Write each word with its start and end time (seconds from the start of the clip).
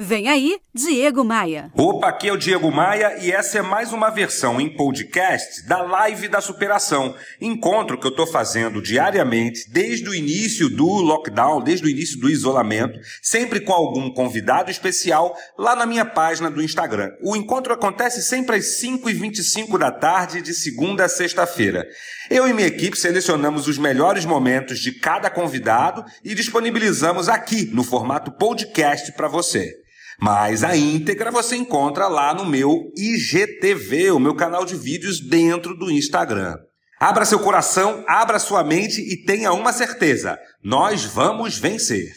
Vem 0.00 0.28
aí, 0.28 0.60
Diego 0.72 1.24
Maia. 1.24 1.72
Opa, 1.74 2.06
aqui 2.06 2.28
é 2.28 2.32
o 2.32 2.36
Diego 2.36 2.70
Maia 2.70 3.18
e 3.20 3.32
essa 3.32 3.58
é 3.58 3.62
mais 3.62 3.92
uma 3.92 4.10
versão 4.10 4.60
em 4.60 4.68
podcast 4.76 5.66
da 5.66 5.82
Live 5.82 6.28
da 6.28 6.40
Superação. 6.40 7.16
Encontro 7.40 7.98
que 7.98 8.06
eu 8.06 8.12
estou 8.12 8.24
fazendo 8.24 8.80
diariamente 8.80 9.68
desde 9.68 10.08
o 10.08 10.14
início 10.14 10.70
do 10.70 10.86
lockdown, 10.86 11.60
desde 11.60 11.84
o 11.84 11.90
início 11.90 12.16
do 12.20 12.30
isolamento, 12.30 12.96
sempre 13.20 13.58
com 13.58 13.72
algum 13.72 14.08
convidado 14.08 14.70
especial 14.70 15.36
lá 15.58 15.74
na 15.74 15.84
minha 15.84 16.04
página 16.04 16.48
do 16.48 16.62
Instagram. 16.62 17.10
O 17.20 17.34
encontro 17.34 17.72
acontece 17.72 18.22
sempre 18.22 18.54
às 18.54 18.80
5h25 18.80 19.76
da 19.76 19.90
tarde, 19.90 20.42
de 20.42 20.54
segunda 20.54 21.06
a 21.06 21.08
sexta-feira. 21.08 21.84
Eu 22.30 22.46
e 22.46 22.52
minha 22.52 22.68
equipe 22.68 22.96
selecionamos 22.96 23.66
os 23.66 23.78
melhores 23.78 24.24
momentos 24.24 24.78
de 24.78 24.92
cada 24.92 25.28
convidado 25.28 26.04
e 26.22 26.36
disponibilizamos 26.36 27.28
aqui 27.28 27.64
no 27.72 27.82
formato 27.82 28.30
podcast 28.30 29.10
para 29.14 29.26
você. 29.26 29.87
Mas 30.20 30.64
a 30.64 30.76
íntegra 30.76 31.30
você 31.30 31.56
encontra 31.56 32.08
lá 32.08 32.34
no 32.34 32.44
meu 32.44 32.92
IGTV, 32.96 34.10
o 34.10 34.18
meu 34.18 34.34
canal 34.34 34.64
de 34.64 34.74
vídeos 34.74 35.20
dentro 35.20 35.76
do 35.76 35.90
Instagram. 35.90 36.56
Abra 36.98 37.24
seu 37.24 37.38
coração, 37.38 38.04
abra 38.08 38.40
sua 38.40 38.64
mente 38.64 39.00
e 39.00 39.24
tenha 39.24 39.52
uma 39.52 39.72
certeza: 39.72 40.36
nós 40.62 41.04
vamos 41.04 41.56
vencer. 41.56 42.12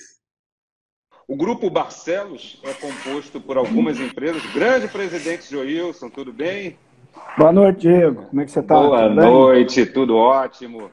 O 1.27 1.35
grupo 1.35 1.70
Barcelos 1.70 2.59
é 2.63 2.73
composto 2.73 3.39
por 3.39 3.55
algumas 3.55 3.99
empresas. 3.99 4.44
Grande 4.52 4.88
presidente 4.88 5.49
Joilson, 5.49 6.09
tudo 6.09 6.33
bem? 6.33 6.80
Boa 7.38 7.52
noite, 7.52 7.81
Diego. 7.81 8.25
Como 8.25 8.41
é 8.41 8.45
que 8.45 8.52
você 8.52 8.59
está? 8.59 8.73
Boa 8.73 9.08
tudo 9.08 9.22
noite, 9.22 9.86
tudo 9.86 10.17
ótimo. 10.17 10.91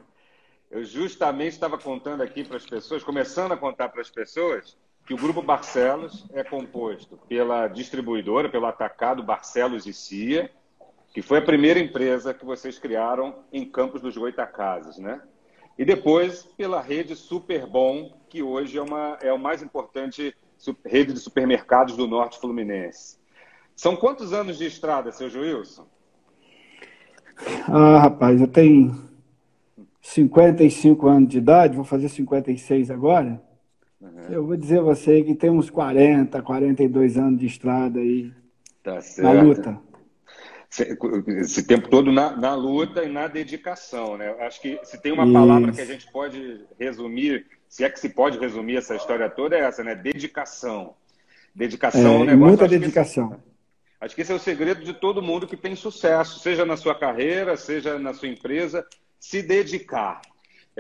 Eu 0.71 0.85
justamente 0.85 1.53
estava 1.53 1.79
contando 1.79 2.23
aqui 2.23 2.45
para 2.45 2.59
as 2.59 2.67
pessoas, 2.67 3.03
começando 3.03 3.53
a 3.53 3.57
contar 3.57 3.89
para 3.89 4.03
as 4.03 4.11
pessoas, 4.11 4.77
que 5.09 5.15
o 5.15 5.17
Grupo 5.17 5.41
Barcelos 5.41 6.27
é 6.35 6.45
composto 6.45 7.19
pela 7.27 7.67
distribuidora, 7.67 8.51
pelo 8.51 8.67
atacado 8.67 9.23
Barcelos 9.23 9.87
e 9.87 9.93
Cia, 9.95 10.51
que 11.15 11.23
foi 11.23 11.39
a 11.39 11.43
primeira 11.43 11.81
empresa 11.81 12.35
que 12.35 12.45
vocês 12.45 12.79
criaram 12.79 13.37
em 13.51 13.65
Campos 13.65 14.03
dos 14.03 14.15
Goitacazes, 14.19 14.99
né? 14.99 15.23
E 15.79 15.85
depois 15.87 16.43
pela 16.43 16.83
rede 16.83 17.17
Superbom, 17.17 18.19
que 18.29 18.43
hoje 18.43 18.77
é, 18.77 18.83
uma, 18.83 19.17
é 19.23 19.31
a 19.31 19.39
mais 19.39 19.63
importante 19.63 20.37
rede 20.85 21.15
de 21.15 21.21
supermercados 21.21 21.97
do 21.97 22.07
Norte 22.07 22.39
Fluminense. 22.39 23.17
São 23.75 23.97
quantos 23.97 24.35
anos 24.35 24.59
de 24.59 24.67
estrada, 24.67 25.11
seu 25.11 25.31
Joilson? 25.31 25.87
Ah, 27.67 27.99
rapaz, 27.99 28.39
eu 28.39 28.49
tenho 28.49 29.09
55 30.03 31.09
anos 31.09 31.31
de 31.31 31.39
idade, 31.39 31.77
vou 31.77 31.85
fazer 31.85 32.11
56 32.11 32.91
agora. 32.91 33.48
Uhum. 34.01 34.23
Eu 34.31 34.47
vou 34.47 34.57
dizer 34.57 34.79
a 34.79 34.83
você 34.83 35.23
que 35.23 35.35
tem 35.35 35.51
uns 35.51 35.71
40, 35.71 36.41
42 36.43 37.17
anos 37.17 37.41
de 37.41 37.47
estrada 37.47 37.99
aí 37.99 38.33
tá 38.83 39.01
na 39.19 39.33
luta. 39.33 39.81
Esse 41.41 41.67
tempo 41.67 41.89
todo 41.89 42.13
na, 42.13 42.37
na, 42.37 42.55
luta 42.55 43.03
e 43.03 43.09
na 43.09 43.27
dedicação, 43.27 44.19
né? 44.19 44.29
Acho 44.41 44.61
que 44.61 44.79
se 44.85 45.01
tem 45.01 45.13
uma 45.13 45.25
Isso. 45.25 45.33
palavra 45.33 45.73
que 45.73 45.81
a 45.81 45.85
gente 45.85 46.11
pode 46.13 46.61
resumir, 46.79 47.47
se 47.69 47.85
é 47.85 47.91
que 47.91 47.99
se 47.99 48.11
pode 48.11 48.39
resumir 48.39 48.77
essa 48.77 48.95
história 48.95 49.31
toda, 49.31 49.57
é 49.57 49.61
essa, 49.61 49.83
né? 49.83 49.95
Dedicação. 49.95 50.95
Dedicação 51.55 52.01
é, 52.01 52.05
é 52.05 52.19
um 52.19 52.25
negócio. 52.25 52.47
Muita 52.49 52.69
dedicação. 52.69 53.33
Esse, 53.33 53.43
acho 54.03 54.15
que 54.15 54.21
esse 54.21 54.33
é 54.33 54.35
o 54.35 54.39
segredo 54.39 54.85
de 54.85 54.93
todo 54.93 55.23
mundo 55.23 55.47
que 55.47 55.57
tem 55.57 55.75
sucesso, 55.75 56.39
seja 56.39 56.67
na 56.67 56.77
sua 56.77 56.95
carreira, 56.95 57.57
seja 57.57 57.99
na 57.99 58.13
sua 58.13 58.29
empresa, 58.29 58.87
se 59.19 59.43
dedicar. 59.43 60.21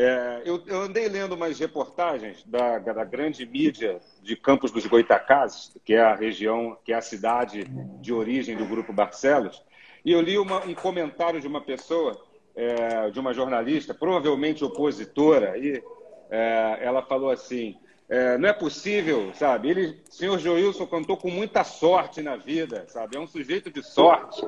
É, 0.01 0.43
eu, 0.45 0.63
eu, 0.69 0.83
andei 0.83 1.09
lendo 1.09 1.35
umas 1.35 1.59
reportagens 1.59 2.45
da, 2.45 2.79
da, 2.79 3.03
grande 3.03 3.45
mídia 3.45 3.99
de 4.23 4.37
Campos 4.37 4.71
dos 4.71 4.87
Goitacazes, 4.87 5.77
que 5.85 5.93
é 5.93 6.01
a 6.01 6.15
região, 6.15 6.79
que 6.85 6.93
é 6.93 6.97
a 6.97 7.01
cidade 7.01 7.65
de 8.01 8.13
origem 8.13 8.57
do 8.57 8.65
Grupo 8.65 8.93
Barcelos, 8.93 9.61
e 10.05 10.13
eu 10.13 10.21
li 10.21 10.39
uma, 10.39 10.65
um 10.65 10.73
comentário 10.73 11.41
de 11.41 11.49
uma 11.49 11.61
pessoa, 11.61 12.17
é, 12.55 13.11
de 13.11 13.19
uma 13.19 13.35
jornalista, 13.35 13.93
provavelmente 13.93 14.65
opositora, 14.65 15.59
e 15.59 15.83
é, 16.31 16.79
ela 16.81 17.03
falou 17.03 17.33
assim: 17.33 17.77
é, 18.09 18.39
não 18.39 18.49
é 18.49 18.53
possível, 18.53 19.35
sabe? 19.35 19.69
Ele, 19.69 20.01
senhor 20.09 20.39
Joilson 20.39 20.87
cantou 20.87 21.17
com 21.17 21.29
muita 21.29 21.65
sorte 21.65 22.23
na 22.23 22.37
vida, 22.37 22.87
sabe? 22.87 23.17
É 23.17 23.21
um 23.21 23.27
sujeito 23.27 23.69
de 23.69 23.83
sorte. 23.83 24.47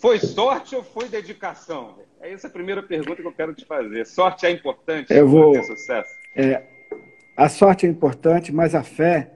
Foi 0.00 0.18
sorte 0.18 0.74
ou 0.74 0.82
foi 0.82 1.10
dedicação? 1.10 1.98
É 2.22 2.32
essa 2.32 2.46
a 2.46 2.50
primeira 2.50 2.82
pergunta 2.82 3.20
que 3.20 3.28
eu 3.28 3.32
quero 3.32 3.54
te 3.54 3.66
fazer. 3.66 4.06
Sorte 4.06 4.46
é 4.46 4.50
importante 4.50 5.12
eu 5.12 5.28
vou, 5.28 5.52
ter 5.52 5.62
sucesso? 5.62 6.10
É, 6.34 6.62
a 7.36 7.48
sorte 7.50 7.84
é 7.84 7.88
importante, 7.88 8.50
mas 8.50 8.74
a 8.74 8.82
fé 8.82 9.30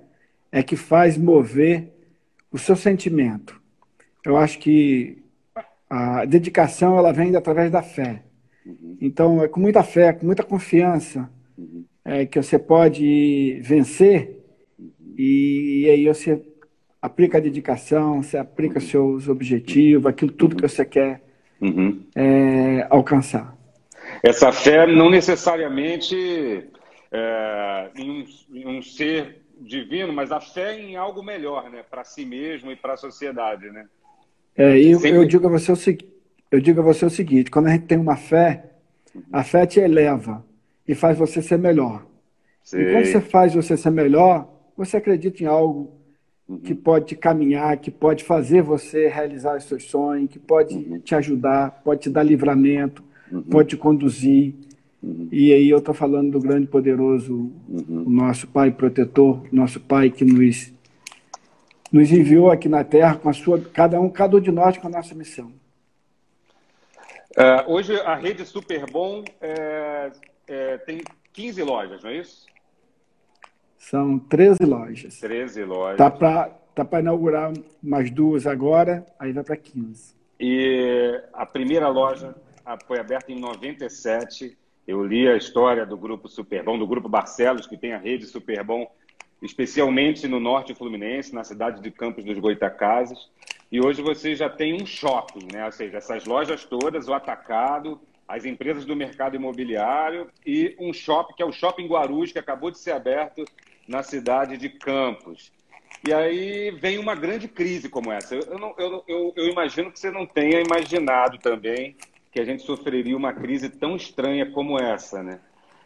é 0.50 0.62
que 0.62 0.74
faz 0.74 1.18
mover 1.18 1.92
o 2.50 2.56
seu 2.56 2.76
sentimento. 2.76 3.60
Eu 4.24 4.38
acho 4.38 4.58
que 4.58 5.22
a 5.88 6.24
dedicação 6.24 6.96
ela 6.96 7.12
vem 7.12 7.36
através 7.36 7.70
da 7.70 7.82
fé. 7.82 8.22
Uhum. 8.64 8.96
Então, 9.02 9.42
é 9.42 9.48
com 9.48 9.60
muita 9.60 9.82
fé, 9.82 10.14
com 10.14 10.24
muita 10.24 10.42
confiança 10.42 11.30
uhum. 11.58 11.84
é, 12.02 12.24
que 12.24 12.40
você 12.42 12.58
pode 12.58 13.60
vencer 13.60 14.42
uhum. 14.78 15.14
e, 15.18 15.82
e 15.84 15.90
aí 15.90 16.06
você 16.06 16.42
aplica 17.04 17.36
a 17.36 17.40
dedicação, 17.40 18.22
você 18.22 18.38
aplica 18.38 18.80
uhum. 18.80 18.86
seus 18.86 19.28
objetivos, 19.28 20.06
aquilo 20.06 20.32
tudo 20.32 20.56
que 20.56 20.62
você 20.62 20.86
quer 20.86 21.20
uhum. 21.60 22.02
é, 22.16 22.86
alcançar. 22.88 23.54
Essa 24.22 24.50
fé 24.50 24.86
não 24.86 25.10
necessariamente 25.10 26.66
é, 27.12 27.90
em, 27.94 28.10
um, 28.10 28.24
em, 28.54 28.66
um, 28.66 28.80
ser 28.80 29.42
divino, 29.60 30.14
mas 30.14 30.32
a 30.32 30.40
fé 30.40 30.80
em 30.80 30.96
algo 30.96 31.22
melhor, 31.22 31.68
né, 31.68 31.82
para 31.82 32.04
si 32.04 32.24
mesmo 32.24 32.72
e 32.72 32.76
para 32.76 32.94
a 32.94 32.96
sociedade, 32.96 33.70
né? 33.70 33.84
É, 34.56 34.80
eu, 34.80 34.98
Sempre... 34.98 35.18
eu 35.18 35.26
digo 35.26 35.46
a 35.46 35.50
você 35.50 35.72
o 35.72 35.76
seguinte, 35.76 36.08
eu 36.50 36.60
digo 36.60 36.80
a 36.80 36.84
você 36.84 37.04
o 37.04 37.10
seguinte: 37.10 37.50
quando 37.50 37.66
a 37.66 37.72
gente 37.72 37.84
tem 37.84 37.98
uma 37.98 38.16
fé, 38.16 38.64
a 39.30 39.44
fé 39.44 39.66
te 39.66 39.78
eleva 39.78 40.42
e 40.88 40.94
faz 40.94 41.18
você 41.18 41.42
ser 41.42 41.58
melhor. 41.58 42.06
Sei. 42.62 42.80
E 42.80 42.92
quando 42.92 43.04
você 43.04 43.20
faz 43.20 43.54
você 43.54 43.76
ser 43.76 43.90
melhor, 43.90 44.48
você 44.74 44.96
acredita 44.96 45.42
em 45.42 45.46
algo 45.46 46.03
que 46.62 46.72
uhum. 46.72 46.78
pode 46.78 47.16
caminhar, 47.16 47.76
que 47.78 47.90
pode 47.90 48.22
fazer 48.22 48.62
você 48.62 49.08
realizar 49.08 49.56
os 49.56 49.64
seus 49.64 49.84
sonhos, 49.84 50.30
que 50.30 50.38
pode 50.38 50.74
uhum. 50.74 51.00
te 51.00 51.14
ajudar, 51.14 51.82
pode 51.82 52.02
te 52.02 52.10
dar 52.10 52.22
livramento, 52.22 53.02
uhum. 53.32 53.42
pode 53.42 53.70
te 53.70 53.76
conduzir. 53.76 54.54
Uhum. 55.02 55.28
E 55.32 55.52
aí 55.52 55.68
eu 55.68 55.78
estou 55.78 55.94
falando 55.94 56.32
do 56.32 56.40
grande 56.40 56.66
poderoso, 56.66 57.50
uhum. 57.68 58.04
o 58.06 58.10
nosso 58.10 58.46
Pai 58.46 58.70
protetor, 58.70 59.42
nosso 59.50 59.80
Pai 59.80 60.10
que 60.10 60.24
nos 60.24 60.74
nos 61.94 62.10
enviou 62.10 62.50
aqui 62.50 62.68
na 62.68 62.82
Terra 62.82 63.14
com 63.14 63.28
a 63.28 63.32
sua, 63.32 63.60
cada 63.60 64.00
um, 64.00 64.10
cada 64.10 64.36
um 64.36 64.40
de 64.40 64.50
nós 64.50 64.76
com 64.76 64.88
a 64.88 64.90
nossa 64.90 65.14
missão. 65.14 65.52
Uh, 67.36 67.72
hoje 67.72 67.94
a 68.00 68.16
rede 68.16 68.44
Superbom 68.44 69.22
é, 69.40 70.10
é, 70.48 70.78
tem 70.78 71.02
15 71.32 71.62
lojas, 71.62 72.02
não 72.02 72.10
é 72.10 72.16
isso? 72.16 72.46
São 73.90 74.18
13 74.18 74.64
lojas. 74.64 75.20
13 75.20 75.64
lojas. 75.64 75.98
Tá 75.98 76.10
para 76.10 76.48
tá 76.74 77.00
inaugurar 77.00 77.52
mais 77.82 78.10
duas 78.10 78.46
agora, 78.46 79.06
aí 79.18 79.30
vai 79.32 79.44
para 79.44 79.56
15. 79.56 80.14
E 80.40 81.22
a 81.32 81.44
primeira 81.44 81.88
loja 81.88 82.34
foi 82.86 82.98
aberta 82.98 83.30
em 83.30 83.38
97. 83.38 84.56
Eu 84.86 85.04
li 85.04 85.28
a 85.28 85.36
história 85.36 85.84
do 85.84 85.98
grupo 85.98 86.28
Superbom, 86.28 86.78
do 86.78 86.86
grupo 86.86 87.10
Barcelos, 87.10 87.66
que 87.66 87.76
tem 87.76 87.92
a 87.92 87.98
rede 87.98 88.26
Superbom, 88.26 88.90
especialmente 89.42 90.26
no 90.26 90.40
norte 90.40 90.74
fluminense, 90.74 91.34
na 91.34 91.44
cidade 91.44 91.82
de 91.82 91.90
Campos 91.90 92.24
dos 92.24 92.38
Goitacazes. 92.38 93.18
E 93.70 93.84
hoje 93.84 94.00
você 94.00 94.34
já 94.34 94.48
tem 94.48 94.82
um 94.82 94.86
shopping, 94.86 95.46
né? 95.52 95.66
ou 95.66 95.72
seja, 95.72 95.98
essas 95.98 96.24
lojas 96.24 96.64
todas, 96.64 97.06
o 97.06 97.12
atacado, 97.12 98.00
as 98.26 98.46
empresas 98.46 98.86
do 98.86 98.96
mercado 98.96 99.36
imobiliário 99.36 100.28
e 100.46 100.74
um 100.80 100.92
shopping, 100.92 101.34
que 101.34 101.42
é 101.42 101.46
o 101.46 101.52
Shopping 101.52 101.86
Guarulhos, 101.86 102.32
que 102.32 102.38
acabou 102.38 102.70
de 102.70 102.78
ser 102.78 102.92
aberto 102.92 103.44
na 103.88 104.02
cidade 104.02 104.56
de 104.56 104.68
Campos. 104.68 105.52
E 106.06 106.12
aí 106.12 106.70
vem 106.70 106.98
uma 106.98 107.14
grande 107.14 107.48
crise 107.48 107.88
como 107.88 108.12
essa. 108.12 108.34
Eu, 108.34 108.58
não, 108.58 108.74
eu, 108.76 109.04
eu, 109.08 109.32
eu, 109.36 109.48
imagino 109.48 109.90
que 109.90 109.98
você 109.98 110.10
não 110.10 110.26
tenha 110.26 110.60
imaginado 110.60 111.38
também 111.38 111.96
que 112.30 112.40
a 112.40 112.44
gente 112.44 112.62
sofreria 112.62 113.16
uma 113.16 113.32
crise 113.32 113.68
tão 113.68 113.96
estranha 113.96 114.50
como 114.50 114.78
essa, 114.78 115.22
né? 115.22 115.38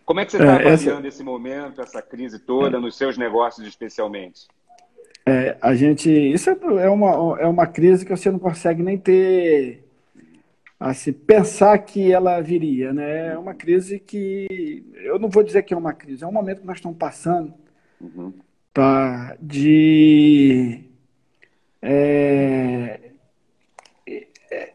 Como 0.05 0.19
é 0.19 0.25
que 0.25 0.33
você 0.33 0.39
está 0.39 0.55
é, 0.55 0.57
avaliando 0.57 1.07
essa... 1.07 1.09
esse 1.09 1.23
momento, 1.23 1.81
essa 1.81 2.01
crise 2.01 2.39
toda, 2.39 2.79
é. 2.79 2.81
nos 2.81 2.97
seus 2.97 3.19
negócios 3.19 3.67
especialmente? 3.67 4.49
É, 5.27 5.57
a 5.61 5.75
gente. 5.75 6.11
Isso 6.11 6.51
é 6.51 6.89
uma, 6.89 7.39
é 7.39 7.47
uma 7.47 7.67
crise 7.67 8.05
que 8.05 8.11
você 8.11 8.31
não 8.31 8.39
consegue 8.39 8.83
nem 8.83 8.97
ter. 8.97 9.85
Assim, 10.81 11.13
pensar 11.13 11.77
que 11.79 12.11
ela 12.13 12.41
viria, 12.41 12.93
né? 12.93 13.35
É 13.35 13.39
uma 13.39 13.55
crise 13.55 14.01
que. 14.01 14.85
Eu 14.95 15.19
não 15.19 15.29
vou 15.29 15.43
dizer 15.45 15.63
que 15.63 15.75
é 15.75 15.77
uma 15.77 15.93
crise, 15.93 16.25
é 16.25 16.27
um 16.27 16.33
momento 16.33 16.63
que 16.63 16.67
nós 16.67 16.79
estamos 16.79 16.97
passando 16.97 17.53
Uhum. 18.01 18.33
Tá? 18.73 19.37
De. 19.41 20.85
É, 21.81 23.01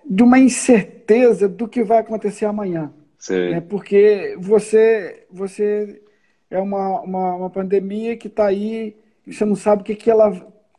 de 0.05 0.23
uma 0.23 0.39
incerteza 0.39 1.49
do 1.49 1.67
que 1.67 1.83
vai 1.83 1.99
acontecer 1.99 2.45
amanhã. 2.45 2.93
Né? 3.29 3.61
Porque 3.61 4.35
você, 4.39 5.25
você 5.31 6.01
é 6.49 6.59
uma, 6.59 7.01
uma, 7.01 7.35
uma 7.35 7.49
pandemia 7.49 8.17
que 8.17 8.27
está 8.27 8.47
aí, 8.47 8.95
você 9.25 9.45
não 9.45 9.55
sabe 9.55 9.81
o 9.81 9.85
que, 9.85 9.95
que 9.95 10.11
ela 10.11 10.31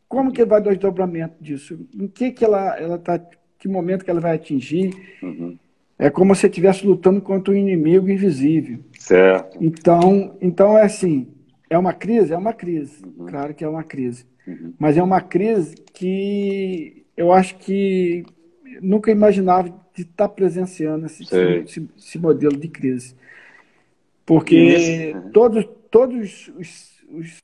como 0.07 0.31
que 0.31 0.45
vai 0.45 0.61
dar 0.61 0.69
o 0.69 0.73
desdobramento 0.73 1.35
disso? 1.41 1.77
Em 1.93 2.07
que 2.07 2.31
que 2.31 2.45
ela 2.45 2.79
ela 2.79 2.97
tá 2.97 3.19
que 3.57 3.67
momento 3.67 4.05
que 4.05 4.11
ela 4.11 4.21
vai 4.21 4.35
atingir? 4.35 4.93
Uhum. 5.21 5.57
É 5.97 6.09
como 6.09 6.35
se 6.35 6.45
estivesse 6.45 6.85
lutando 6.85 7.21
contra 7.21 7.53
um 7.53 7.57
inimigo 7.57 8.09
invisível. 8.09 8.79
Certo. 8.97 9.57
Então, 9.59 10.37
então 10.41 10.77
é 10.77 10.83
assim, 10.83 11.27
é 11.69 11.77
uma 11.77 11.93
crise, 11.93 12.33
é 12.33 12.37
uma 12.37 12.53
crise. 12.53 13.03
Uhum. 13.03 13.25
Claro 13.25 13.53
que 13.53 13.63
é 13.63 13.67
uma 13.67 13.83
crise. 13.83 14.25
Uhum. 14.47 14.73
Mas 14.77 14.97
é 14.97 15.03
uma 15.03 15.21
crise 15.21 15.75
que 15.93 17.05
eu 17.15 17.31
acho 17.31 17.57
que 17.57 18.23
nunca 18.81 19.11
imaginava 19.11 19.69
de 19.93 20.01
estar 20.01 20.29
presenciando 20.29 21.05
esse, 21.05 21.23
esse, 21.23 21.89
esse 21.97 22.19
modelo 22.19 22.57
de 22.57 22.67
crise. 22.67 23.15
Porque 24.25 25.15
todos, 25.31 25.67
todos 25.89 26.51
os, 26.57 27.03
os, 27.09 27.41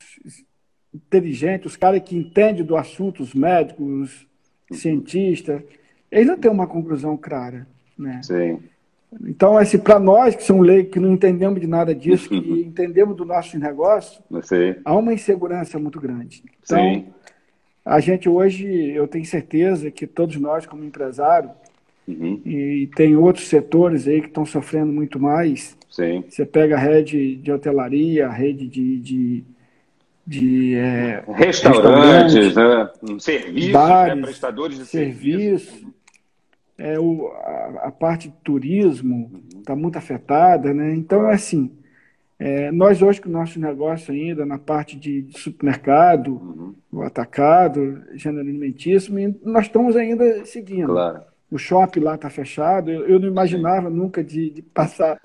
inteligentes, 0.93 1.71
os 1.71 1.77
caras 1.77 2.01
que 2.01 2.17
entendem 2.17 2.65
do 2.65 2.75
assunto, 2.75 3.23
os 3.23 3.33
médicos, 3.33 4.27
os 4.69 4.79
cientistas, 4.79 5.61
eles 6.11 6.27
não 6.27 6.37
têm 6.37 6.51
uma 6.51 6.67
conclusão 6.67 7.15
clara. 7.15 7.67
Né? 7.97 8.21
Sim. 8.23 8.59
Então, 9.25 9.57
assim, 9.57 9.77
para 9.77 9.99
nós 9.99 10.35
que 10.35 10.43
somos 10.43 10.65
leigos, 10.65 10.93
que 10.93 10.99
não 10.99 11.11
entendemos 11.11 11.59
de 11.59 11.67
nada 11.67 11.93
disso, 11.93 12.29
que 12.29 12.35
entendemos 12.65 13.15
do 13.15 13.25
nosso 13.25 13.57
negócio, 13.59 14.21
Sim. 14.43 14.75
há 14.85 14.95
uma 14.95 15.13
insegurança 15.13 15.77
muito 15.77 15.99
grande. 15.99 16.43
Então, 16.63 16.77
Sim. 16.77 17.05
a 17.83 17.99
gente 17.99 18.29
hoje, 18.29 18.65
eu 18.91 19.07
tenho 19.07 19.25
certeza 19.25 19.91
que 19.91 20.07
todos 20.07 20.37
nós, 20.37 20.65
como 20.65 20.85
empresário, 20.85 21.51
uhum. 22.07 22.41
e 22.45 22.89
tem 22.95 23.17
outros 23.17 23.47
setores 23.47 24.07
aí 24.07 24.21
que 24.21 24.27
estão 24.27 24.45
sofrendo 24.45 24.93
muito 24.93 25.19
mais. 25.19 25.77
Sim. 25.89 26.23
Você 26.29 26.45
pega 26.45 26.75
a 26.75 26.79
rede 26.79 27.35
de 27.35 27.51
hotelaria, 27.51 28.27
a 28.27 28.31
rede 28.31 28.67
de, 28.67 28.97
de 28.99 29.43
de 30.25 30.75
é, 30.75 31.23
restaurantes, 31.27 32.55
né? 32.55 32.89
serviços, 33.19 33.65
né? 33.65 33.71
bares, 33.71 34.15
né? 34.15 34.21
prestadores 34.21 34.77
de 34.77 34.85
serviços. 34.85 35.63
Serviço. 35.63 35.93
É, 36.81 36.99
o, 36.99 37.27
a, 37.27 37.81
a, 37.83 37.91
parte 37.91 38.27
de 38.27 38.33
turismo 38.43 39.43
está 39.55 39.75
muito 39.75 39.97
afetada, 39.99 40.73
né? 40.73 40.95
Então, 40.95 41.29
é 41.29 41.35
assim, 41.35 41.71
é, 42.39 42.71
nós 42.71 43.03
hoje 43.03 43.21
com 43.21 43.29
o 43.29 43.31
nosso 43.31 43.59
negócio 43.59 44.11
ainda 44.11 44.47
na 44.47 44.57
parte 44.57 44.97
de, 44.97 45.21
de 45.21 45.39
supermercado, 45.39 46.31
uhum. 46.31 46.73
o 46.91 47.03
atacado, 47.03 48.01
gênero 48.15 48.41
alimentício, 48.41 49.13
nós 49.43 49.65
estamos 49.67 49.95
ainda 49.95 50.43
seguindo. 50.43 50.87
Claro. 50.87 51.21
O 51.51 51.57
shopping 51.59 51.99
lá 51.99 52.15
está 52.15 52.31
fechado. 52.31 52.89
Eu, 52.89 53.07
eu, 53.07 53.19
não 53.19 53.27
imaginava 53.27 53.87
Sim. 53.87 53.95
nunca 53.95 54.23
de, 54.23 54.49
de 54.49 54.61
passar 54.63 55.21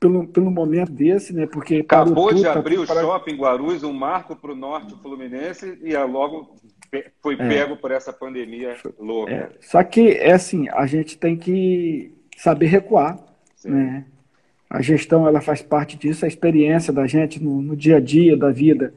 pelo, 0.00 0.26
pelo 0.26 0.50
momento 0.50 0.90
desse, 0.90 1.32
né? 1.32 1.46
Porque 1.46 1.76
acabou 1.76 2.34
de 2.34 2.42
tá 2.42 2.54
abrir 2.54 2.80
o 2.80 2.86
para... 2.86 3.00
shopping 3.00 3.36
Guarulhos, 3.36 3.84
um 3.84 3.92
marco 3.92 4.34
para 4.34 4.50
o 4.50 4.56
norte 4.56 4.92
fluminense 5.00 5.78
e 5.82 5.96
logo 5.96 6.56
foi 7.22 7.34
é. 7.34 7.48
pego 7.48 7.76
por 7.76 7.90
essa 7.90 8.12
pandemia 8.12 8.76
louca. 8.98 9.32
É. 9.32 9.50
Só 9.60 9.82
que 9.82 10.10
é 10.10 10.32
assim, 10.32 10.68
a 10.70 10.86
gente 10.86 11.18
tem 11.18 11.36
que 11.36 12.12
saber 12.36 12.66
recuar, 12.66 13.18
Sim. 13.54 13.70
né? 13.70 14.04
A 14.68 14.82
gestão 14.82 15.26
ela 15.26 15.40
faz 15.40 15.62
parte 15.62 15.96
disso, 15.96 16.24
a 16.24 16.28
experiência 16.28 16.92
da 16.92 17.06
gente 17.06 17.42
no, 17.42 17.62
no 17.62 17.76
dia 17.76 17.96
a 17.96 18.00
dia 18.00 18.36
da 18.36 18.50
vida. 18.50 18.92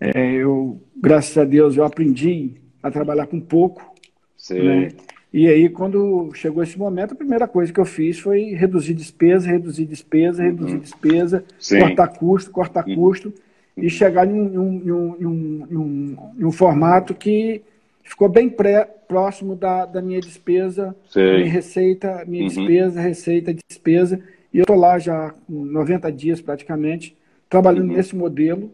É, 0.00 0.32
eu, 0.32 0.80
graças 0.96 1.36
a 1.36 1.44
Deus, 1.44 1.76
eu 1.76 1.84
aprendi 1.84 2.60
a 2.82 2.90
trabalhar 2.90 3.26
com 3.26 3.40
pouco. 3.40 3.94
Sim. 4.36 4.62
Né? 4.62 4.88
E 5.32 5.48
aí, 5.48 5.68
quando 5.70 6.30
chegou 6.34 6.62
esse 6.62 6.78
momento, 6.78 7.12
a 7.12 7.16
primeira 7.16 7.48
coisa 7.48 7.72
que 7.72 7.80
eu 7.80 7.86
fiz 7.86 8.18
foi 8.18 8.52
reduzir 8.52 8.92
despesa, 8.92 9.48
reduzir 9.48 9.86
despesa, 9.86 10.42
reduzir 10.42 10.74
uhum. 10.74 10.80
despesa, 10.80 11.44
Sim. 11.58 11.78
cortar 11.78 12.08
custo, 12.08 12.50
cortar 12.50 12.86
uhum. 12.86 12.94
custo, 12.94 13.32
e 13.76 13.88
chegar 13.88 14.26
em 14.26 14.32
um, 14.32 14.82
em, 14.84 14.92
um, 14.92 15.16
em, 15.18 15.76
um, 15.76 16.32
em 16.38 16.44
um, 16.44 16.52
formato 16.52 17.14
que 17.14 17.62
ficou 18.02 18.28
bem 18.28 18.48
pré, 18.48 18.84
próximo 19.08 19.54
da, 19.54 19.86
da 19.86 20.02
minha 20.02 20.20
despesa, 20.20 20.94
minha 21.14 21.50
receita, 21.50 22.24
minha 22.26 22.42
uhum. 22.42 22.48
despesa, 22.48 23.00
receita, 23.00 23.54
despesa. 23.68 24.20
E 24.52 24.58
eu 24.58 24.62
estou 24.62 24.76
lá 24.76 24.98
já 24.98 25.34
com 25.46 25.64
90 25.64 26.12
dias 26.12 26.40
praticamente, 26.40 27.16
trabalhando 27.48 27.90
uhum. 27.90 27.96
nesse 27.96 28.14
modelo. 28.14 28.70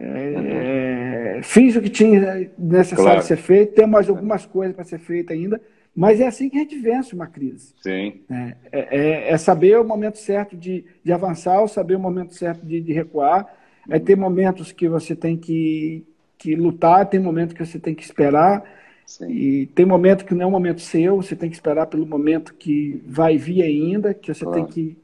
É, 0.00 1.36
uhum. 1.36 1.42
Fiz 1.42 1.76
o 1.76 1.82
que 1.82 1.90
tinha 1.90 2.50
necessário 2.58 3.04
claro. 3.04 3.22
ser 3.22 3.36
feito, 3.36 3.74
tem 3.74 3.86
mais 3.86 4.08
algumas 4.08 4.46
coisas 4.46 4.74
para 4.74 4.84
ser 4.84 4.98
feita 4.98 5.32
ainda, 5.32 5.60
mas 5.94 6.20
é 6.20 6.26
assim 6.26 6.48
que 6.48 6.56
a 6.56 6.60
gente 6.60 6.78
vence 6.78 7.14
uma 7.14 7.26
crise. 7.26 7.74
Sim. 7.82 8.20
É, 8.30 8.54
é, 8.70 9.32
é 9.32 9.38
saber 9.38 9.78
o 9.78 9.84
momento 9.84 10.18
certo 10.18 10.56
de, 10.56 10.84
de 11.02 11.12
avançar, 11.12 11.60
ou 11.60 11.66
saber 11.66 11.96
o 11.96 12.00
momento 12.00 12.34
certo 12.34 12.64
de, 12.64 12.80
de 12.80 12.92
recuar. 12.92 13.46
É 13.88 13.96
uhum. 13.96 14.04
ter 14.04 14.16
momentos 14.16 14.72
que 14.72 14.88
você 14.88 15.16
tem 15.16 15.36
que, 15.36 16.04
que 16.36 16.54
lutar, 16.54 17.06
tem 17.06 17.20
momentos 17.20 17.54
que 17.54 17.64
você 17.64 17.78
tem 17.78 17.94
que 17.94 18.02
esperar. 18.02 18.62
Sim. 19.06 19.30
E 19.30 19.66
tem 19.66 19.86
momento 19.86 20.24
que 20.24 20.34
não 20.34 20.44
é 20.44 20.46
um 20.46 20.50
momento 20.50 20.82
seu, 20.82 21.16
você 21.16 21.34
tem 21.34 21.48
que 21.48 21.56
esperar 21.56 21.86
pelo 21.86 22.06
momento 22.06 22.52
que 22.54 23.02
vai 23.06 23.38
vir 23.38 23.62
ainda, 23.62 24.12
que 24.12 24.32
você 24.32 24.44
claro. 24.44 24.60
tem 24.60 24.66
que 24.66 24.98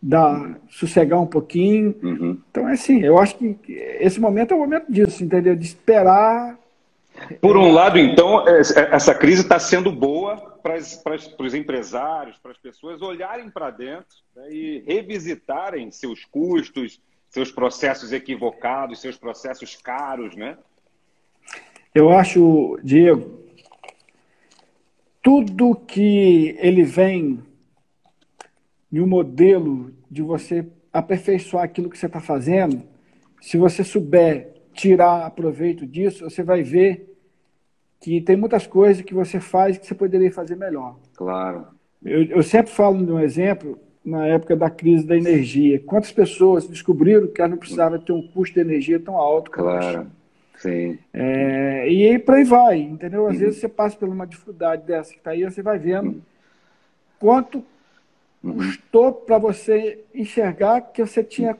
dar, 0.00 0.58
sossegar 0.70 1.20
um 1.20 1.26
pouquinho. 1.26 1.94
Uhum. 2.02 2.38
Então, 2.50 2.68
é 2.68 2.72
assim, 2.72 3.02
eu 3.02 3.18
acho 3.18 3.36
que 3.36 3.58
esse 4.00 4.20
momento 4.20 4.52
é 4.52 4.56
o 4.56 4.60
momento 4.60 4.90
disso, 4.90 5.24
entendeu? 5.24 5.56
De 5.56 5.66
esperar. 5.66 6.56
Por 7.40 7.56
um 7.56 7.72
lado, 7.72 7.98
então, 7.98 8.48
é, 8.48 8.60
é, 8.60 8.94
essa 8.94 9.12
crise 9.12 9.42
está 9.42 9.58
sendo 9.58 9.90
boa 9.90 10.36
para, 10.62 10.76
os 10.76 11.54
empresários, 11.54 12.38
para 12.38 12.52
as 12.52 12.58
pessoas 12.58 13.02
olharem 13.02 13.50
para 13.50 13.70
dentro 13.70 14.06
né, 14.36 14.48
e 14.52 14.84
revisitarem 14.86 15.90
seus 15.90 16.24
custos, 16.24 17.00
seus 17.28 17.50
processos 17.50 18.12
equivocados, 18.12 19.00
seus 19.00 19.16
processos 19.16 19.76
caros, 19.76 20.34
né? 20.36 20.56
Eu 21.94 22.10
acho, 22.10 22.78
Diego, 22.82 23.44
tudo 25.22 25.74
que 25.74 26.56
ele 26.58 26.82
vem 26.82 27.42
em 28.90 29.00
um 29.00 29.06
modelo 29.06 29.92
de 30.10 30.22
você 30.22 30.66
aperfeiçoar 30.92 31.64
aquilo 31.64 31.90
que 31.90 31.98
você 31.98 32.06
está 32.06 32.20
fazendo, 32.20 32.82
se 33.40 33.56
você 33.56 33.84
souber 33.84 34.54
tirar 34.72 35.30
proveito 35.32 35.86
disso, 35.86 36.28
você 36.28 36.42
vai 36.42 36.62
ver 36.62 37.14
que 38.00 38.20
tem 38.20 38.36
muitas 38.36 38.66
coisas 38.66 39.02
que 39.02 39.14
você 39.14 39.40
faz 39.40 39.76
que 39.76 39.86
você 39.86 39.94
poderia 39.94 40.32
fazer 40.32 40.56
melhor. 40.56 40.98
Claro. 41.14 41.66
Eu, 42.04 42.24
eu 42.24 42.42
sempre 42.42 42.72
falo 42.72 43.04
de 43.04 43.12
um 43.12 43.18
exemplo, 43.18 43.78
na 44.08 44.26
época 44.26 44.56
da 44.56 44.70
crise 44.70 45.06
da 45.06 45.16
energia. 45.16 45.78
Quantas 45.80 46.10
pessoas 46.10 46.66
descobriram 46.66 47.26
que 47.26 47.40
ela 47.40 47.50
não 47.50 47.58
precisava 47.58 47.98
ter 47.98 48.12
um 48.12 48.26
custo 48.26 48.54
de 48.54 48.60
energia 48.60 48.98
tão 48.98 49.16
alto? 49.16 49.50
Claro. 49.50 50.06
Sim. 50.56 50.98
É, 51.12 51.88
e 51.88 52.08
aí 52.08 52.18
por 52.18 52.34
aí 52.34 52.44
vai, 52.44 52.78
entendeu? 52.78 53.26
Às 53.26 53.34
uhum. 53.34 53.40
vezes 53.40 53.60
você 53.60 53.68
passa 53.68 53.96
por 53.96 54.08
uma 54.08 54.26
dificuldade 54.26 54.82
dessa 54.84 55.12
que 55.12 55.18
está 55.18 55.30
aí, 55.30 55.44
você 55.44 55.62
vai 55.62 55.78
vendo 55.78 56.06
uhum. 56.08 56.20
quanto 57.20 57.62
uhum. 58.42 58.54
custou 58.54 59.12
para 59.12 59.38
você 59.38 60.00
enxergar 60.12 60.80
que 60.80 61.04
você 61.04 61.22
tinha 61.22 61.56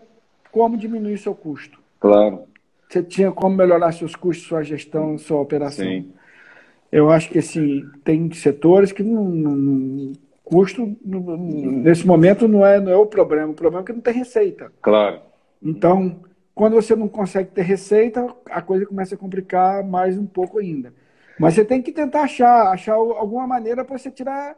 como 0.50 0.76
diminuir 0.76 1.18
seu 1.18 1.34
custo. 1.34 1.78
Claro. 2.00 2.44
Você 2.88 3.02
tinha 3.02 3.30
como 3.30 3.54
melhorar 3.54 3.92
seus 3.92 4.16
custos, 4.16 4.48
sua 4.48 4.62
gestão, 4.62 5.18
sua 5.18 5.40
operação. 5.40 5.84
Sim. 5.84 6.10
Eu 6.90 7.10
acho 7.10 7.28
que 7.28 7.38
assim, 7.38 7.84
tem 8.02 8.32
setores 8.32 8.90
que 8.90 9.02
não, 9.02 9.24
não 9.24 10.12
custo 10.48 10.96
nesse 11.04 12.06
momento 12.06 12.48
não 12.48 12.64
é, 12.64 12.80
não 12.80 12.90
é 12.90 12.96
o 12.96 13.06
problema, 13.06 13.52
o 13.52 13.54
problema 13.54 13.82
é 13.82 13.86
que 13.86 13.92
não 13.92 14.00
tem 14.00 14.14
receita. 14.14 14.72
Claro. 14.80 15.20
Então, 15.62 16.20
quando 16.54 16.74
você 16.74 16.96
não 16.96 17.08
consegue 17.08 17.50
ter 17.50 17.62
receita, 17.62 18.26
a 18.46 18.62
coisa 18.62 18.86
começa 18.86 19.14
a 19.14 19.18
complicar 19.18 19.84
mais 19.84 20.16
um 20.18 20.26
pouco 20.26 20.58
ainda. 20.58 20.92
Mas 21.38 21.54
você 21.54 21.64
tem 21.64 21.80
que 21.82 21.92
tentar 21.92 22.22
achar, 22.22 22.72
achar 22.72 22.94
alguma 22.94 23.46
maneira 23.46 23.84
para 23.84 23.98
você 23.98 24.10
tirar 24.10 24.56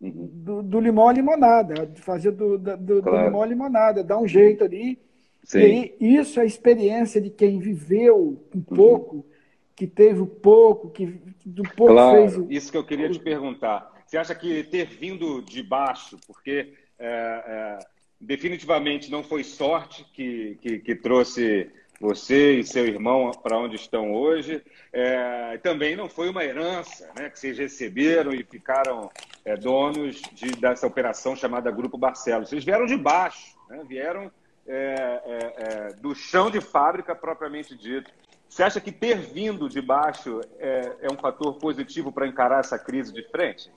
Uhum. 0.00 0.30
do, 0.32 0.62
do, 0.62 0.80
limão 0.80 1.08
à 1.08 1.12
limonada, 1.12 1.90
fazer 1.96 2.30
do, 2.30 2.56
do, 2.56 3.02
claro. 3.02 3.18
do, 3.18 3.24
limão 3.24 3.42
à 3.42 3.46
limonada, 3.46 4.04
dar 4.04 4.18
um 4.18 4.28
jeito 4.28 4.64
ali. 4.64 4.98
Sim. 5.42 5.58
E 5.58 5.64
aí, 5.64 5.96
isso 6.00 6.38
é 6.38 6.42
a 6.42 6.46
experiência 6.46 7.20
de 7.20 7.30
quem 7.30 7.58
viveu 7.58 8.38
um 8.54 8.58
uhum. 8.58 8.76
pouco, 8.76 9.26
que 9.74 9.86
teve 9.86 10.20
o 10.20 10.26
pouco, 10.26 10.90
que 10.90 11.20
do 11.44 11.62
pouco 11.62 11.94
claro. 11.94 12.30
fez. 12.30 12.46
Isso 12.48 12.70
que 12.70 12.78
eu 12.78 12.84
queria 12.84 13.10
te 13.10 13.18
perguntar. 13.18 13.92
Você 14.08 14.16
acha 14.16 14.34
que 14.34 14.64
ter 14.64 14.86
vindo 14.86 15.42
de 15.42 15.62
baixo, 15.62 16.18
porque 16.26 16.72
é, 16.98 17.06
é, 17.06 17.78
definitivamente 18.18 19.10
não 19.10 19.22
foi 19.22 19.44
sorte 19.44 20.02
que, 20.14 20.58
que, 20.62 20.78
que 20.78 20.94
trouxe 20.94 21.70
você 22.00 22.54
e 22.54 22.64
seu 22.64 22.86
irmão 22.86 23.30
para 23.32 23.58
onde 23.58 23.76
estão 23.76 24.14
hoje. 24.14 24.64
É, 24.90 25.58
também 25.58 25.94
não 25.94 26.08
foi 26.08 26.30
uma 26.30 26.42
herança 26.42 27.12
né, 27.18 27.28
que 27.28 27.38
vocês 27.38 27.58
receberam 27.58 28.32
e 28.32 28.42
ficaram 28.42 29.10
é, 29.44 29.54
donos 29.58 30.22
de, 30.32 30.52
dessa 30.52 30.86
operação 30.86 31.36
chamada 31.36 31.70
Grupo 31.70 31.98
Barcelos. 31.98 32.48
Vocês 32.48 32.64
vieram 32.64 32.86
de 32.86 32.96
baixo, 32.96 33.58
né, 33.68 33.84
vieram 33.86 34.32
é, 34.66 35.22
é, 35.56 35.92
do 36.00 36.14
chão 36.14 36.50
de 36.50 36.62
fábrica 36.62 37.14
propriamente 37.14 37.76
dito. 37.76 38.10
Você 38.48 38.62
acha 38.62 38.80
que 38.80 38.90
ter 38.90 39.18
vindo 39.18 39.68
de 39.68 39.82
baixo 39.82 40.40
é, 40.58 40.96
é 41.02 41.12
um 41.12 41.18
fator 41.18 41.58
positivo 41.58 42.10
para 42.10 42.26
encarar 42.26 42.60
essa 42.60 42.78
crise 42.78 43.12
de 43.12 43.22
frente? 43.24 43.70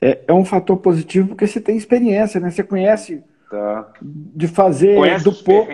É, 0.00 0.32
um 0.32 0.44
fator 0.44 0.78
positivo 0.78 1.28
porque 1.28 1.46
você 1.46 1.60
tem 1.60 1.76
experiência, 1.76 2.40
né? 2.40 2.50
Você 2.50 2.62
conhece 2.62 3.22
tá. 3.50 3.92
de 4.00 4.48
fazer 4.48 4.96
conhece 4.96 5.24
do 5.24 5.32
pouco 5.32 5.70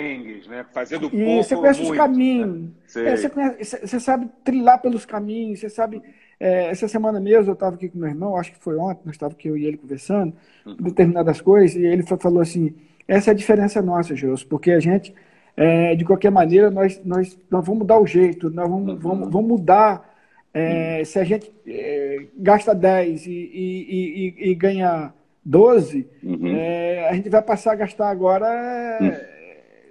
né? 0.49 0.65
Fazer 0.73 0.99
do 0.99 1.11
E 1.13 1.37
você 1.37 1.57
conhece 1.57 1.81
muito, 1.81 1.93
os 1.93 1.97
caminhos. 1.97 2.71
Né? 2.95 3.13
É, 3.13 3.17
você, 3.17 3.29
conhece, 3.29 3.87
você, 3.87 4.01
sabe 4.01 4.29
trilhar 4.45 4.81
pelos 4.81 5.05
caminhos, 5.05 5.61
você 5.61 5.69
sabe. 5.69 6.03
É, 6.39 6.71
essa 6.71 6.87
semana 6.87 7.19
mesmo 7.19 7.51
eu 7.51 7.55
estava 7.55 7.77
aqui 7.77 7.89
com 7.89 7.99
meu 7.99 8.09
irmão, 8.09 8.37
acho 8.37 8.53
que 8.53 8.59
foi 8.59 8.77
ontem, 8.77 9.01
nós 9.07 9.15
estávamos 9.15 9.39
aqui 9.39 9.49
eu 9.49 9.57
e 9.57 9.65
ele 9.65 9.79
conversando, 9.79 10.35
uhum. 10.67 10.77
determinadas 10.77 11.41
coisas, 11.41 11.77
e 11.77 11.85
ele 11.85 12.03
falou 12.03 12.41
assim: 12.41 12.75
essa 13.09 13.31
é 13.31 13.33
a 13.33 13.35
diferença 13.35 13.81
nossa, 13.81 14.15
Jus, 14.15 14.45
porque 14.45 14.73
a 14.73 14.81
gente, 14.81 15.15
é, 15.57 15.95
de 15.95 16.05
qualquer 16.05 16.31
maneira, 16.31 16.71
nós, 16.71 17.01
nós, 17.05 17.39
nós 17.51 17.65
vamos 17.65 17.81
mudar 17.81 17.99
o 17.99 18.07
jeito, 18.07 18.51
nós 18.51 18.69
vamos, 18.69 18.89
uhum. 18.89 18.99
vamos, 18.99 19.31
vamos 19.31 19.49
mudar. 19.49 20.16
É, 20.59 20.99
uhum. 20.99 21.05
Se 21.05 21.19
a 21.19 21.25
gente 21.25 21.53
é, 21.67 22.25
gasta 22.35 22.75
10 22.75 23.27
e, 23.27 23.31
e, 23.31 24.35
e, 24.39 24.51
e 24.51 24.55
ganha 24.55 25.13
12, 25.45 26.07
uhum. 26.23 26.57
é, 26.57 27.09
a 27.11 27.15
gente 27.15 27.29
vai 27.29 27.43
passar 27.43 27.73
a 27.73 27.77
gastar 27.77 28.09
agora. 28.09 28.99
Uhum. 28.99 29.13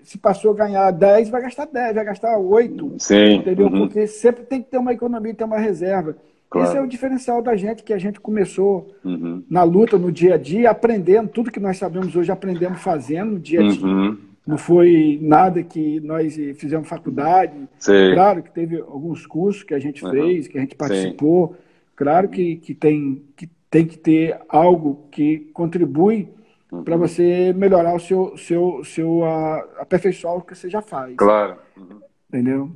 Se 0.03 0.17
passou 0.17 0.51
a 0.51 0.55
ganhar 0.55 0.89
10, 0.89 1.29
vai 1.29 1.43
gastar 1.43 1.65
10, 1.65 1.95
vai 1.95 2.05
gastar 2.05 2.37
8. 2.37 2.95
Sim. 2.97 3.35
Entendeu? 3.35 3.67
Uhum. 3.67 3.79
Porque 3.81 4.07
sempre 4.07 4.43
tem 4.43 4.61
que 4.61 4.71
ter 4.71 4.79
uma 4.79 4.91
economia, 4.91 5.35
ter 5.35 5.43
uma 5.43 5.59
reserva. 5.59 6.15
Claro. 6.49 6.67
Esse 6.67 6.77
é 6.77 6.81
o 6.81 6.87
diferencial 6.87 7.43
da 7.43 7.55
gente, 7.55 7.83
que 7.83 7.93
a 7.93 7.97
gente 7.99 8.19
começou 8.19 8.91
uhum. 9.03 9.43
na 9.47 9.61
luta, 9.61 9.99
no 9.99 10.11
dia 10.11 10.33
a 10.33 10.37
dia, 10.37 10.71
aprendendo 10.71 11.29
tudo 11.29 11.51
que 11.51 11.59
nós 11.59 11.77
sabemos 11.77 12.15
hoje, 12.15 12.31
aprendemos 12.31 12.81
fazendo 12.81 13.33
no 13.33 13.39
dia 13.39 13.61
a 13.61 13.67
dia. 13.67 14.17
Não 14.45 14.57
foi 14.57 15.17
nada 15.21 15.63
que 15.63 15.99
nós 16.01 16.35
fizemos 16.57 16.87
faculdade. 16.87 17.67
Sim. 17.79 18.13
Claro 18.13 18.43
que 18.43 18.51
teve 18.51 18.79
alguns 18.79 19.25
cursos 19.25 19.63
que 19.63 19.73
a 19.73 19.79
gente 19.79 20.05
uhum. 20.05 20.11
fez, 20.11 20.47
que 20.47 20.57
a 20.57 20.61
gente 20.61 20.75
participou. 20.75 21.49
Sim. 21.49 21.55
Claro 21.95 22.29
que, 22.29 22.57
que, 22.57 22.75
tem, 22.75 23.25
que 23.35 23.49
tem 23.69 23.87
que 23.87 23.97
ter 23.97 24.39
algo 24.47 25.07
que 25.11 25.49
contribui 25.53 26.29
uhum. 26.71 26.83
para 26.83 26.95
você 26.95 27.53
melhorar 27.53 27.95
o 27.95 27.99
seu, 27.99 28.37
seu, 28.37 28.83
seu 28.83 29.19
uh, 29.21 29.63
aperfeiçoar 29.79 30.35
o 30.35 30.41
que 30.41 30.53
você 30.53 30.69
já 30.69 30.81
faz. 30.81 31.15
Claro. 31.15 31.57
Uhum. 31.75 32.01
Entendeu? 32.29 32.71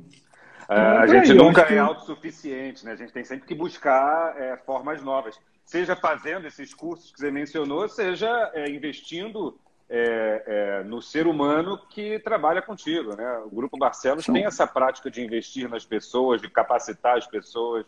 É, 0.68 0.74
então, 0.74 0.98
a 0.98 1.06
gente 1.06 1.32
aí, 1.32 1.36
nunca 1.36 1.62
é 1.62 1.66
que... 1.66 1.78
autossuficiente, 1.78 2.84
né? 2.84 2.92
A 2.92 2.96
gente 2.96 3.12
tem 3.12 3.24
sempre 3.24 3.46
que 3.46 3.54
buscar 3.54 4.34
é, 4.40 4.56
formas 4.56 5.02
novas. 5.02 5.38
Seja 5.64 5.94
fazendo 5.94 6.46
esses 6.46 6.74
cursos 6.74 7.12
que 7.12 7.18
você 7.18 7.30
mencionou, 7.30 7.88
seja 7.88 8.50
é, 8.54 8.68
investindo 8.70 9.58
é, 9.92 10.42
é, 10.46 10.84
no 10.84 11.02
ser 11.02 11.26
humano 11.26 11.76
que 11.90 12.20
trabalha 12.20 12.62
contigo, 12.62 13.16
né? 13.16 13.40
O 13.44 13.54
Grupo 13.54 13.76
Barcelos 13.76 14.24
tem 14.24 14.44
essa 14.44 14.64
prática 14.64 15.10
de 15.10 15.20
investir 15.20 15.68
nas 15.68 15.84
pessoas, 15.84 16.40
de 16.40 16.48
capacitar 16.48 17.18
as 17.18 17.26
pessoas. 17.26 17.84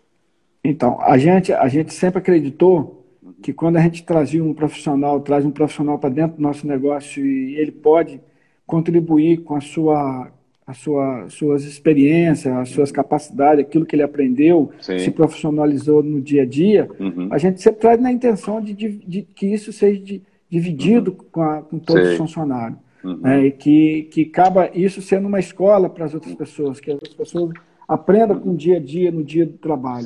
Então, 0.65 1.01
a 1.01 1.17
gente, 1.17 1.53
a 1.53 1.69
gente 1.69 1.95
sempre 1.95 2.19
acreditou 2.19 3.07
que 3.41 3.53
quando 3.53 3.77
a 3.77 3.81
gente 3.81 4.03
trazia 4.03 4.43
um 4.43 4.53
profissional, 4.53 5.21
traz 5.21 5.45
um 5.45 5.51
profissional 5.51 5.97
para 5.97 6.11
dentro 6.11 6.39
do 6.39 6.43
nosso 6.43 6.67
negócio 6.67 7.25
e 7.25 7.57
ele 7.57 7.71
pode 7.71 8.21
contribuir 8.67 9.39
com 9.39 9.55
a 9.55 9.61
sua, 9.61 10.33
a 10.67 10.75
sua, 10.75 11.29
suas 11.29 11.63
experiências, 11.63 12.53
as 12.53 12.71
suas 12.71 12.91
capacidades, 12.91 13.65
aquilo 13.65 13.87
que 13.87 13.95
ele 13.95 14.03
aprendeu, 14.03 14.73
Sim. 14.81 14.99
se 14.99 15.11
profissionalizou 15.13 16.03
no 16.03 16.21
dia 16.21 16.43
a 16.43 16.47
dia, 16.47 16.89
uhum. 16.99 17.29
a 17.31 17.39
gente 17.39 17.63
sempre 17.63 17.81
traz 17.81 18.01
na 18.01 18.11
intenção 18.11 18.61
de, 18.61 18.73
de, 18.73 18.89
de 18.89 19.23
que 19.23 19.47
isso 19.47 19.73
seja 19.73 20.01
de, 20.01 20.23
dividido 20.53 21.13
uhum. 21.13 21.27
com, 21.33 21.43
a, 21.43 21.63
com, 21.63 21.79
todos 21.79 22.11
os 22.11 22.17
funcionários. 22.19 22.79
Uhum. 23.03 23.17
Né? 23.17 23.47
E 23.47 23.51
que, 23.53 24.03
que 24.13 24.23
acaba 24.31 24.71
isso 24.75 25.01
sendo 25.01 25.27
uma 25.27 25.41
escola 25.41 25.89
para 25.89 26.05
as 26.05 26.13
outras 26.13 26.35
pessoas, 26.35 26.79
que 26.79 26.91
as 26.91 26.97
outras 26.97 27.15
pessoas 27.15 27.55
aprenda 27.89 28.35
com 28.35 28.51
o 28.51 28.57
dia 28.57 28.77
a 28.77 28.81
dia, 28.81 29.11
no 29.11 29.25
dia 29.25 29.47
do 29.47 29.55
trabalho. 29.55 30.05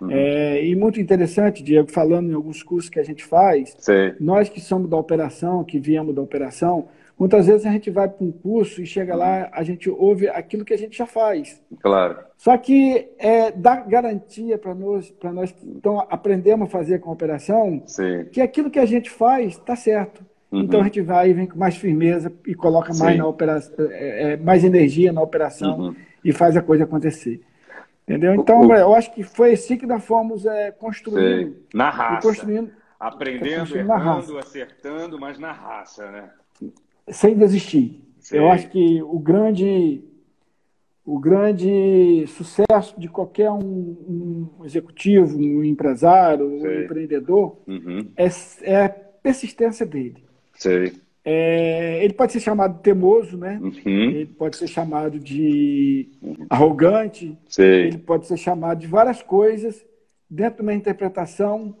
Uhum. 0.00 0.10
É, 0.10 0.64
e 0.64 0.74
muito 0.74 0.98
interessante, 0.98 1.62
Diego, 1.62 1.92
falando 1.92 2.30
em 2.30 2.34
alguns 2.34 2.62
cursos 2.62 2.88
que 2.88 2.98
a 2.98 3.04
gente 3.04 3.22
faz, 3.22 3.76
nós 4.18 4.48
que 4.48 4.62
somos 4.62 4.88
da 4.88 4.96
operação, 4.96 5.62
que 5.62 5.78
viemos 5.78 6.14
da 6.14 6.22
operação, 6.22 6.88
muitas 7.22 7.46
vezes 7.46 7.66
a 7.66 7.70
gente 7.70 7.90
vai 7.90 8.08
para 8.08 8.24
um 8.24 8.30
curso 8.30 8.82
e 8.82 8.86
chega 8.86 9.14
lá, 9.14 9.48
a 9.52 9.62
gente 9.62 9.88
ouve 9.88 10.28
aquilo 10.28 10.64
que 10.64 10.74
a 10.74 10.78
gente 10.78 10.96
já 10.96 11.06
faz. 11.06 11.62
Claro. 11.80 12.18
Só 12.36 12.56
que 12.56 13.08
é, 13.18 13.50
dá 13.50 13.76
garantia 13.76 14.58
para 14.58 14.74
nós, 14.74 15.10
para 15.10 15.32
nós 15.32 15.52
que 15.52 15.66
então, 15.66 16.00
aprendemos 16.10 16.68
a 16.68 16.70
fazer 16.70 16.98
com 17.00 17.10
a 17.10 17.12
operação, 17.12 17.82
Sim. 17.86 18.26
que 18.30 18.40
aquilo 18.40 18.70
que 18.70 18.78
a 18.78 18.86
gente 18.86 19.10
faz 19.10 19.54
está 19.54 19.74
certo. 19.74 20.24
Uhum. 20.50 20.60
Então 20.60 20.80
a 20.80 20.84
gente 20.84 21.00
vai 21.00 21.30
e 21.30 21.32
vem 21.32 21.46
com 21.46 21.58
mais 21.58 21.76
firmeza 21.76 22.32
e 22.46 22.54
coloca 22.54 22.92
mais, 22.94 23.16
na 23.16 23.26
operação, 23.26 23.74
é, 23.90 24.32
é, 24.32 24.36
mais 24.36 24.64
energia 24.64 25.12
na 25.12 25.22
operação. 25.22 25.78
Uhum 25.78 25.94
e 26.24 26.32
faz 26.32 26.56
a 26.56 26.62
coisa 26.62 26.84
acontecer. 26.84 27.40
Entendeu? 28.06 28.34
Então, 28.34 28.60
o, 28.60 28.74
eu 28.74 28.94
acho 28.94 29.12
que 29.14 29.22
foi 29.22 29.52
assim 29.52 29.76
que 29.76 29.86
nós 29.86 30.04
fomos 30.04 30.44
é, 30.44 30.70
construindo. 30.72 31.56
Na 31.72 31.90
raça. 31.90 32.26
Construindo, 32.26 32.70
Aprendendo, 32.98 33.60
construindo 33.60 33.90
errando, 33.90 34.38
acertando, 34.38 35.20
mas 35.20 35.38
na 35.38 35.52
raça, 35.52 36.10
né? 36.10 36.30
Sem 37.08 37.36
desistir. 37.36 38.02
Sim. 38.20 38.36
Eu 38.36 38.48
acho 38.48 38.68
que 38.68 39.02
o 39.02 39.18
grande, 39.18 40.02
o 41.04 41.18
grande 41.18 42.24
sucesso 42.28 42.98
de 42.98 43.08
qualquer 43.08 43.50
um, 43.50 44.48
um 44.58 44.64
executivo, 44.64 45.36
um 45.36 45.64
empresário, 45.64 46.48
Sim. 46.60 46.66
um 46.66 46.82
empreendedor, 46.84 47.58
uhum. 47.66 48.08
é, 48.16 48.28
é 48.62 48.84
a 48.84 48.88
persistência 48.88 49.84
dele. 49.84 50.24
Sim. 50.54 50.92
É, 51.24 52.04
ele 52.04 52.14
pode 52.14 52.32
ser 52.32 52.40
chamado 52.40 52.76
de 52.76 52.82
teimoso, 52.82 53.36
né? 53.36 53.58
Uhum. 53.62 53.70
Ele 53.84 54.26
pode 54.26 54.56
ser 54.56 54.66
chamado 54.66 55.20
de 55.20 56.08
arrogante. 56.50 57.36
Ele 57.58 57.98
pode 57.98 58.26
ser 58.26 58.36
chamado 58.36 58.80
de 58.80 58.88
várias 58.88 59.22
coisas 59.22 59.84
dentro 60.28 60.56
de 60.56 60.62
uma 60.62 60.74
interpretação 60.74 61.76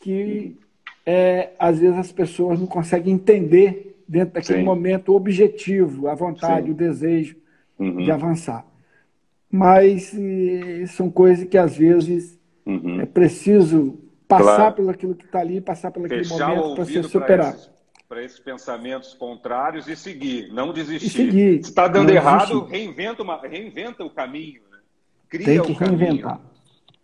que 0.00 0.56
é, 1.04 1.50
às 1.58 1.78
vezes 1.78 1.98
as 1.98 2.12
pessoas 2.12 2.60
não 2.60 2.66
conseguem 2.66 3.14
entender 3.14 3.97
dentro 4.08 4.34
daquele 4.34 4.60
Sim. 4.60 4.64
momento 4.64 5.12
o 5.12 5.16
objetivo, 5.16 6.08
a 6.08 6.14
vontade, 6.14 6.66
Sim. 6.66 6.72
o 6.72 6.74
desejo 6.74 7.36
uhum. 7.78 7.98
de 7.98 8.10
avançar. 8.10 8.66
Mas 9.50 10.12
e, 10.14 10.86
são 10.88 11.10
coisas 11.10 11.46
que 11.46 11.58
às 11.58 11.76
vezes 11.76 12.38
uhum. 12.64 13.00
é 13.00 13.06
preciso 13.06 13.98
passar 14.26 14.56
claro. 14.56 14.74
pelo 14.74 14.90
aquilo 14.90 15.14
que 15.14 15.24
está 15.24 15.40
ali, 15.40 15.60
passar 15.60 15.90
pelo 15.90 16.06
aquele 16.06 16.26
momento 16.26 16.74
para 16.74 16.84
se 16.84 17.02
superar 17.04 17.56
para 18.08 18.24
esses 18.24 18.40
pensamentos 18.40 19.12
contrários 19.12 19.86
e 19.86 19.94
seguir, 19.94 20.50
não 20.50 20.72
desistir. 20.72 21.10
Seguir, 21.10 21.62
Se 21.62 21.70
está 21.70 21.86
dando 21.86 22.10
errado, 22.10 22.64
reinventa, 22.64 23.22
uma, 23.22 23.38
reinventa 23.38 24.02
o 24.02 24.08
caminho. 24.08 24.62
Né? 24.70 24.78
Cria 25.28 25.44
tem 25.44 25.62
que 25.62 25.72
reinventar. 25.72 26.40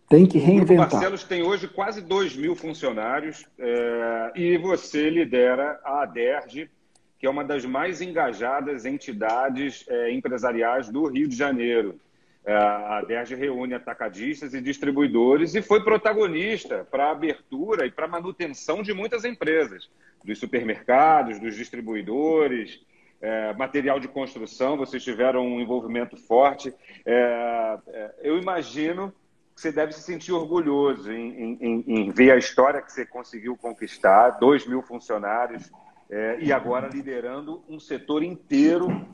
Tem 0.09 0.25
que 0.25 0.37
reinventar. 0.39 0.87
O 0.87 0.91
Barcelos 0.91 1.23
tem 1.23 1.43
hoje 1.43 1.67
quase 1.67 2.01
2 2.01 2.35
mil 2.35 2.55
funcionários 2.55 3.45
é, 3.59 4.31
e 4.35 4.57
você 4.57 5.09
lidera 5.09 5.79
a 5.83 6.03
ADERJ, 6.03 6.69
que 7.17 7.25
é 7.25 7.29
uma 7.29 7.43
das 7.43 7.65
mais 7.65 8.01
engajadas 8.01 8.85
entidades 8.85 9.85
é, 9.87 10.11
empresariais 10.11 10.89
do 10.89 11.07
Rio 11.07 11.27
de 11.27 11.35
Janeiro. 11.35 11.99
É, 12.45 12.53
a 12.53 12.97
ADERJ 12.99 13.35
reúne 13.35 13.73
atacadistas 13.73 14.53
e 14.53 14.61
distribuidores 14.61 15.55
e 15.55 15.61
foi 15.61 15.83
protagonista 15.83 16.85
para 16.89 17.05
a 17.05 17.11
abertura 17.11 17.85
e 17.87 17.91
para 17.91 18.05
a 18.05 18.09
manutenção 18.09 18.83
de 18.83 18.93
muitas 18.93 19.25
empresas 19.25 19.89
dos 20.23 20.39
supermercados, 20.39 21.39
dos 21.39 21.55
distribuidores, 21.55 22.79
é, 23.21 23.53
material 23.53 23.99
de 23.99 24.07
construção, 24.07 24.77
vocês 24.77 25.03
tiveram 25.03 25.45
um 25.45 25.59
envolvimento 25.59 26.17
forte. 26.17 26.73
É, 27.05 27.79
é, 27.87 28.15
eu 28.21 28.37
imagino 28.37 29.13
que 29.55 29.61
você 29.61 29.71
deve 29.71 29.93
se 29.93 30.01
sentir 30.01 30.33
orgulhoso 30.33 31.11
em, 31.11 31.57
em, 31.61 31.83
em, 31.87 32.11
ver 32.11 32.31
a 32.31 32.37
história 32.37 32.81
que 32.81 32.91
você 32.91 33.05
conseguiu 33.05 33.55
conquistar, 33.55 34.31
dois 34.31 34.67
mil 34.67 34.81
funcionários, 34.81 35.71
é, 36.09 36.37
e 36.39 36.51
agora 36.51 36.89
liderando 36.91 37.63
um 37.67 37.79
setor 37.79 38.23
inteiro, 38.23 39.05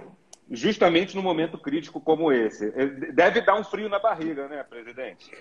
justamente 0.49 1.15
no 1.15 1.21
momento 1.21 1.57
crítico 1.57 1.99
como 2.01 2.31
esse. 2.31 2.71
É, 2.75 2.85
deve 3.11 3.41
dar 3.41 3.59
um 3.59 3.63
frio 3.63 3.89
na 3.89 3.99
barriga, 3.99 4.47
né, 4.47 4.63
presidente? 4.63 5.31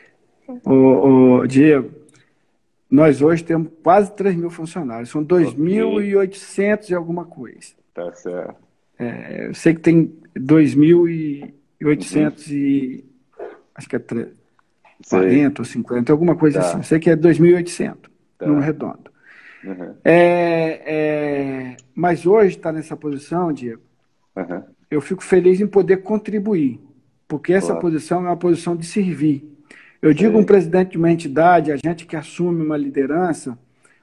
O, 0.65 1.41
o 1.41 1.47
Diego, 1.47 1.91
nós 2.91 3.23
hoje 3.23 3.45
temos 3.45 3.71
quase 3.83 4.13
3 4.15 4.35
mil 4.37 4.51
funcionários, 4.51 5.11
são 5.11 5.25
2.800 5.25 6.91
e 6.91 6.95
alguma 6.95 7.25
coisa. 7.25 7.75
Tá 7.95 8.13
certo. 8.13 8.57
É, 8.99 9.47
eu 9.49 9.55
sei 9.55 9.75
que 9.75 9.81
tem 9.81 10.13
2.800 10.37 11.51
uhum. 11.83 12.55
e. 12.55 13.05
Acho 13.75 13.89
que 13.89 13.97
é 13.97 13.99
3, 13.99 14.29
40 15.09 15.63
ou 15.63 15.65
50, 15.65 16.13
alguma 16.13 16.37
coisa 16.37 16.61
tá. 16.61 16.67
assim. 16.67 16.77
Eu 16.79 16.83
sei 16.83 16.99
que 16.99 17.09
é 17.09 17.17
2.800, 17.17 17.97
tá. 18.39 18.47
no 18.47 18.61
redondo. 18.61 19.10
Uhum. 19.65 19.95
É, 20.05 20.83
é, 20.87 21.77
mas 21.95 22.27
hoje 22.27 22.57
está 22.57 22.73
nessa 22.73 22.97
posição, 22.97 23.53
Diego. 23.53 23.83
Uhum. 24.37 24.63
Eu 24.91 25.01
fico 25.01 25.23
feliz 25.23 25.61
em 25.61 25.67
poder 25.67 25.99
contribuir, 25.99 26.81
porque 27.29 27.53
essa 27.53 27.69
claro. 27.69 27.81
posição 27.81 28.21
é 28.27 28.31
uma 28.31 28.37
posição 28.37 28.75
de 28.75 28.87
servir. 28.87 29.47
Eu 30.03 30.15
digo 30.15 30.39
um 30.39 30.45
presidente 30.45 30.93
de 30.93 30.99
uma 30.99 31.13
entidade, 31.13 31.71
a 31.71 31.77
gente 31.77 32.07
que 32.07 32.17
assume 32.17 32.65
uma 32.65 32.77
liderança, 32.77 33.59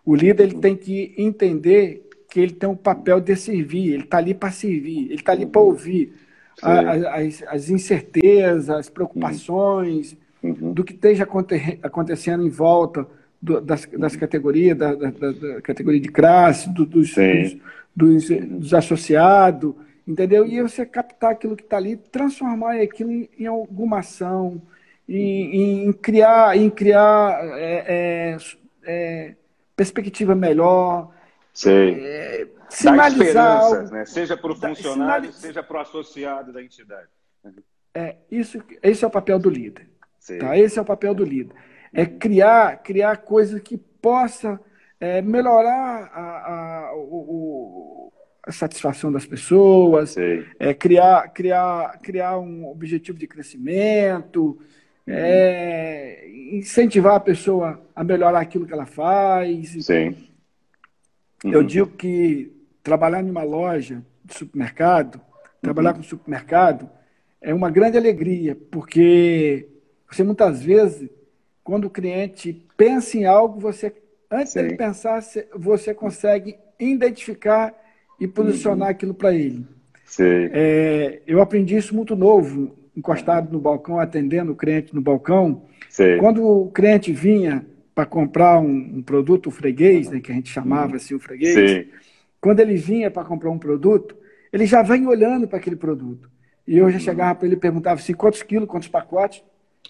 o 0.06 0.16
líder 0.16 0.44
ele 0.44 0.60
tem 0.60 0.76
que 0.76 1.14
entender 1.18 2.08
que 2.30 2.40
ele 2.40 2.54
tem 2.54 2.70
um 2.70 2.76
papel 2.76 3.20
de 3.20 3.36
servir, 3.36 3.94
ele 3.94 4.04
está 4.04 4.20
ali 4.20 4.34
para 4.34 4.52
servir, 4.52 5.06
ele 5.06 5.16
está 5.16 5.32
ali 5.32 5.46
para 5.46 5.62
ouvir 5.62 6.14
as, 6.62 7.44
as, 7.48 7.70
incertezas, 7.70 8.70
as 8.70 8.90
preocupações 8.90 10.16
uhum. 10.44 10.74
do 10.74 10.84
que 10.84 10.94
esteja 10.94 11.28
acontecendo 11.82 12.46
em 12.46 12.50
volta 12.50 13.08
do, 13.42 13.62
das, 13.62 13.86
das 13.86 14.16
categorias, 14.16 14.78
da, 14.78 14.94
da, 14.94 15.10
da, 15.10 15.62
categoria 15.62 16.00
de 16.00 16.10
classe, 16.10 16.70
do, 16.74 16.86
dos, 16.86 17.14
dos, 17.14 17.58
dos, 17.96 18.30
dos, 18.30 18.74
associados, 18.74 19.74
entendeu? 20.08 20.46
E 20.46 20.62
você 20.62 20.86
captar 20.86 21.32
aquilo 21.32 21.56
que 21.56 21.64
está 21.64 21.78
ali, 21.78 21.98
transformar 21.98 22.82
aquilo 22.82 23.12
em, 23.12 23.30
em 23.38 23.46
alguma 23.46 24.00
ação, 24.00 24.62
em, 25.08 25.88
em, 25.88 25.94
criar, 25.94 26.58
em 26.58 26.70
criar 26.70 27.40
é, 27.58 27.84
é, 27.88 28.38
é, 28.84 29.36
perspectiva 29.76 30.36
melhor. 30.36 31.12
Sei. 31.54 31.96
É, 32.00 32.48
sinalizar 32.70 33.58
algo, 33.58 33.92
né? 33.92 34.06
Seja 34.06 34.36
para 34.36 34.52
o 34.52 34.56
funcionário, 34.56 35.32
seja 35.32 35.64
para 35.64 35.78
o 35.78 35.82
associado 35.82 36.52
da 36.52 36.62
entidade. 36.62 37.08
É, 37.94 38.16
isso, 38.30 38.62
esse 38.84 39.04
é 39.04 39.08
o 39.08 39.12
papel 39.12 39.40
do 39.40 39.50
líder. 39.50 39.88
Tá? 40.40 40.58
Esse 40.58 40.78
é 40.78 40.82
o 40.82 40.86
papel 40.86 41.16
do 41.16 41.24
líder. 41.24 41.56
É 41.98 42.06
criar, 42.06 42.84
criar 42.84 43.18
coisas 43.18 43.60
que 43.60 43.76
possa 43.76 44.60
é, 45.00 45.20
melhorar 45.20 46.12
a, 46.14 46.90
a, 46.90 46.96
o, 46.96 48.14
a, 48.44 48.52
satisfação 48.52 49.12
das 49.12 49.26
pessoas, 49.26 50.16
é, 50.60 50.76
criar, 50.76 51.28
criar, 51.30 52.00
criar 52.00 52.38
um 52.38 52.68
objetivo 52.68 53.18
de 53.18 53.26
crescimento, 53.26 54.60
é, 55.08 56.30
incentivar 56.52 57.16
a 57.16 57.20
pessoa 57.20 57.82
a 57.96 58.04
melhorar 58.04 58.42
aquilo 58.42 58.68
que 58.68 58.74
ela 58.74 58.86
faz. 58.86 59.84
Sim. 59.84 60.16
Uhum. 61.44 61.52
Eu 61.52 61.64
digo 61.64 61.88
que 61.88 62.52
trabalhar 62.84 63.24
em 63.24 63.30
uma 63.30 63.44
loja 63.44 64.04
de 64.24 64.36
supermercado, 64.36 65.20
trabalhar 65.62 65.92
uhum. 65.92 65.98
com 65.98 66.04
supermercado, 66.04 66.88
é 67.42 67.54
uma 67.54 67.72
grande 67.72 67.98
alegria, 67.98 68.56
porque 68.70 69.68
você 70.10 70.24
muitas 70.24 70.62
vezes, 70.62 71.10
quando 71.68 71.84
o 71.84 71.90
cliente 71.90 72.66
pensa 72.78 73.18
em 73.18 73.26
algo, 73.26 73.60
você 73.60 73.94
antes 74.32 74.54
Sim. 74.54 74.62
dele 74.62 74.78
pensar, 74.78 75.22
você 75.54 75.94
consegue 75.94 76.56
identificar 76.80 77.74
e 78.18 78.26
posicionar 78.26 78.88
uhum. 78.88 78.92
aquilo 78.94 79.14
para 79.14 79.34
ele. 79.34 79.66
É, 80.54 81.22
eu 81.28 81.42
aprendi 81.42 81.76
isso 81.76 81.94
muito 81.94 82.16
novo 82.16 82.74
encostado 82.96 83.52
no 83.52 83.60
balcão, 83.60 84.00
atendendo 84.00 84.54
o 84.54 84.56
cliente 84.56 84.96
no 84.96 85.02
balcão. 85.02 85.64
Sei. 85.90 86.16
Quando 86.20 86.42
o 86.42 86.72
cliente 86.72 87.12
vinha 87.12 87.66
para 87.94 88.06
comprar 88.06 88.62
um, 88.62 89.00
um, 89.00 89.02
produto, 89.02 89.48
o 89.48 89.52
freguês, 89.52 90.10
né, 90.10 90.22
que 90.22 90.32
a 90.32 90.36
gente 90.36 90.50
chamava 90.50 90.96
assim 90.96 91.16
o 91.16 91.20
freguês, 91.20 91.54
Sei. 91.54 91.90
quando 92.40 92.62
ele 92.62 92.78
vinha 92.78 93.12
para 93.12 93.26
comprar 93.26 93.50
um 93.50 93.60
produto, 93.60 94.16
ele 94.54 94.66
já 94.66 94.82
vem 94.82 95.06
olhando 95.06 95.50
para 95.50 95.58
aquele 95.58 95.76
produto. 95.76 96.30
E 96.66 96.78
eu 96.78 96.90
já 96.90 96.98
chegava 96.98 97.36
para 97.36 97.46
ele 97.46 97.58
e 97.58 97.60
perguntava 97.60 98.00
assim, 98.00 98.14
quantos 98.14 98.42
quilos, 98.42 98.70
quantos 98.70 98.88
pacotes? 98.88 99.44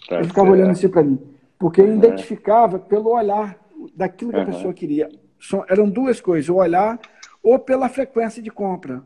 Tá 0.08 0.16
ele 0.16 0.26
ficava 0.26 0.48
certo. 0.48 0.58
olhando 0.58 0.72
assim 0.72 0.88
para 0.88 1.04
mim. 1.04 1.37
Porque 1.58 1.80
ele 1.80 1.96
identificava 1.96 2.78
pelo 2.78 3.10
olhar 3.10 3.58
daquilo 3.94 4.30
que 4.30 4.36
uhum. 4.36 4.42
a 4.42 4.46
pessoa 4.46 4.74
queria. 4.74 5.08
São, 5.40 5.64
eram 5.68 5.88
duas 5.88 6.20
coisas, 6.20 6.48
o 6.48 6.56
olhar 6.56 6.98
ou 7.42 7.58
pela 7.58 7.88
frequência 7.88 8.42
de 8.42 8.50
compra. 8.50 9.02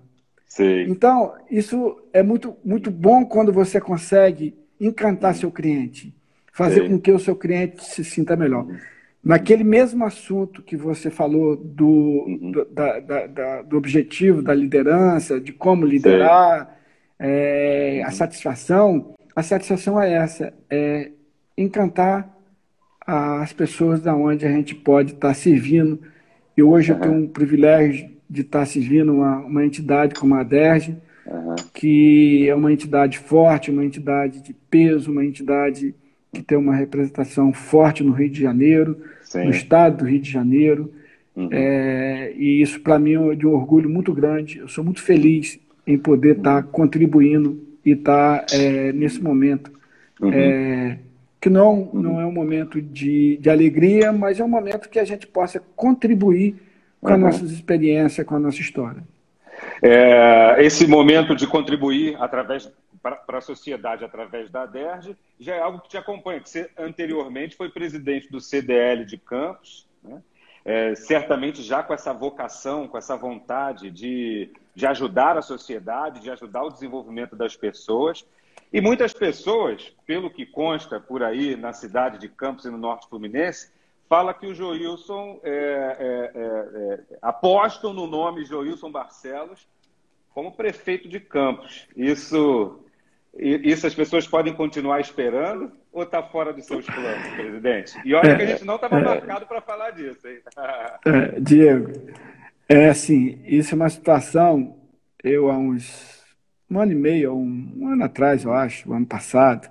Sim. 0.47 0.83
Então, 0.89 1.35
isso 1.51 2.03
é 2.13 2.23
muito, 2.23 2.57
muito 2.65 2.91
bom 2.91 3.25
quando 3.25 3.53
você 3.53 3.81
consegue 3.81 4.55
encantar 4.79 5.35
seu 5.35 5.51
cliente, 5.51 6.15
fazer 6.53 6.83
Sim. 6.83 6.91
com 6.91 7.01
que 7.01 7.13
o 7.13 7.19
seu 7.19 7.37
cliente 7.37 7.85
se 7.85 8.05
sinta 8.05 8.37
melhor. 8.37 8.67
Naquele 9.25 9.63
mesmo 9.63 10.05
assunto 10.05 10.63
que 10.63 10.77
você 10.77 11.09
falou 11.09 11.57
do, 11.57 11.87
uhum. 11.87 12.51
do, 12.51 12.65
da, 12.67 13.01
da, 13.01 13.27
da, 13.27 13.63
do 13.63 13.77
objetivo 13.77 14.43
da 14.43 14.53
liderança, 14.53 15.41
de 15.41 15.53
como 15.53 15.87
liderar, 15.87 16.77
é, 17.19 18.01
uhum. 18.01 18.09
a 18.09 18.11
satisfação, 18.11 19.15
a 19.35 19.43
satisfação 19.43 20.01
é 20.01 20.13
essa, 20.13 20.53
é 20.69 21.13
encantar 21.57 22.29
as 23.07 23.53
pessoas 23.53 24.01
da 24.01 24.15
onde 24.15 24.47
a 24.47 24.51
gente 24.51 24.75
pode 24.75 25.13
estar 25.13 25.35
servindo. 25.35 26.01
E 26.57 26.63
hoje 26.63 26.93
uhum. 26.93 26.99
eu 26.99 27.03
tenho 27.03 27.15
um 27.15 27.29
privilégio 27.29 28.11
de 28.29 28.43
estar 28.43 28.65
servindo 28.67 29.13
uma, 29.13 29.39
uma 29.39 29.65
entidade 29.65 30.15
como 30.15 30.35
a 30.35 30.43
DERJ, 30.43 30.97
uhum. 31.27 31.55
que 31.75 32.49
é 32.49 32.55
uma 32.55 32.73
entidade 32.73 33.19
forte, 33.19 33.71
uma 33.71 33.85
entidade 33.85 34.41
de 34.41 34.55
peso, 34.71 35.11
uma 35.11 35.25
entidade 35.25 35.95
que 36.33 36.43
tem 36.43 36.57
uma 36.57 36.75
representação 36.75 37.53
forte 37.53 38.03
no 38.03 38.13
Rio 38.13 38.31
de 38.31 38.41
Janeiro, 38.41 38.97
Sim. 39.23 39.45
no 39.45 39.51
estado 39.51 39.99
do 39.99 40.05
Rio 40.07 40.21
de 40.21 40.31
Janeiro. 40.31 40.91
Uhum. 41.37 41.49
É, 41.51 42.33
e 42.37 42.63
isso, 42.63 42.81
para 42.81 42.99
mim, 42.99 43.31
é 43.31 43.35
de 43.35 43.47
um 43.47 43.53
orgulho 43.53 43.89
muito 43.91 44.13
grande. 44.15 44.59
Eu 44.59 44.69
sou 44.69 44.83
muito 44.83 45.03
feliz 45.03 45.59
em 45.87 45.99
poder 45.99 46.39
estar 46.39 46.65
uhum. 46.65 46.71
contribuindo 46.71 47.61
e 47.85 47.93
estar 47.93 48.47
é, 48.53 48.93
nesse 48.93 49.23
momento. 49.23 49.71
Uhum. 50.21 50.33
É, 50.33 50.99
que 51.43 51.51
não, 51.51 51.91
uhum. 51.93 52.01
não 52.01 52.21
é 52.21 52.25
um 52.25 52.31
momento 52.31 52.81
de, 52.81 53.37
de 53.39 53.51
alegria, 53.51 54.13
mas 54.13 54.39
é 54.39 54.45
um 54.45 54.49
momento 54.49 54.89
que 54.89 55.01
a 55.01 55.05
gente 55.05 55.27
possa 55.27 55.61
contribuir 55.75 56.55
com 57.01 57.09
uhum. 57.09 57.15
as 57.15 57.21
nossas 57.21 57.51
experiências, 57.51 58.25
com 58.25 58.37
a 58.37 58.39
nossa 58.39 58.61
história. 58.61 59.03
É, 59.83 60.57
esse 60.61 60.87
momento 60.87 61.35
de 61.35 61.45
contribuir 61.49 62.17
através 62.21 62.73
para 63.03 63.39
a 63.39 63.41
sociedade 63.41 64.05
através 64.05 64.51
da 64.51 64.65
DERJ 64.65 65.17
já 65.41 65.57
é 65.57 65.61
algo 65.61 65.81
que 65.81 65.89
te 65.89 65.97
acompanha, 65.97 66.39
que 66.39 66.49
você 66.49 66.71
anteriormente 66.79 67.57
foi 67.57 67.69
presidente 67.69 68.31
do 68.31 68.41
CDL 68.41 69.05
de 69.05 69.19
Campos, 69.19 69.89
né? 70.01 70.23
é, 70.65 70.95
certamente 70.95 71.61
já 71.61 71.83
com 71.83 71.93
essa 71.93 72.13
vocação, 72.13 72.87
com 72.87 72.97
essa 72.97 73.17
vontade 73.17 73.91
de, 73.91 74.49
de 74.77 74.87
ajudar 74.87 75.37
a 75.37 75.43
sociedade, 75.43 76.21
de 76.21 76.31
ajudar 76.31 76.63
o 76.63 76.71
desenvolvimento 76.71 77.35
das 77.35 77.57
pessoas. 77.57 78.25
E 78.73 78.81
muitas 78.81 79.13
pessoas, 79.13 79.95
pelo 80.07 80.31
que 80.31 80.47
consta 80.47 80.99
por 80.99 81.23
aí 81.23 81.55
na 81.57 81.73
cidade 81.73 82.19
de 82.19 82.29
Campos 82.29 82.65
e 82.65 82.71
no 82.71 82.79
Norte 82.79 83.07
Fluminense, 83.09 83.71
fala 84.09 84.33
que 84.33 84.47
o 84.47 84.55
Joilson 84.55 85.41
é, 85.43 85.51
é, 85.53 86.33
é, 86.35 86.95
é, 86.95 87.01
apostam 87.21 87.93
no 87.93 88.07
nome 88.07 88.45
Joilson 88.45 88.91
Barcelos 88.91 89.67
como 90.35 90.53
prefeito 90.53 91.07
de 91.07 91.21
Campos. 91.21 91.87
Isso, 91.95 92.81
isso 93.35 93.87
as 93.87 93.95
pessoas 93.95 94.27
podem 94.27 94.55
continuar 94.55 95.01
esperando 95.01 95.73
ou 95.93 96.05
está 96.05 96.23
fora 96.23 96.53
dos 96.55 96.65
seus 96.65 96.87
planos, 96.87 97.29
presidente? 97.35 98.01
E 98.05 98.15
olha 98.15 98.37
que 98.37 98.43
a 98.43 98.47
gente 98.47 98.65
não 98.65 98.77
estava 98.77 98.99
é. 98.99 99.05
marcado 99.05 99.47
para 99.47 99.61
falar 99.61 99.91
disso, 99.91 100.27
hein? 100.27 100.41
É, 101.05 101.41
Diego, 101.41 101.93
é 102.69 102.89
assim, 102.89 103.43
isso 103.45 103.75
é 103.75 103.77
uma 103.77 103.91
situação, 103.91 104.79
eu 105.23 105.51
há 105.51 105.59
uns 105.59 106.22
um 106.73 106.81
ano 106.81 106.93
e 106.93 106.95
meio, 106.95 107.35
um, 107.35 107.73
um 107.77 107.89
ano 107.89 108.05
atrás, 108.05 108.45
eu 108.45 108.53
acho, 108.53 108.91
um 108.91 108.95
ano 108.95 109.07
passado, 109.07 109.69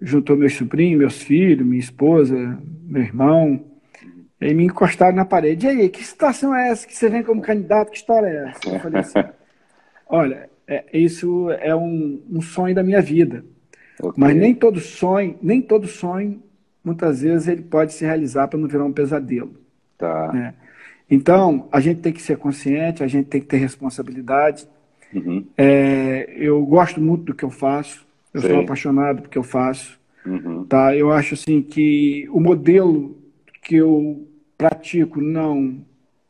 juntou 0.00 0.36
meus 0.36 0.54
sobrinhos, 0.54 0.98
meus 0.98 1.22
filhos, 1.22 1.64
minha 1.64 1.78
esposa, 1.78 2.58
meu 2.82 3.02
irmão, 3.02 3.64
e 4.40 4.52
me 4.52 4.64
encostaram 4.64 5.14
na 5.14 5.24
parede. 5.24 5.66
E 5.66 5.68
aí, 5.68 5.88
que 5.88 6.02
situação 6.02 6.54
é 6.54 6.70
essa 6.70 6.86
que 6.86 6.96
você 6.96 7.08
vem 7.08 7.22
como 7.22 7.40
candidato? 7.40 7.90
Que 7.90 7.98
história 7.98 8.26
é 8.26 8.48
essa? 8.48 8.74
Eu 8.74 8.80
falei 8.80 9.00
assim, 9.00 9.18
olha, 10.08 10.50
é, 10.66 10.84
isso 10.92 11.50
é 11.50 11.74
um, 11.76 12.20
um, 12.30 12.40
sonho 12.40 12.74
da 12.74 12.82
minha 12.82 13.00
vida. 13.00 13.44
Okay. 14.00 14.12
Mas 14.16 14.34
nem 14.34 14.54
todo 14.54 14.80
sonho, 14.80 15.38
nem 15.42 15.60
todo 15.60 15.86
sonho, 15.86 16.42
muitas 16.82 17.20
vezes 17.20 17.46
ele 17.46 17.62
pode 17.62 17.92
se 17.92 18.04
realizar 18.04 18.48
para 18.48 18.58
não 18.58 18.66
virar 18.66 18.84
um 18.84 18.92
pesadelo. 18.92 19.54
Tá. 19.96 20.32
Né? 20.32 20.54
Então, 21.08 21.68
a 21.70 21.78
gente 21.78 22.00
tem 22.00 22.12
que 22.12 22.22
ser 22.22 22.38
consciente, 22.38 23.04
a 23.04 23.06
gente 23.06 23.26
tem 23.26 23.40
que 23.40 23.46
ter 23.46 23.58
responsabilidade. 23.58 24.66
Uhum. 25.14 25.44
É, 25.56 26.32
eu 26.36 26.64
gosto 26.64 27.00
muito 27.00 27.24
do 27.24 27.34
que 27.34 27.44
eu 27.44 27.50
faço. 27.50 28.06
Eu 28.32 28.40
Sim. 28.40 28.48
sou 28.48 28.60
apaixonado 28.60 29.22
porque 29.22 29.38
eu 29.38 29.42
faço. 29.42 29.98
Uhum. 30.24 30.64
Tá? 30.64 30.94
Eu 30.96 31.10
acho 31.10 31.34
assim 31.34 31.62
que 31.62 32.28
o 32.30 32.40
modelo 32.40 33.16
que 33.62 33.76
eu 33.76 34.26
pratico 34.56 35.20
não 35.20 35.78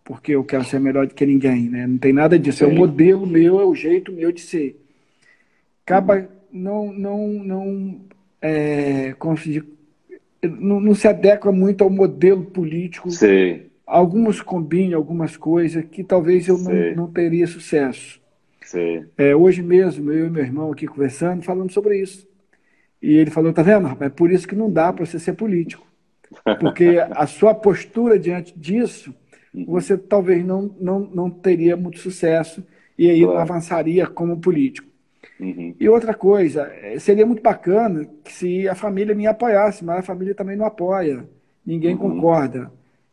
porque 0.04 0.32
eu 0.32 0.42
quero 0.42 0.64
ser 0.64 0.80
melhor 0.80 1.06
do 1.06 1.14
que 1.14 1.24
ninguém, 1.24 1.68
né? 1.68 1.86
Não 1.86 1.96
tem 1.96 2.12
nada 2.12 2.36
disso. 2.36 2.58
Sim. 2.58 2.64
É 2.64 2.68
o 2.68 2.74
modelo 2.74 3.24
meu, 3.24 3.60
é 3.60 3.64
o 3.64 3.74
jeito 3.74 4.10
meu 4.10 4.32
de 4.32 4.40
ser. 4.40 4.76
Acaba 5.84 6.28
não 6.52 6.92
não 6.92 7.28
não 7.28 8.00
é, 8.42 9.14
como 9.18 9.36
se 9.36 9.52
diz, 9.52 9.62
não, 10.42 10.80
não, 10.80 10.94
se 10.94 11.06
adequa 11.06 11.52
muito 11.52 11.84
ao 11.84 11.90
modelo 11.90 12.44
político. 12.44 13.10
Sim. 13.10 13.62
Alguns 13.86 14.40
combinam 14.40 14.98
algumas 14.98 15.36
coisas 15.36 15.84
que 15.84 16.02
talvez 16.02 16.48
eu 16.48 16.58
não, 16.58 16.94
não 16.96 17.06
teria 17.06 17.46
sucesso. 17.46 18.19
É, 19.16 19.34
hoje 19.34 19.62
mesmo, 19.62 20.12
eu 20.12 20.26
e 20.26 20.30
meu 20.30 20.42
irmão 20.42 20.70
aqui 20.70 20.86
conversando, 20.86 21.42
falando 21.42 21.72
sobre 21.72 22.00
isso. 22.00 22.28
E 23.02 23.14
ele 23.16 23.30
falou: 23.30 23.52
tá 23.52 23.62
vendo, 23.62 23.86
rapaz? 23.86 24.10
É 24.10 24.14
por 24.14 24.30
isso 24.30 24.46
que 24.46 24.54
não 24.54 24.70
dá 24.70 24.92
para 24.92 25.04
você 25.04 25.18
ser 25.18 25.32
político. 25.34 25.86
Porque 26.60 26.98
a 27.10 27.26
sua 27.26 27.54
postura 27.54 28.18
diante 28.18 28.56
disso, 28.56 29.14
uhum. 29.52 29.64
você 29.66 29.96
talvez 29.98 30.44
não, 30.44 30.74
não, 30.80 31.00
não 31.00 31.30
teria 31.30 31.76
muito 31.76 31.98
sucesso 31.98 32.64
e 32.96 33.10
aí 33.10 33.20
claro. 33.20 33.34
não 33.34 33.40
avançaria 33.40 34.06
como 34.06 34.40
político. 34.40 34.88
Uhum. 35.40 35.74
E 35.80 35.88
outra 35.88 36.14
coisa, 36.14 36.70
é, 36.82 36.98
seria 36.98 37.26
muito 37.26 37.42
bacana 37.42 38.06
se 38.24 38.68
a 38.68 38.74
família 38.74 39.14
me 39.14 39.26
apoiasse, 39.26 39.84
mas 39.84 39.98
a 39.98 40.02
família 40.02 40.34
também 40.34 40.56
não 40.56 40.66
apoia, 40.66 41.26
ninguém 41.64 41.94
uhum. 41.94 41.98
concorda. 41.98 42.70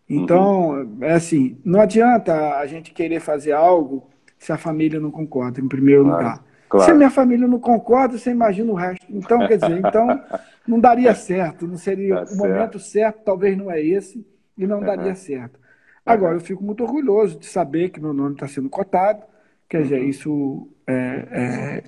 Então, 0.09 0.71
uhum. 0.71 0.97
é 1.01 1.13
assim, 1.13 1.57
não 1.63 1.81
adianta 1.81 2.57
a 2.57 2.65
gente 2.67 2.91
querer 2.93 3.19
fazer 3.19 3.53
algo 3.53 4.09
se 4.37 4.51
a 4.51 4.57
família 4.57 4.99
não 4.99 5.11
concorda, 5.11 5.59
em 5.59 5.67
primeiro 5.67 6.03
claro, 6.03 6.17
lugar. 6.17 6.43
Claro. 6.69 6.85
Se 6.85 6.91
a 6.91 6.95
minha 6.95 7.09
família 7.09 7.47
não 7.47 7.59
concorda, 7.59 8.17
você 8.17 8.31
imagina 8.31 8.71
o 8.71 8.75
resto. 8.75 9.05
Então, 9.09 9.47
quer 9.47 9.57
dizer, 9.57 9.77
então 9.79 10.21
não 10.67 10.79
daria 10.79 11.15
certo, 11.15 11.67
não 11.67 11.77
seria 11.77 12.15
tá 12.15 12.21
o 12.23 12.25
certo. 12.27 12.39
momento 12.39 12.79
certo, 12.79 13.23
talvez 13.23 13.57
não 13.57 13.71
é 13.71 13.81
esse, 13.81 14.25
e 14.57 14.67
não 14.67 14.79
uhum. 14.79 14.85
daria 14.85 15.15
certo. 15.15 15.59
Agora, 16.05 16.35
eu 16.35 16.41
fico 16.41 16.63
muito 16.63 16.83
orgulhoso 16.83 17.37
de 17.37 17.45
saber 17.45 17.89
que 17.89 17.99
meu 17.99 18.13
nome 18.13 18.33
está 18.33 18.47
sendo 18.47 18.69
cotado, 18.69 19.23
Quer 19.69 19.83
dizer, 19.83 19.99
uhum. 19.99 20.09
isso 20.09 20.69
é, 20.87 21.27
é, 21.31 21.83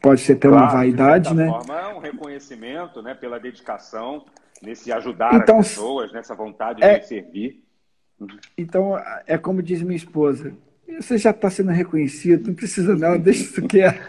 pode 0.00 0.22
ser 0.22 0.34
até 0.34 0.48
claro, 0.48 0.64
uma 0.64 0.72
vaidade, 0.72 1.34
né? 1.34 1.46
Forma, 1.46 1.78
é 1.78 1.94
um 1.94 1.98
reconhecimento 1.98 3.02
né, 3.02 3.14
pela 3.14 3.38
dedicação 3.38 4.24
nesse 4.62 4.90
ajudar 4.90 5.34
então, 5.34 5.58
as 5.58 5.68
pessoas, 5.68 6.12
nessa 6.12 6.34
vontade 6.34 6.82
é, 6.82 6.98
de 6.98 7.06
servir. 7.06 7.62
Uhum. 8.18 8.28
Então, 8.56 8.96
é 9.26 9.36
como 9.36 9.62
diz 9.62 9.82
minha 9.82 9.96
esposa, 9.96 10.54
você 11.00 11.18
já 11.18 11.30
está 11.30 11.50
sendo 11.50 11.70
reconhecido, 11.70 12.48
não 12.48 12.54
precisa 12.54 12.96
não, 12.96 13.18
deixa 13.18 13.42
isso 13.42 13.66
quieto. 13.66 14.00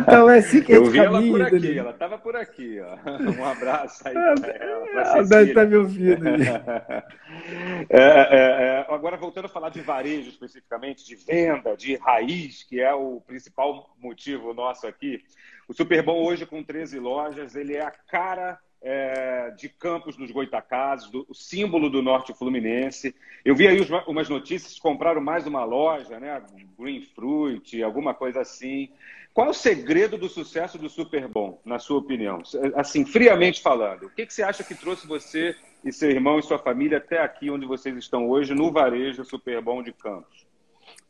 Então 0.00 0.28
é 0.28 0.38
assim 0.38 0.62
que 0.62 0.72
Eu 0.72 0.84
vi 0.86 0.98
ela 0.98 1.20
por 1.20 1.42
aqui, 1.42 1.78
ela 1.78 1.90
estava 1.90 2.18
por 2.18 2.36
aqui. 2.36 2.78
Ó. 2.80 3.40
Um 3.40 3.44
abraço 3.44 4.06
aí 4.06 4.14
para 4.14 4.52
ela. 4.52 4.86
Ela 4.88 5.22
deve 5.22 5.50
estar 5.50 5.62
tá 5.62 5.66
me 5.66 5.76
ouvindo. 5.76 6.28
é, 7.88 7.98
é, 7.98 8.38
é, 8.38 8.86
agora, 8.88 9.16
voltando 9.16 9.46
a 9.46 9.48
falar 9.48 9.70
de 9.70 9.80
varejo 9.80 10.28
especificamente, 10.28 11.04
de 11.04 11.16
venda, 11.16 11.76
de 11.76 11.96
raiz, 11.96 12.62
que 12.64 12.80
é 12.80 12.94
o 12.94 13.20
principal 13.20 13.94
motivo 13.98 14.52
nosso 14.54 14.86
aqui. 14.86 15.22
O 15.68 15.74
Superbom 15.74 16.22
hoje 16.22 16.46
com 16.46 16.62
13 16.62 16.98
lojas, 16.98 17.56
ele 17.56 17.74
é 17.74 17.82
a 17.82 17.90
cara 17.90 18.58
é, 18.88 19.50
de 19.50 19.68
Campos 19.68 20.16
nos 20.16 20.30
Goitacazes, 20.30 21.10
do, 21.10 21.26
o 21.28 21.34
símbolo 21.34 21.90
do 21.90 22.00
Norte 22.00 22.32
Fluminense. 22.32 23.16
Eu 23.44 23.56
vi 23.56 23.66
aí 23.66 23.78
umas 24.06 24.28
notícias 24.28 24.78
compraram 24.78 25.20
mais 25.20 25.44
uma 25.44 25.64
loja, 25.64 26.20
né? 26.20 26.40
Green 26.78 27.02
Fruit, 27.02 27.82
alguma 27.82 28.14
coisa 28.14 28.42
assim. 28.42 28.88
Qual 29.34 29.48
é 29.48 29.50
o 29.50 29.54
segredo 29.54 30.16
do 30.16 30.28
sucesso 30.28 30.78
do 30.78 30.88
Superbom, 30.88 31.60
na 31.64 31.80
sua 31.80 31.98
opinião? 31.98 32.40
Assim, 32.76 33.04
friamente 33.04 33.60
falando, 33.60 34.04
o 34.04 34.10
que, 34.10 34.24
que 34.24 34.32
você 34.32 34.44
acha 34.44 34.62
que 34.62 34.74
trouxe 34.74 35.04
você 35.04 35.56
e 35.84 35.92
seu 35.92 36.08
irmão 36.08 36.38
e 36.38 36.42
sua 36.44 36.58
família 36.58 36.98
até 36.98 37.20
aqui 37.20 37.50
onde 37.50 37.66
vocês 37.66 37.96
estão 37.96 38.30
hoje, 38.30 38.54
no 38.54 38.70
varejo 38.70 39.24
Superbom 39.24 39.82
de 39.82 39.92
Campos? 39.92 40.46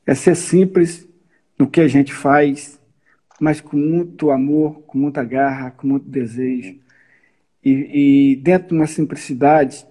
É 0.07 0.15
ser 0.15 0.35
simples 0.35 1.07
no 1.59 1.69
que 1.69 1.83
a 1.83 1.89
gente 1.89 2.15
faz, 2.15 2.81
mas 3.39 3.61
com 3.61 3.77
muito 3.77 4.31
amor, 4.31 4.81
com 4.87 4.97
muita 4.97 5.23
garra, 5.23 5.71
com 5.71 5.87
muito 5.87 6.09
desejo 6.09 6.86
e, 7.67 8.33
e 8.33 8.37
dentro 8.37 8.69
de 8.69 8.75
uma 8.75 8.87
simplicidade, 8.87 9.85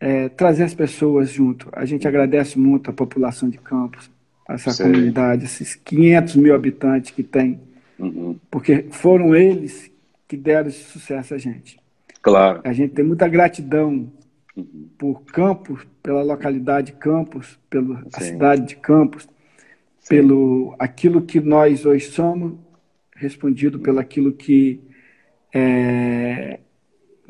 é, 0.00 0.30
trazer 0.30 0.64
as 0.64 0.72
pessoas 0.72 1.28
junto. 1.28 1.68
A 1.72 1.84
gente 1.84 2.08
agradece 2.08 2.58
muito 2.58 2.88
a 2.88 2.92
população 2.92 3.50
de 3.50 3.58
Campos, 3.58 4.10
essa 4.48 4.82
comunidade, 4.82 5.44
esses 5.44 5.74
500 5.74 6.36
mil 6.36 6.54
habitantes 6.54 7.10
que 7.10 7.22
tem, 7.22 7.60
uhum. 7.98 8.34
porque 8.50 8.86
foram 8.90 9.36
eles 9.36 9.90
que 10.26 10.38
deram 10.38 10.70
esse 10.70 10.84
sucesso 10.84 11.34
a 11.34 11.38
gente. 11.38 11.78
Claro. 12.22 12.62
A 12.64 12.72
gente 12.72 12.94
tem 12.94 13.04
muita 13.04 13.28
gratidão 13.28 14.10
uhum. 14.56 14.88
por 14.96 15.22
Campos, 15.24 15.86
pela 16.02 16.22
localidade 16.22 16.92
de 16.92 16.98
Campos, 16.98 17.58
pela 17.68 18.02
cidade 18.18 18.68
de 18.68 18.76
Campos, 18.76 19.28
Sim. 20.00 20.08
pelo 20.08 20.74
aquilo 20.78 21.20
que 21.20 21.40
nós 21.40 21.84
hoje 21.84 22.06
somos, 22.06 22.54
respondido 23.14 23.78
pelo 23.78 23.98
aquilo 23.98 24.32
que 24.32 24.80
é, 25.52 26.58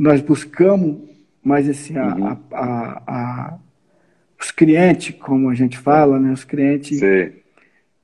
nós 0.00 0.22
buscamos 0.22 0.96
mais 1.44 1.68
assim, 1.68 1.94
a, 1.98 2.16
uhum. 2.16 2.26
a, 2.52 3.02
a, 3.06 3.58
os 4.40 4.50
clientes, 4.50 5.14
como 5.20 5.50
a 5.50 5.54
gente 5.54 5.76
fala, 5.76 6.18
né, 6.18 6.32
os 6.32 6.42
clientes 6.42 6.98
Sim. 6.98 7.32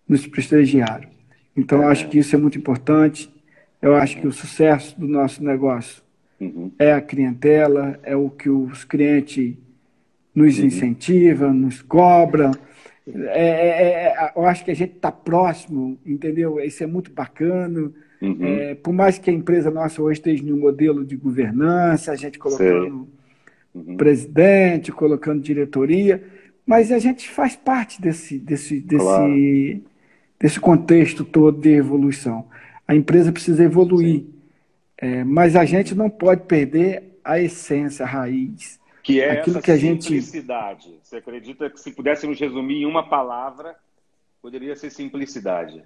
nos 0.06 0.26
prestigiaram. 0.26 1.08
Então, 1.56 1.82
é. 1.82 1.86
acho 1.86 2.06
que 2.08 2.18
isso 2.18 2.36
é 2.36 2.38
muito 2.38 2.58
importante. 2.58 3.32
Eu 3.80 3.96
acho 3.96 4.20
que 4.20 4.26
o 4.26 4.32
sucesso 4.32 5.00
do 5.00 5.08
nosso 5.08 5.42
negócio 5.42 6.02
uhum. 6.38 6.70
é 6.78 6.92
a 6.92 7.00
clientela, 7.00 7.98
é 8.02 8.14
o 8.14 8.28
que 8.28 8.50
os 8.50 8.84
clientes 8.84 9.54
nos 10.34 10.58
uhum. 10.58 10.66
incentivam, 10.66 11.54
nos 11.54 11.80
cobram. 11.80 12.50
É, 13.08 13.48
é, 13.48 13.92
é, 14.08 14.32
eu 14.36 14.44
acho 14.44 14.66
que 14.66 14.70
a 14.70 14.76
gente 14.76 14.96
está 14.96 15.10
próximo, 15.10 15.98
entendeu? 16.04 16.60
Isso 16.60 16.84
é 16.84 16.86
muito 16.86 17.10
bacana. 17.10 17.90
Uhum. 18.20 18.46
É, 18.46 18.74
por 18.74 18.92
mais 18.92 19.18
que 19.18 19.28
a 19.28 19.32
empresa 19.32 19.70
nossa 19.70 20.00
hoje 20.02 20.18
esteja 20.18 20.42
em 20.42 20.52
um 20.52 20.58
modelo 20.58 21.04
de 21.04 21.16
governança, 21.16 22.12
a 22.12 22.16
gente 22.16 22.38
colocando 22.38 23.08
uhum. 23.74 23.96
presidente, 23.96 24.90
colocando 24.90 25.42
diretoria, 25.42 26.22
mas 26.64 26.90
a 26.90 26.98
gente 26.98 27.28
faz 27.28 27.54
parte 27.54 28.00
desse, 28.00 28.38
desse, 28.38 28.80
desse, 28.80 29.04
claro. 29.04 29.82
desse 30.38 30.58
contexto 30.58 31.24
todo 31.24 31.60
de 31.60 31.70
evolução. 31.70 32.48
A 32.88 32.94
empresa 32.94 33.32
precisa 33.32 33.62
evoluir, 33.62 34.24
é, 34.96 35.22
mas 35.22 35.54
a 35.54 35.64
gente 35.64 35.94
não 35.94 36.08
pode 36.08 36.42
perder 36.44 37.18
a 37.22 37.38
essência, 37.38 38.04
a 38.04 38.08
raiz. 38.08 38.80
Que 39.02 39.20
é 39.20 39.32
aquilo 39.32 39.60
que 39.60 39.70
a 39.70 39.78
simplicidade. 39.78 40.84
Gente... 40.84 40.98
Você 41.02 41.16
acredita 41.16 41.70
que 41.70 41.78
se 41.78 41.92
pudéssemos 41.92 42.40
resumir 42.40 42.82
em 42.82 42.86
uma 42.86 43.08
palavra, 43.08 43.76
poderia 44.42 44.74
ser 44.74 44.90
simplicidade? 44.90 45.84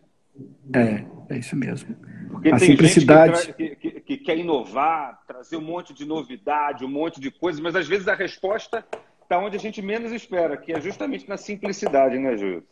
É, 0.74 1.34
é 1.34 1.38
isso 1.38 1.56
mesmo. 1.56 1.94
Porque 2.30 2.48
a 2.48 2.56
tem 2.56 2.70
simplicidade... 2.70 3.36
gente 3.38 3.52
que, 3.54 3.76
que, 3.76 4.00
que, 4.00 4.16
quer 4.18 4.38
inovar, 4.38 5.20
trazer 5.26 5.56
um 5.56 5.60
monte 5.60 5.92
de 5.92 6.04
novidade, 6.04 6.84
um 6.84 6.88
monte 6.88 7.20
de 7.20 7.30
coisas, 7.30 7.60
mas 7.60 7.74
às 7.74 7.86
vezes 7.86 8.08
a 8.08 8.14
resposta 8.14 8.84
está 9.22 9.38
onde 9.38 9.56
a 9.56 9.60
gente 9.60 9.80
menos 9.82 10.12
espera, 10.12 10.56
que 10.56 10.72
é 10.72 10.80
justamente 10.80 11.28
na 11.28 11.36
simplicidade, 11.36 12.18
né, 12.18 12.36
Júlio? 12.36 12.64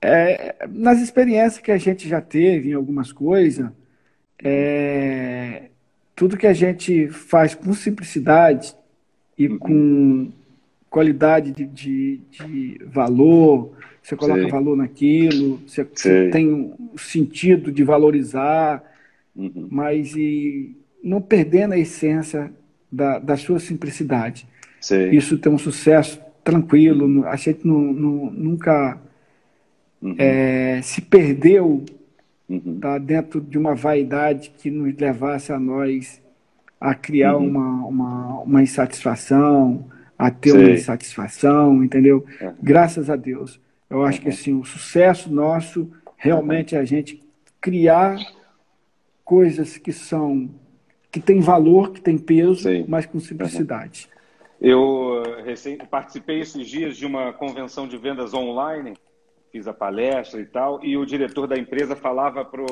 É, 0.00 0.66
nas 0.68 1.00
experiências 1.00 1.62
que 1.62 1.72
a 1.72 1.78
gente 1.78 2.08
já 2.08 2.20
teve 2.20 2.70
em 2.70 2.74
algumas 2.74 3.12
coisas, 3.12 3.70
é, 4.42 5.70
tudo 6.14 6.36
que 6.36 6.46
a 6.46 6.52
gente 6.52 7.08
faz 7.08 7.54
com 7.54 7.72
simplicidade 7.72 8.74
e 9.36 9.48
uhum. 9.48 9.58
com 9.58 10.32
qualidade 10.90 11.52
de, 11.52 11.66
de, 11.66 12.16
de 12.30 12.80
valor, 12.84 13.76
você 14.08 14.16
coloca 14.16 14.40
Sim. 14.40 14.48
valor 14.48 14.74
naquilo, 14.74 15.60
você, 15.66 15.84
você 15.84 16.30
tem 16.30 16.48
um 16.50 16.96
sentido 16.96 17.70
de 17.70 17.84
valorizar, 17.84 18.82
uhum. 19.36 19.68
mas 19.70 20.16
e 20.16 20.74
não 21.04 21.20
perdendo 21.20 21.74
a 21.74 21.78
essência 21.78 22.50
da, 22.90 23.18
da 23.18 23.36
sua 23.36 23.60
simplicidade. 23.60 24.48
Sim. 24.80 25.10
Isso 25.10 25.36
tem 25.36 25.52
um 25.52 25.58
sucesso 25.58 26.18
tranquilo, 26.42 27.26
a 27.26 27.36
gente 27.36 27.66
não, 27.66 27.78
não, 27.78 28.30
nunca 28.30 28.98
uhum. 30.00 30.14
é, 30.16 30.80
se 30.82 31.02
perdeu 31.02 31.84
uhum. 32.48 32.78
tá, 32.80 32.96
dentro 32.96 33.42
de 33.42 33.58
uma 33.58 33.74
vaidade 33.74 34.54
que 34.56 34.70
nos 34.70 34.96
levasse 34.96 35.52
a 35.52 35.60
nós 35.60 36.18
a 36.80 36.94
criar 36.94 37.36
uhum. 37.36 37.46
uma, 37.46 37.86
uma, 37.86 38.40
uma 38.40 38.62
insatisfação, 38.62 39.84
a 40.18 40.30
ter 40.30 40.52
Sim. 40.52 40.58
uma 40.60 40.70
insatisfação, 40.70 41.84
entendeu? 41.84 42.24
É. 42.40 42.52
Graças 42.62 43.10
a 43.10 43.16
Deus. 43.16 43.60
Eu 43.90 44.04
acho 44.04 44.20
que 44.20 44.28
assim, 44.28 44.54
o 44.54 44.64
sucesso 44.64 45.32
nosso 45.32 45.90
realmente 46.16 46.74
é 46.74 46.78
a 46.78 46.84
gente 46.84 47.22
criar 47.60 48.18
coisas 49.24 49.78
que 49.78 49.92
são 49.92 50.50
que 51.10 51.20
têm 51.20 51.40
valor, 51.40 51.92
que 51.92 52.00
têm 52.00 52.18
peso, 52.18 52.68
Sim. 52.68 52.84
mas 52.86 53.06
com 53.06 53.18
simplicidade. 53.18 54.08
Eu 54.60 55.22
recém, 55.44 55.78
participei 55.78 56.40
esses 56.40 56.66
dias 56.68 56.96
de 56.96 57.06
uma 57.06 57.32
convenção 57.32 57.88
de 57.88 57.96
vendas 57.96 58.34
online, 58.34 58.94
fiz 59.50 59.66
a 59.66 59.72
palestra 59.72 60.40
e 60.40 60.44
tal, 60.44 60.84
e 60.84 60.96
o 60.96 61.06
diretor 61.06 61.46
da 61.46 61.56
empresa 61.56 61.96
falava 61.96 62.44
para 62.44 62.62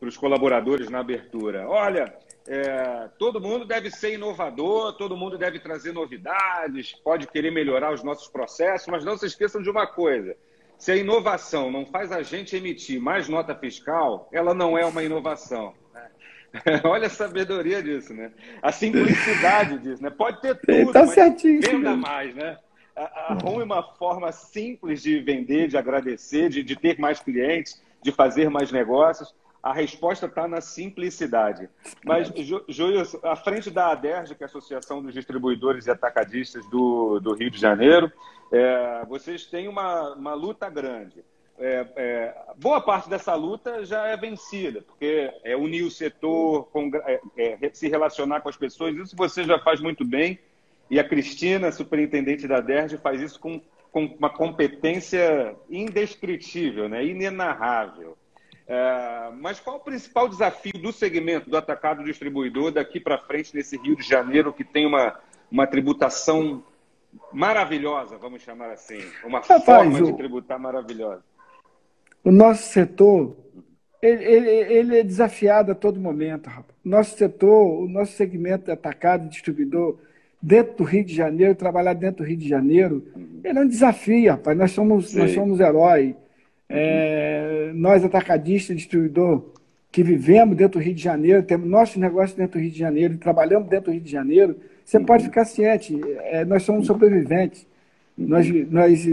os 0.00 0.16
colaboradores 0.16 0.90
na 0.90 1.00
abertura: 1.00 1.68
olha, 1.68 2.12
é, 2.46 3.08
todo 3.18 3.40
mundo 3.40 3.64
deve 3.64 3.90
ser 3.90 4.14
inovador, 4.14 4.92
todo 4.94 5.16
mundo 5.16 5.38
deve 5.38 5.58
trazer 5.58 5.92
novidades, 5.92 6.92
pode 6.92 7.26
querer 7.26 7.50
melhorar 7.50 7.92
os 7.92 8.02
nossos 8.02 8.28
processos, 8.28 8.86
mas 8.88 9.04
não 9.04 9.16
se 9.16 9.26
esqueçam 9.26 9.62
de 9.62 9.70
uma 9.70 9.86
coisa: 9.86 10.36
se 10.76 10.92
a 10.92 10.96
inovação 10.96 11.70
não 11.70 11.86
faz 11.86 12.12
a 12.12 12.22
gente 12.22 12.54
emitir 12.54 13.00
mais 13.00 13.28
nota 13.28 13.54
fiscal, 13.54 14.28
ela 14.30 14.52
não 14.52 14.76
é 14.76 14.84
uma 14.84 15.02
inovação. 15.02 15.72
Né? 15.94 16.10
Olha 16.84 17.06
a 17.06 17.10
sabedoria 17.10 17.82
disso, 17.82 18.12
né? 18.12 18.30
A 18.60 18.70
simplicidade 18.70 19.78
disso, 19.78 20.02
né? 20.02 20.10
Pode 20.10 20.42
ter 20.42 20.54
tudo, 20.56 20.92
tá 20.92 21.06
mas 21.06 21.14
venda 21.42 21.96
mais, 21.96 22.34
né? 22.34 22.58
Arrume 22.94 23.64
uma 23.64 23.82
forma 23.82 24.30
simples 24.30 25.02
de 25.02 25.18
vender, 25.18 25.66
de 25.66 25.78
agradecer, 25.78 26.50
de, 26.50 26.62
de 26.62 26.76
ter 26.76 26.98
mais 26.98 27.18
clientes, 27.18 27.82
de 28.02 28.12
fazer 28.12 28.50
mais 28.50 28.70
negócios 28.70 29.34
a 29.64 29.72
resposta 29.72 30.26
está 30.26 30.46
na 30.46 30.60
simplicidade. 30.60 31.70
Mas, 32.04 32.30
Júlio, 32.68 33.02
à 33.22 33.34
frente 33.34 33.70
da 33.70 33.92
ADERJ, 33.92 34.34
que 34.34 34.42
é 34.42 34.44
a 34.44 34.46
Associação 34.46 35.02
dos 35.02 35.14
Distribuidores 35.14 35.86
e 35.86 35.90
Atacadistas 35.90 36.66
do, 36.66 37.18
do 37.18 37.32
Rio 37.32 37.50
de 37.50 37.58
Janeiro, 37.58 38.12
é, 38.52 39.06
vocês 39.08 39.46
têm 39.46 39.66
uma, 39.66 40.12
uma 40.12 40.34
luta 40.34 40.68
grande. 40.68 41.24
É, 41.58 41.86
é, 41.96 42.34
boa 42.58 42.78
parte 42.82 43.08
dessa 43.08 43.34
luta 43.34 43.86
já 43.86 44.06
é 44.06 44.18
vencida, 44.18 44.82
porque 44.82 45.32
é 45.42 45.56
unir 45.56 45.84
o 45.84 45.90
setor, 45.90 46.64
com, 46.66 46.90
é, 46.96 47.20
é, 47.38 47.70
se 47.72 47.88
relacionar 47.88 48.42
com 48.42 48.50
as 48.50 48.58
pessoas, 48.58 48.94
isso 48.94 49.16
você 49.16 49.44
já 49.44 49.58
faz 49.58 49.80
muito 49.80 50.04
bem. 50.04 50.38
E 50.90 51.00
a 51.00 51.08
Cristina, 51.08 51.72
superintendente 51.72 52.46
da 52.46 52.60
DERJ, 52.60 52.98
faz 52.98 53.18
isso 53.18 53.40
com, 53.40 53.62
com 53.90 54.04
uma 54.18 54.28
competência 54.28 55.56
indescritível, 55.70 56.86
né? 56.86 57.02
inenarrável. 57.02 58.14
É, 58.66 59.30
mas 59.40 59.60
qual 59.60 59.76
o 59.76 59.80
principal 59.80 60.28
desafio 60.28 60.72
do 60.80 60.90
segmento 60.90 61.50
do 61.50 61.56
atacado 61.56 62.02
distribuidor 62.02 62.72
daqui 62.72 62.98
para 62.98 63.18
frente 63.18 63.54
nesse 63.54 63.76
Rio 63.76 63.94
de 63.94 64.02
Janeiro 64.02 64.52
que 64.52 64.64
tem 64.64 64.86
uma, 64.86 65.18
uma 65.50 65.66
tributação 65.66 66.64
maravilhosa, 67.32 68.16
vamos 68.16 68.42
chamar 68.42 68.70
assim, 68.70 68.98
uma 69.22 69.40
Rapaz, 69.40 69.64
forma 69.64 70.02
de 70.02 70.16
tributar 70.16 70.58
maravilhosa? 70.58 71.22
o 72.24 72.32
nosso 72.32 72.72
setor 72.72 73.36
ele, 74.00 74.24
ele, 74.24 74.50
ele, 74.50 74.98
é 74.98 75.02
desafiado 75.02 75.72
a 75.72 75.74
todo 75.74 75.98
momento, 75.98 76.46
rapaz. 76.46 76.74
Nosso 76.84 77.16
setor, 77.16 77.84
o 77.84 77.88
nosso 77.88 78.12
segmento 78.12 78.66
de 78.66 78.70
atacado, 78.70 79.28
distribuidor, 79.30 79.98
dentro 80.42 80.76
do 80.76 80.84
Rio 80.84 81.02
de 81.02 81.14
Janeiro, 81.14 81.54
trabalhar 81.54 81.94
dentro 81.94 82.22
do 82.22 82.28
Rio 82.28 82.36
de 82.36 82.46
Janeiro, 82.46 83.02
ele 83.42 83.58
é 83.58 83.62
um 83.62 83.66
desafio, 83.66 84.32
rapaz. 84.32 84.58
Nós 84.58 84.72
somos, 84.72 85.14
nós 85.14 85.32
somos 85.32 85.58
herói. 85.58 86.14
É, 86.74 87.72
nós, 87.74 88.04
atacadistas, 88.04 88.76
distribuidor, 88.76 89.44
que 89.90 90.02
vivemos 90.02 90.56
dentro 90.56 90.80
do 90.80 90.84
Rio 90.84 90.94
de 90.94 91.02
Janeiro, 91.02 91.42
temos 91.42 91.68
nossos 91.68 91.96
negócios 91.96 92.36
dentro 92.36 92.58
do 92.58 92.62
Rio 92.62 92.72
de 92.72 92.78
Janeiro, 92.78 93.16
trabalhamos 93.16 93.68
dentro 93.68 93.86
do 93.86 93.92
Rio 93.92 94.00
de 94.00 94.10
Janeiro, 94.10 94.56
você 94.84 94.98
uhum. 94.98 95.04
pode 95.04 95.24
ficar 95.24 95.44
ciente, 95.44 96.00
é, 96.24 96.44
nós 96.44 96.62
somos 96.62 96.86
sobreviventes. 96.86 97.66
Uhum. 98.18 98.26
Nós, 98.28 98.48
nós 98.70 99.06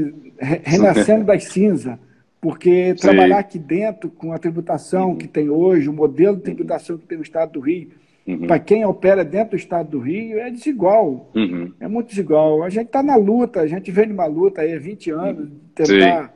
renascemos 0.64 1.26
das 1.26 1.46
cinzas. 1.46 1.98
Porque 2.42 2.96
Sim. 2.98 3.02
trabalhar 3.02 3.38
aqui 3.38 3.60
dentro 3.60 4.10
com 4.10 4.34
a 4.34 4.40
tributação 4.40 5.10
uhum. 5.10 5.16
que 5.16 5.28
tem 5.28 5.48
hoje, 5.48 5.88
o 5.88 5.94
modelo 5.94 6.36
de 6.36 6.42
tributação 6.42 6.98
que 6.98 7.06
tem 7.06 7.20
o 7.20 7.22
Estado 7.22 7.52
do 7.52 7.60
Rio, 7.60 7.90
uhum. 8.28 8.48
para 8.48 8.58
quem 8.58 8.84
opera 8.84 9.24
dentro 9.24 9.52
do 9.52 9.58
Estado 9.58 9.92
do 9.92 10.00
Rio, 10.00 10.40
é 10.40 10.50
desigual. 10.50 11.30
Uhum. 11.36 11.72
É 11.80 11.88
muito 11.88 12.08
desigual. 12.08 12.64
A 12.64 12.70
gente 12.70 12.88
está 12.88 13.04
na 13.04 13.16
luta, 13.16 13.62
a 13.62 13.68
gente 13.68 13.92
vem 13.92 14.08
numa 14.08 14.26
luta 14.26 14.62
aí 14.62 14.74
há 14.74 14.80
20 14.80 15.12
anos 15.12 15.50
de 15.50 15.56
tentar, 15.76 16.24
Sim. 16.24 16.30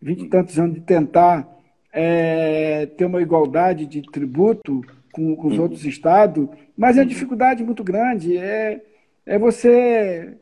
20 0.00 0.22
e 0.22 0.28
tantos 0.28 0.58
anos 0.58 0.74
de 0.74 0.80
tentar 0.80 1.48
é, 1.92 2.86
ter 2.86 3.04
uma 3.04 3.20
igualdade 3.20 3.86
de 3.86 4.02
tributo 4.02 4.82
com, 5.12 5.34
com 5.36 5.48
os 5.48 5.56
uhum. 5.56 5.62
outros 5.62 5.84
estados, 5.84 6.48
mas 6.76 6.96
é 6.96 7.00
uma 7.00 7.06
dificuldade 7.06 7.64
muito 7.64 7.82
grande. 7.82 8.36
É, 8.36 8.80
é 9.26 9.38
você 9.38 10.34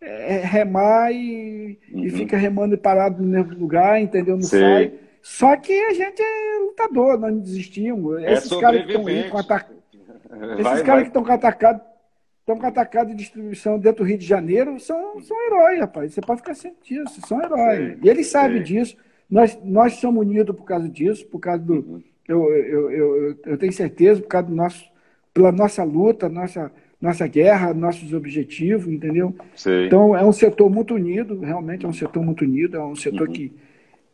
é, 0.00 0.38
remar 0.38 1.12
e, 1.12 1.78
uhum. 1.92 2.04
e, 2.04 2.10
fica 2.10 2.36
remando 2.36 2.74
e 2.74 2.78
parado 2.78 3.22
no 3.22 3.28
mesmo 3.28 3.58
lugar, 3.58 4.00
entendeu? 4.00 4.36
Não 4.36 4.42
sai. 4.42 4.92
Só 5.20 5.56
que 5.56 5.72
a 5.72 5.92
gente 5.92 6.20
é 6.20 6.58
lutador, 6.64 7.18
nós 7.18 7.32
não 7.32 7.40
desistimos. 7.40 8.20
É 8.22 8.32
Esses 8.32 8.56
caras 8.56 8.82
que 8.82 8.88
estão 8.88 9.06
aí 9.06 9.30
com 9.30 9.38
ataque. 9.38 9.72
Esses 10.58 10.82
caras 10.82 11.02
que 11.02 11.08
estão 11.08 11.22
com 11.22 11.32
atacado, 11.32 11.80
estão 12.42 12.58
com 12.58 12.66
atacado 12.66 13.08
de 13.08 13.14
distribuição 13.14 13.78
dentro 13.78 14.04
do 14.04 14.08
Rio 14.08 14.18
de 14.18 14.26
Janeiro 14.26 14.78
são, 14.78 15.20
são 15.20 15.36
heróis, 15.46 15.80
rapaz. 15.80 16.12
Você 16.12 16.20
pode 16.20 16.40
ficar 16.40 16.54
ciente 16.54 16.76
disso, 16.82 17.20
são 17.26 17.40
heróis. 17.40 17.94
Sim. 17.94 17.98
E 18.02 18.08
eles 18.08 18.26
sabem 18.26 18.58
Sim. 18.58 18.64
disso. 18.64 18.96
Nós, 19.30 19.58
nós 19.64 19.94
somos 19.94 20.26
unidos 20.26 20.54
por 20.54 20.64
causa 20.64 20.88
disso, 20.88 21.26
por 21.26 21.38
causa 21.38 21.62
do. 21.62 21.74
Uhum. 21.74 22.02
Eu, 22.28 22.52
eu, 22.52 22.90
eu, 22.90 23.36
eu, 23.46 23.58
tenho 23.58 23.72
certeza, 23.72 24.20
por 24.20 24.28
causa 24.28 24.48
do 24.48 24.54
nosso, 24.54 24.84
pela 25.32 25.50
nossa 25.50 25.82
luta, 25.82 26.28
nossa 26.28 26.70
nossa 27.00 27.26
guerra, 27.26 27.74
nossos 27.74 28.14
objetivos, 28.14 28.86
entendeu? 28.86 29.34
Sim. 29.56 29.86
Então 29.86 30.16
é 30.16 30.24
um 30.24 30.32
setor 30.32 30.70
muito 30.70 30.94
unido, 30.94 31.40
realmente 31.40 31.84
é 31.84 31.88
um 31.88 31.92
setor 31.92 32.22
muito 32.24 32.44
unido, 32.44 32.76
é 32.76 32.84
um 32.84 32.94
setor 32.94 33.26
uhum. 33.26 33.34
que 33.34 33.52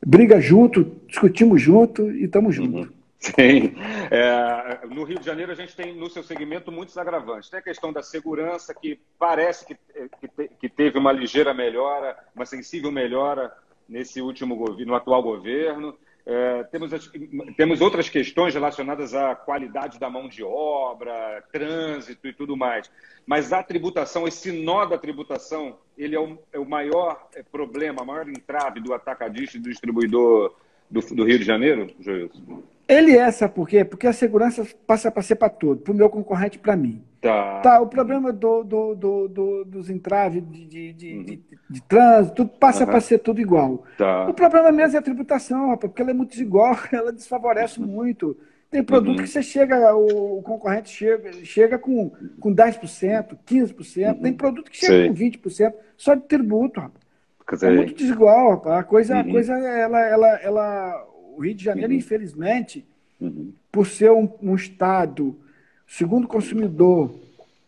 briga 0.05 0.41
junto, 0.41 0.91
discutimos 1.07 1.61
junto 1.61 2.11
e 2.11 2.25
estamos 2.25 2.55
juntos. 2.55 2.87
Uhum. 2.87 2.98
Sim. 3.19 3.75
É, 4.11 4.87
no 4.87 5.03
Rio 5.03 5.19
de 5.19 5.27
Janeiro, 5.27 5.51
a 5.51 5.55
gente 5.55 5.75
tem 5.75 5.95
no 5.95 6.09
seu 6.09 6.23
segmento 6.23 6.71
muitos 6.71 6.97
agravantes. 6.97 7.51
Tem 7.51 7.59
a 7.59 7.63
questão 7.63 7.93
da 7.93 8.03
segurança, 8.03 8.73
que 8.73 9.01
parece 9.19 9.67
que, 9.67 9.75
que, 9.75 10.49
que 10.49 10.69
teve 10.69 10.99
uma 10.99 11.13
ligeira 11.13 11.53
melhora, 11.53 12.17
uma 12.35 12.47
sensível 12.47 12.93
melhora 12.93 13.53
nesse 13.89 14.21
último 14.21 14.55
no 14.87 14.95
atual 14.95 15.23
governo. 15.23 15.99
É, 16.25 16.63
temos, 16.65 17.11
temos 17.57 17.81
outras 17.81 18.09
questões 18.11 18.53
relacionadas 18.53 19.15
à 19.15 19.35
qualidade 19.35 19.99
da 19.99 20.11
mão 20.11 20.29
de 20.29 20.45
obra, 20.45 21.43
trânsito 21.51 22.29
e 22.29 22.33
tudo 22.35 22.57
mais. 22.57 22.91
Mas 23.27 23.53
a 23.53 23.63
tributação, 23.63 24.29
esse 24.29 24.53
nó 24.53 24.85
da 24.85 24.99
tributação, 24.99 25.79
ele 25.97 26.15
é 26.15 26.21
o, 26.21 26.39
é 26.53 26.59
o 26.59 26.69
maior 26.69 27.29
é, 27.35 27.43
problema, 27.43 28.03
a 28.03 28.05
maior 28.05 28.29
entrave 28.29 28.79
do 28.79 28.93
atacadista 28.93 29.57
e 29.57 29.61
do 29.61 29.71
distribuidor 29.71 30.55
do, 30.91 31.01
do 31.01 31.25
Rio 31.25 31.39
de 31.39 31.45
Janeiro, 31.45 31.91
Joilson? 31.99 32.63
Ele 32.89 33.17
é, 33.17 33.31
sabe 33.31 33.55
por 33.55 33.69
quê? 33.69 33.85
Porque 33.85 34.07
a 34.07 34.13
segurança 34.15 34.67
passa 34.87 35.11
para 35.11 35.23
ser 35.23 35.37
para 35.37 35.51
todo, 35.51 35.83
para 35.83 35.93
o 35.93 35.97
meu 35.97 36.09
concorrente 36.09 36.57
e 36.57 36.61
para 36.61 36.75
mim. 36.75 37.05
Tá. 37.21 37.61
tá. 37.61 37.81
O 37.81 37.87
problema 37.87 38.33
do, 38.33 38.65
do, 38.65 38.95
do, 38.95 39.29
do 39.29 39.65
dos 39.65 39.91
entraves 39.91 40.43
de, 40.49 40.65
de, 40.65 40.93
de, 40.95 41.13
uhum. 41.15 41.25
de, 41.25 41.43
de 41.69 41.83
trânsito, 41.83 42.37
tudo 42.37 42.51
passa 42.59 42.85
uhum. 42.85 42.91
para 42.91 43.01
ser 43.01 43.19
tudo 43.19 43.41
igual. 43.41 43.85
Tá. 43.99 44.27
O 44.29 44.33
problema 44.33 44.73
mesmo 44.73 44.97
é 44.97 44.99
a 45.01 45.03
tributação, 45.03 45.69
rapaz, 45.69 45.91
porque 45.91 46.01
ela 46.01 46.13
é 46.13 46.15
muito 46.15 46.31
desigual, 46.31 46.77
ela 46.91 47.13
desfavorece 47.13 47.79
uhum. 47.79 47.87
muito. 47.87 48.37
Tem 48.71 48.83
produto 48.83 49.19
uhum. 49.19 49.25
que 49.25 49.31
você 49.31 49.43
chega, 49.43 49.95
o, 49.95 50.43
concorrente 50.43 50.91
chega, 50.91 51.33
chega 51.45 51.79
com, 51.79 52.11
com 52.39 52.55
10%, 52.55 53.37
15%, 53.47 54.09
uhum. 54.09 54.23
tem 54.23 54.33
produto 54.33 54.71
que 54.71 54.77
chega 54.77 54.93
Sei. 54.93 55.09
com 55.09 55.15
20%, 55.49 55.75
só 55.97 56.15
de 56.15 56.23
tributo, 56.23 56.81
rapaz. 56.81 57.63
É 57.63 57.71
muito 57.71 57.95
desigual, 57.95 58.51
rapaz. 58.51 58.81
A 58.81 58.85
coisa, 58.85 59.17
a 59.17 59.23
uhum. 59.23 59.31
coisa 59.31 59.55
ela, 59.55 60.01
ela, 60.01 60.29
ela, 60.43 61.08
o 61.39 61.43
Rio 61.43 61.55
de 61.55 61.65
Janeiro, 61.65 61.93
uhum. 61.93 61.99
infelizmente, 61.99 62.85
uhum. 63.21 63.53
por 63.71 63.87
ser 63.87 64.11
um, 64.11 64.29
um, 64.43 64.57
estado, 64.57 65.37
segundo 65.87 66.27
consumidor 66.27 67.15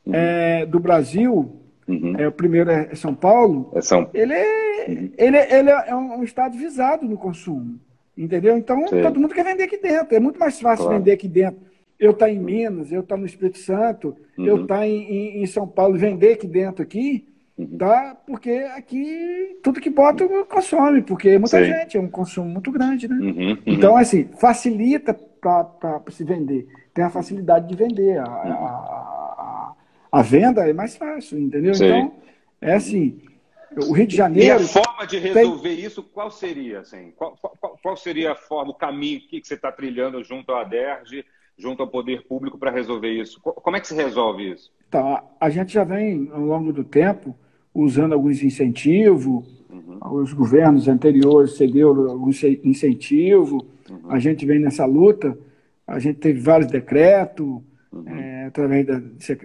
uhum. 0.05 0.13
é, 0.13 0.67
do 0.67 0.81
Brasil, 0.81 1.57
uhum. 1.87 2.17
é, 2.19 2.27
o 2.27 2.33
primeiro 2.33 2.69
é 2.69 2.95
São 2.97 3.15
Paulo, 3.15 3.71
é 3.75 3.81
São... 3.81 4.11
Ele, 4.13 4.33
é, 4.33 4.87
uhum. 4.89 5.11
ele, 5.17 5.37
é, 5.37 5.59
ele 5.59 5.71
é 5.71 5.95
um, 5.95 6.19
um, 6.19 6.25
estado 6.25 6.59
visado 6.59 7.07
no 7.07 7.17
consumo. 7.17 7.79
Entendeu? 8.19 8.57
Então, 8.59 8.87
Sim. 8.89 9.01
todo 9.01 9.21
mundo 9.21 9.33
quer 9.33 9.45
vender 9.45 9.63
aqui 9.63 9.79
dentro. 9.79 10.15
É 10.15 10.21
muito 10.21 10.39
mais 10.39 10.61
fácil 10.61 10.85
claro. 10.85 10.99
vender 10.99 11.13
aqui 11.13 11.29
dentro. 11.29 11.61
Eu 11.99 12.11
estar 12.11 12.27
tá 12.27 12.33
em 12.33 12.39
Minas, 12.39 12.91
eu 12.91 13.01
estar 13.01 13.15
tá 13.15 13.21
no 13.21 13.27
Espírito 13.27 13.59
Santo, 13.59 14.17
eu 14.37 14.63
estar 14.63 14.79
tá 14.79 14.87
em, 14.87 15.03
em, 15.03 15.43
em 15.43 15.47
São 15.47 15.67
Paulo, 15.67 15.97
vender 15.97 16.33
aqui 16.33 16.47
dentro 16.47 16.83
aqui, 16.83 17.27
Uhum. 17.61 17.77
Tá? 17.77 18.17
Porque 18.27 18.51
aqui 18.75 19.59
tudo 19.63 19.81
que 19.81 19.91
bota 19.91 20.27
consome, 20.45 21.03
porque 21.03 21.39
muita 21.39 21.59
Sim. 21.59 21.65
gente, 21.65 21.97
é 21.99 22.01
um 22.01 22.09
consumo 22.09 22.49
muito 22.49 22.73
grande, 22.73 23.07
né? 23.07 23.17
Uhum, 23.17 23.51
uhum. 23.51 23.59
Então, 23.67 23.97
assim, 23.97 24.25
facilita 24.39 25.13
para 25.13 26.01
se 26.11 26.25
vender. 26.25 26.67
Tem 26.95 27.05
a 27.05 27.11
facilidade 27.11 27.69
de 27.69 27.77
vender. 27.77 28.19
A, 28.19 28.25
a, 28.25 28.53
a, 28.53 29.75
a 30.11 30.23
venda 30.23 30.67
é 30.69 30.73
mais 30.73 30.97
fácil, 30.97 31.39
entendeu? 31.39 31.73
Então, 31.75 32.15
é 32.61 32.75
assim. 32.75 33.21
O 33.77 33.93
Rio 33.93 34.07
de 34.07 34.17
Janeiro. 34.17 34.61
E 34.61 34.65
a 34.65 34.67
forma 34.67 35.07
de 35.07 35.19
resolver 35.19 35.77
tem... 35.77 35.85
isso, 35.85 36.03
qual 36.03 36.31
seria? 36.31 36.81
Assim? 36.81 37.13
Qual, 37.15 37.37
qual, 37.37 37.79
qual, 37.81 37.97
seria 37.97 38.33
a 38.33 38.35
forma, 38.35 38.73
o 38.73 38.75
caminho 38.75 39.21
que, 39.21 39.41
que 39.41 39.47
você 39.47 39.55
está 39.55 39.71
trilhando 39.71 40.25
junto 40.25 40.53
à 40.53 40.65
DERJ, 40.65 41.25
junto 41.57 41.83
ao 41.83 41.89
poder 41.89 42.27
público 42.27 42.59
para 42.59 42.71
resolver 42.71 43.11
isso? 43.11 43.41
Como 43.41 43.77
é 43.77 43.81
que 43.81 43.87
se 43.87 43.95
resolve 43.95 44.51
isso? 44.51 44.73
Tá, 44.91 45.23
a 45.39 45.51
gente 45.51 45.73
já 45.73 45.85
vem, 45.85 46.29
ao 46.33 46.41
longo 46.41 46.73
do 46.73 46.83
tempo, 46.83 47.37
usando 47.75 48.13
alguns 48.13 48.43
incentivos, 48.43 49.45
uhum. 49.71 50.21
os 50.21 50.33
governos 50.33 50.89
anteriores 50.89 51.57
cederam 51.57 52.11
alguns 52.11 52.43
incentivos, 52.65 53.63
uhum. 53.89 54.11
a 54.11 54.19
gente 54.19 54.45
vem 54.45 54.59
nessa 54.59 54.85
luta, 54.85 55.37
a 55.87 55.99
gente 55.99 56.19
teve 56.19 56.41
vários 56.41 56.71
decretos, 56.71 57.47
uhum. 57.93 58.09
é, 58.09 58.47
através 58.47 58.87
da, 58.87 58.99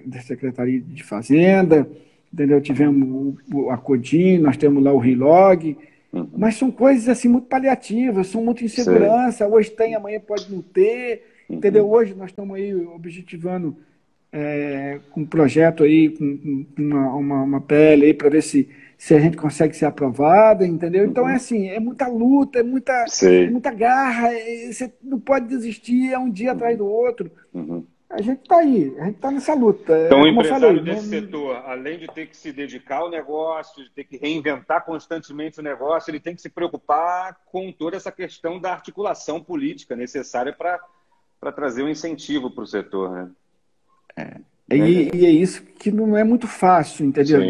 da, 0.06 0.22
Secretaria 0.22 0.82
de 0.82 1.04
Fazenda, 1.04 1.88
entendeu? 2.32 2.62
tivemos 2.62 3.36
o, 3.54 3.70
a 3.70 3.78
CODIN, 3.78 4.40
nós 4.40 4.58
temos 4.58 4.84
lá 4.84 4.92
o 4.92 5.00
RILOG, 5.00 5.78
uhum. 6.12 6.30
mas 6.36 6.56
são 6.56 6.72
coisas 6.72 7.08
assim 7.08 7.28
muito 7.28 7.48
paliativas, 7.48 8.28
são 8.28 8.44
muito 8.44 8.64
insegurança, 8.64 9.48
hoje 9.48 9.72
tem, 9.72 9.96
amanhã 9.96 10.20
pode 10.20 10.52
não 10.52 10.62
ter, 10.62 11.24
entendeu? 11.50 11.86
Uhum. 11.86 11.92
Hoje 11.92 12.14
nós 12.16 12.32
estamos 12.32 12.56
aí 12.56 12.74
objetivando 12.76 13.78
é, 14.38 15.00
com 15.12 15.22
um 15.22 15.26
projeto 15.26 15.84
aí, 15.84 16.10
com, 16.10 16.66
com 16.76 16.82
uma, 16.82 17.16
uma, 17.16 17.44
uma 17.44 17.62
PL 17.62 18.06
aí 18.06 18.14
para 18.14 18.30
ver 18.30 18.44
se, 18.44 18.70
se 18.98 19.16
a 19.16 19.20
gente 19.20 19.38
consegue 19.38 19.74
ser 19.74 19.86
aprovada, 19.86 20.68
entendeu? 20.68 21.06
Então 21.06 21.28
é 21.28 21.36
assim, 21.36 21.70
é 21.70 21.80
muita 21.80 22.06
luta, 22.10 22.60
é 22.60 22.64
muita, 22.64 23.06
é 23.24 23.50
muita 23.50 23.72
garra, 23.72 24.34
é, 24.34 24.74
você 24.74 24.94
não 25.02 25.18
pode 25.22 25.48
desistir, 25.48 26.12
é 26.12 26.20
um 26.20 26.30
dia 26.30 26.52
atrás 26.52 26.78
do 26.78 26.86
outro. 26.86 27.32
Uhum. 27.54 27.86
A 28.10 28.22
gente 28.22 28.42
está 28.42 28.58
aí, 28.58 28.94
a 29.00 29.06
gente 29.06 29.16
está 29.16 29.32
nessa 29.32 29.54
luta. 29.54 29.94
É 29.94 30.06
então, 30.08 30.22
o 30.22 30.28
empresário 30.28 30.68
falei, 30.68 30.84
desse 30.84 31.04
não... 31.04 31.22
setor, 31.22 31.56
além 31.66 31.98
de 31.98 32.08
ter 32.08 32.28
que 32.28 32.36
se 32.36 32.52
dedicar 32.52 32.98
ao 32.98 33.10
negócio, 33.10 33.84
de 33.86 33.90
ter 33.90 34.04
que 34.04 34.18
reinventar 34.18 34.84
constantemente 34.84 35.62
o 35.62 35.64
negócio, 35.64 36.12
ele 36.12 36.20
tem 36.20 36.36
que 36.36 36.42
se 36.42 36.50
preocupar 36.50 37.38
com 37.46 37.72
toda 37.72 37.96
essa 37.96 38.12
questão 38.12 38.60
da 38.60 38.74
articulação 38.74 39.42
política 39.42 39.96
necessária 39.96 40.52
para 40.52 41.52
trazer 41.54 41.84
um 41.84 41.90
incentivo 41.90 42.52
para 42.52 42.64
o 42.66 42.68
setor, 42.68 43.12
né? 43.12 43.32
É. 44.16 44.38
E, 44.72 45.10
e, 45.14 45.26
é 45.26 45.30
isso 45.30 45.64
que 45.78 45.92
não 45.92 46.18
é 46.18 46.24
muito 46.24 46.48
fácil, 46.48 47.06
entendeu? 47.06 47.42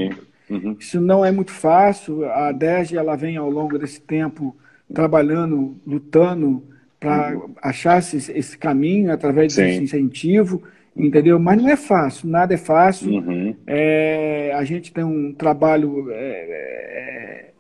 Uhum. 0.49 0.75
Isso 0.79 0.99
não 0.99 1.23
é 1.23 1.31
muito 1.31 1.51
fácil. 1.51 2.25
A 2.29 2.51
DERJ 2.51 2.97
ela 2.97 3.15
vem 3.15 3.37
ao 3.37 3.49
longo 3.49 3.79
desse 3.79 4.01
tempo 4.01 4.55
trabalhando, 4.93 5.77
lutando 5.85 6.63
para 6.99 7.35
uhum. 7.35 7.53
achar 7.61 7.99
esse, 7.99 8.31
esse, 8.31 8.57
caminho 8.57 9.11
através 9.11 9.53
Sim. 9.53 9.63
desse 9.63 9.83
incentivo, 9.83 10.63
entendeu? 10.95 11.39
Mas 11.39 11.61
não 11.61 11.69
é 11.69 11.75
fácil, 11.75 12.29
nada 12.29 12.53
é 12.53 12.57
fácil. 12.57 13.11
Uhum. 13.11 13.55
É, 13.65 14.53
a 14.55 14.63
gente 14.63 14.91
tem 14.91 15.03
um 15.03 15.33
trabalho 15.33 16.07
é, 16.11 17.51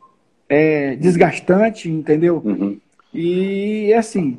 é, 0.49 0.91
é 0.91 0.95
desgastante, 0.95 1.89
entendeu? 1.89 2.41
Uhum. 2.43 2.79
E 3.13 3.93
assim, 3.93 4.37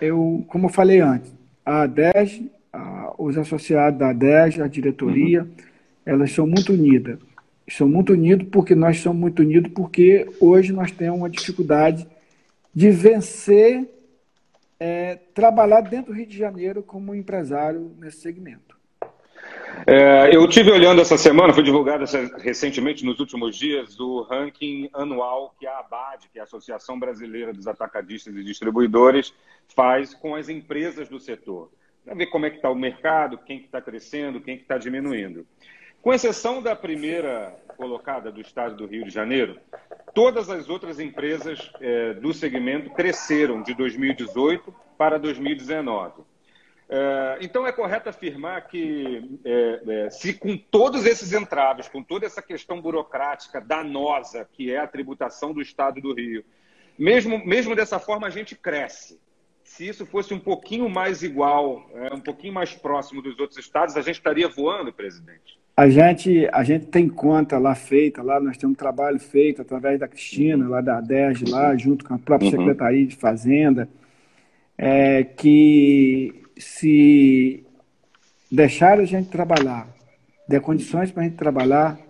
eu, 0.00 0.44
como 0.48 0.66
eu 0.66 0.70
falei 0.70 1.00
antes, 1.00 1.32
a 1.64 1.86
DERJ 1.86 2.50
os 3.18 3.36
associados 3.36 3.98
da 3.98 4.12
DES, 4.12 4.60
a 4.60 4.68
diretoria, 4.68 5.42
uhum. 5.42 5.48
elas 6.06 6.30
são 6.32 6.46
muito 6.46 6.72
unidas. 6.72 7.18
São 7.68 7.88
muito 7.88 8.12
unidos 8.12 8.48
porque 8.50 8.74
nós 8.74 8.98
somos 9.00 9.20
muito 9.20 9.40
unidos 9.40 9.70
porque 9.74 10.26
hoje 10.40 10.72
nós 10.72 10.90
temos 10.90 11.18
uma 11.18 11.28
dificuldade 11.28 12.06
de 12.74 12.90
vencer, 12.90 13.86
é, 14.80 15.16
trabalhar 15.34 15.80
dentro 15.82 16.12
do 16.12 16.16
Rio 16.16 16.26
de 16.26 16.38
Janeiro 16.38 16.82
como 16.82 17.14
empresário 17.14 17.92
nesse 17.98 18.20
segmento. 18.20 18.78
É, 19.86 20.34
eu 20.34 20.46
tive 20.48 20.70
olhando 20.70 21.00
essa 21.00 21.16
semana, 21.16 21.52
foi 21.52 21.62
divulgado 21.62 22.04
recentemente, 22.38 23.04
nos 23.04 23.20
últimos 23.20 23.56
dias, 23.56 23.98
o 24.00 24.22
ranking 24.22 24.88
anual 24.92 25.54
que 25.58 25.66
a 25.66 25.78
ABAD, 25.78 26.28
que 26.32 26.38
é 26.38 26.40
a 26.40 26.44
Associação 26.44 26.98
Brasileira 26.98 27.52
dos 27.52 27.66
Atacadistas 27.66 28.34
e 28.34 28.44
Distribuidores, 28.44 29.32
faz 29.74 30.14
com 30.14 30.34
as 30.34 30.48
empresas 30.48 31.08
do 31.08 31.20
setor. 31.20 31.70
Para 32.08 32.16
ver 32.16 32.26
como 32.28 32.46
é 32.46 32.50
que 32.50 32.56
está 32.56 32.70
o 32.70 32.74
mercado, 32.74 33.36
quem 33.36 33.58
está 33.58 33.66
que 33.66 33.70
tá 33.72 33.82
crescendo, 33.82 34.40
quem 34.40 34.56
que 34.56 34.62
está 34.62 34.78
diminuindo. 34.78 35.46
Com 36.00 36.14
exceção 36.14 36.62
da 36.62 36.74
primeira 36.74 37.54
colocada 37.76 38.32
do 38.32 38.40
estado 38.40 38.76
do 38.76 38.86
Rio 38.86 39.04
de 39.04 39.10
Janeiro, 39.10 39.60
todas 40.14 40.48
as 40.48 40.70
outras 40.70 40.98
empresas 40.98 41.70
é, 41.78 42.14
do 42.14 42.32
segmento 42.32 42.88
cresceram 42.94 43.62
de 43.62 43.74
2018 43.74 44.74
para 44.96 45.18
2019. 45.18 46.22
É, 46.88 47.38
então 47.42 47.66
é 47.66 47.72
correto 47.72 48.08
afirmar 48.08 48.66
que 48.68 49.38
é, 49.44 50.08
se 50.08 50.32
com 50.32 50.56
todos 50.56 51.04
esses 51.04 51.34
entraves, 51.34 51.90
com 51.90 52.02
toda 52.02 52.24
essa 52.24 52.40
questão 52.40 52.80
burocrática 52.80 53.60
danosa 53.60 54.48
que 54.50 54.72
é 54.72 54.78
a 54.78 54.86
tributação 54.86 55.52
do 55.52 55.60
Estado 55.60 56.00
do 56.00 56.14
Rio, 56.14 56.42
mesmo, 56.98 57.44
mesmo 57.44 57.76
dessa 57.76 57.98
forma 57.98 58.26
a 58.26 58.30
gente 58.30 58.56
cresce. 58.56 59.20
Se 59.68 59.86
isso 59.86 60.04
fosse 60.04 60.34
um 60.34 60.40
pouquinho 60.40 60.88
mais 60.88 61.22
igual, 61.22 61.88
é, 61.94 62.12
um 62.12 62.20
pouquinho 62.20 62.52
mais 62.52 62.74
próximo 62.74 63.22
dos 63.22 63.38
outros 63.38 63.58
estados, 63.58 63.96
a 63.96 64.00
gente 64.00 64.16
estaria 64.16 64.48
voando, 64.48 64.92
presidente. 64.92 65.56
A 65.76 65.88
gente, 65.88 66.48
a 66.52 66.64
gente 66.64 66.86
tem 66.86 67.08
conta 67.08 67.58
lá 67.58 67.74
feita, 67.76 68.20
lá 68.20 68.40
nós 68.40 68.56
temos 68.56 68.72
um 68.72 68.76
trabalho 68.76 69.20
feito 69.20 69.62
através 69.62 70.00
da 70.00 70.08
Cristina, 70.08 70.66
lá 70.66 70.80
da 70.80 70.98
ADERJ, 70.98 71.48
lá, 71.50 71.76
junto 71.76 72.04
com 72.04 72.14
a 72.14 72.18
própria 72.18 72.50
uhum. 72.50 72.58
Secretaria 72.58 73.06
de 73.06 73.14
Fazenda, 73.14 73.88
é, 74.76 75.22
que 75.22 76.42
se 76.58 77.62
deixar 78.50 78.98
a 78.98 79.04
gente 79.04 79.28
trabalhar, 79.28 79.86
der 80.48 80.60
condições 80.60 81.12
para 81.12 81.22
a 81.22 81.26
gente 81.26 81.36
trabalhar, 81.36 82.00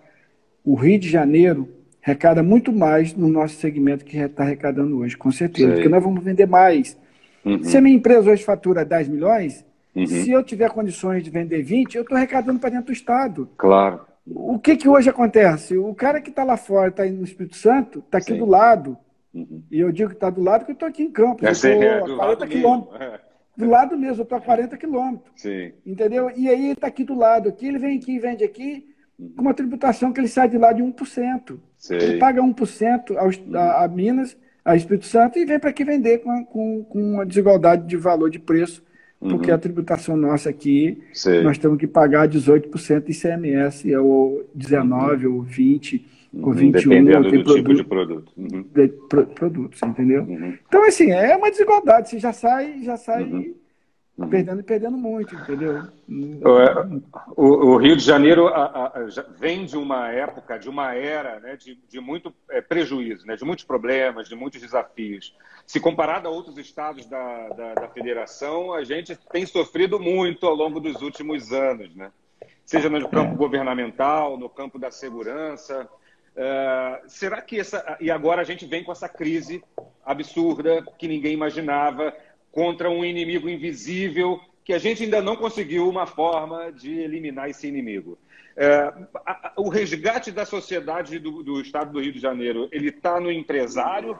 o 0.64 0.74
Rio 0.74 0.98
de 0.98 1.10
Janeiro 1.10 1.68
recada 2.00 2.42
muito 2.42 2.72
mais 2.72 3.12
no 3.12 3.28
nosso 3.28 3.56
segmento 3.56 4.06
que 4.06 4.16
está 4.16 4.44
arrecadando 4.44 4.98
hoje, 5.00 5.16
com 5.16 5.30
certeza, 5.30 5.66
Sei. 5.66 5.74
porque 5.74 5.88
nós 5.90 6.02
vamos 6.02 6.24
vender 6.24 6.46
mais. 6.46 6.96
Uhum. 7.44 7.62
Se 7.62 7.76
a 7.76 7.80
minha 7.80 7.96
empresa 7.96 8.30
hoje 8.30 8.44
fatura 8.44 8.84
10 8.84 9.08
milhões, 9.08 9.64
Uhum. 9.98 10.06
Se 10.06 10.30
eu 10.30 10.44
tiver 10.44 10.70
condições 10.70 11.24
de 11.24 11.30
vender 11.30 11.62
20, 11.62 11.96
eu 11.96 12.02
estou 12.02 12.16
arrecadando 12.16 12.60
para 12.60 12.70
dentro 12.70 12.86
do 12.86 12.92
Estado. 12.92 13.48
Claro. 13.56 14.06
O 14.26 14.58
que, 14.58 14.76
que 14.76 14.88
hoje 14.88 15.08
acontece? 15.08 15.76
O 15.76 15.94
cara 15.94 16.20
que 16.20 16.30
está 16.30 16.44
lá 16.44 16.56
fora, 16.56 16.90
está 16.90 17.04
no 17.04 17.24
Espírito 17.24 17.56
Santo, 17.56 18.00
está 18.00 18.18
aqui 18.18 18.32
Sim. 18.32 18.38
do 18.38 18.46
lado. 18.46 18.96
Uhum. 19.34 19.62
E 19.70 19.80
eu 19.80 19.90
digo 19.90 20.10
que 20.10 20.16
está 20.16 20.30
do 20.30 20.42
lado 20.42 20.60
porque 20.60 20.72
eu 20.72 20.74
estou 20.74 20.88
aqui 20.88 21.02
em 21.02 21.10
Campos. 21.10 21.64
É, 21.64 21.74
eu 21.74 22.00
estou 22.00 22.14
a 22.14 22.18
40 22.18 22.46
quilômetros. 22.46 23.00
É. 23.00 23.20
Do 23.56 23.68
lado 23.68 23.98
mesmo, 23.98 24.20
eu 24.20 24.22
estou 24.22 24.38
a 24.38 24.40
40 24.40 24.76
quilômetros. 24.76 25.32
Sim. 25.34 25.72
Entendeu? 25.84 26.30
E 26.36 26.48
aí 26.48 26.64
ele 26.64 26.72
está 26.72 26.86
aqui 26.86 27.02
do 27.02 27.14
lado. 27.14 27.48
Aqui 27.48 27.66
ele 27.66 27.78
vem 27.78 27.98
aqui 27.98 28.12
e 28.12 28.18
vende 28.20 28.44
aqui 28.44 28.86
uhum. 29.18 29.32
com 29.34 29.42
uma 29.42 29.54
tributação 29.54 30.12
que 30.12 30.20
ele 30.20 30.28
sai 30.28 30.48
de 30.48 30.58
lá 30.58 30.72
de 30.72 30.82
1%. 30.82 31.58
Sim. 31.76 31.94
Ele 31.94 32.18
paga 32.18 32.40
1% 32.40 33.16
aos, 33.16 33.36
uhum. 33.38 33.56
a, 33.56 33.84
a 33.84 33.88
Minas, 33.88 34.36
a 34.70 34.76
Espírito 34.76 35.06
Santo, 35.06 35.38
e 35.38 35.44
vem 35.44 35.58
para 35.58 35.70
aqui 35.70 35.84
vender 35.84 36.18
com, 36.18 36.44
com, 36.44 36.84
com 36.84 37.12
uma 37.14 37.26
desigualdade 37.26 37.86
de 37.86 37.96
valor 37.96 38.30
de 38.30 38.38
preço 38.38 38.82
porque 39.18 39.50
uhum. 39.50 39.56
a 39.56 39.58
tributação 39.58 40.16
nossa 40.16 40.48
aqui, 40.48 41.02
Sei. 41.12 41.42
nós 41.42 41.58
temos 41.58 41.78
que 41.78 41.88
pagar 41.88 42.28
18% 42.28 43.04
de 43.04 43.10
ICMS, 43.10 43.96
ou 43.96 44.48
19%, 44.56 45.24
uhum. 45.24 45.38
ou 45.38 45.44
20%, 45.44 46.02
uhum. 46.32 46.42
ou 46.44 46.54
21%. 46.54 46.72
Dependendo 46.72 47.22
do 47.24 47.30
produto, 47.30 47.54
tipo 47.56 47.74
de 47.74 47.84
produto. 47.84 48.32
Uhum. 48.36 48.64
De 48.72 48.88
pro, 49.08 49.26
produtos, 49.26 49.82
entendeu? 49.82 50.22
Uhum. 50.22 50.54
Então, 50.68 50.84
assim, 50.84 51.10
é 51.10 51.36
uma 51.36 51.50
desigualdade. 51.50 52.10
Você 52.10 52.18
já 52.20 52.32
sai, 52.32 52.80
já 52.84 52.96
sai 52.96 53.24
uhum. 54.18 54.28
Perdendo 54.28 54.60
e 54.60 54.62
perdendo 54.62 54.96
muito, 54.96 55.34
entendeu? 55.34 55.84
O, 57.36 57.44
o 57.44 57.76
Rio 57.76 57.96
de 57.96 58.04
Janeiro 58.04 58.48
a, 58.48 58.86
a, 58.86 58.92
vem 59.38 59.64
de 59.64 59.76
uma 59.76 60.10
época, 60.10 60.58
de 60.58 60.68
uma 60.68 60.94
era 60.94 61.40
né, 61.40 61.56
de, 61.56 61.76
de 61.88 62.00
muito 62.00 62.34
é, 62.50 62.60
prejuízo, 62.60 63.26
né, 63.26 63.36
de 63.36 63.44
muitos 63.44 63.64
problemas, 63.64 64.28
de 64.28 64.34
muitos 64.34 64.60
desafios. 64.60 65.34
Se 65.66 65.78
comparado 65.78 66.26
a 66.28 66.30
outros 66.30 66.58
estados 66.58 67.06
da, 67.06 67.48
da, 67.48 67.74
da, 67.74 67.88
federação, 67.88 68.74
a 68.74 68.84
gente 68.84 69.16
tem 69.30 69.46
sofrido 69.46 70.00
muito 70.00 70.46
ao 70.46 70.54
longo 70.54 70.80
dos 70.80 71.00
últimos 71.00 71.52
anos, 71.52 71.94
né? 71.94 72.10
seja 72.68 72.90
no 72.90 73.08
campo 73.08 73.32
é. 73.32 73.36
governamental, 73.36 74.36
no 74.36 74.48
campo 74.48 74.78
da 74.78 74.90
segurança. 74.90 75.88
Uh, 76.36 77.08
será 77.08 77.40
que 77.40 77.58
essa. 77.58 77.96
E 77.98 78.10
agora 78.10 78.42
a 78.42 78.44
gente 78.44 78.66
vem 78.66 78.84
com 78.84 78.92
essa 78.92 79.08
crise 79.08 79.64
absurda 80.04 80.84
que 80.98 81.08
ninguém 81.08 81.32
imaginava 81.32 82.14
contra 82.50 82.90
um 82.90 83.04
inimigo 83.04 83.48
invisível 83.48 84.40
que 84.64 84.72
a 84.72 84.78
gente 84.78 85.02
ainda 85.02 85.22
não 85.22 85.34
conseguiu 85.34 85.88
uma 85.88 86.06
forma 86.06 86.70
de 86.70 86.92
eliminar 86.98 87.48
esse 87.48 87.66
inimigo. 87.66 88.18
É, 88.54 88.92
o 89.56 89.68
resgate 89.68 90.30
da 90.30 90.44
sociedade 90.44 91.18
do, 91.18 91.42
do, 91.42 91.60
Estado 91.60 91.92
do 91.92 92.00
Rio 92.00 92.12
de 92.12 92.18
Janeiro, 92.18 92.68
ele 92.70 92.88
está 92.88 93.18
no 93.18 93.32
empresário, 93.32 94.18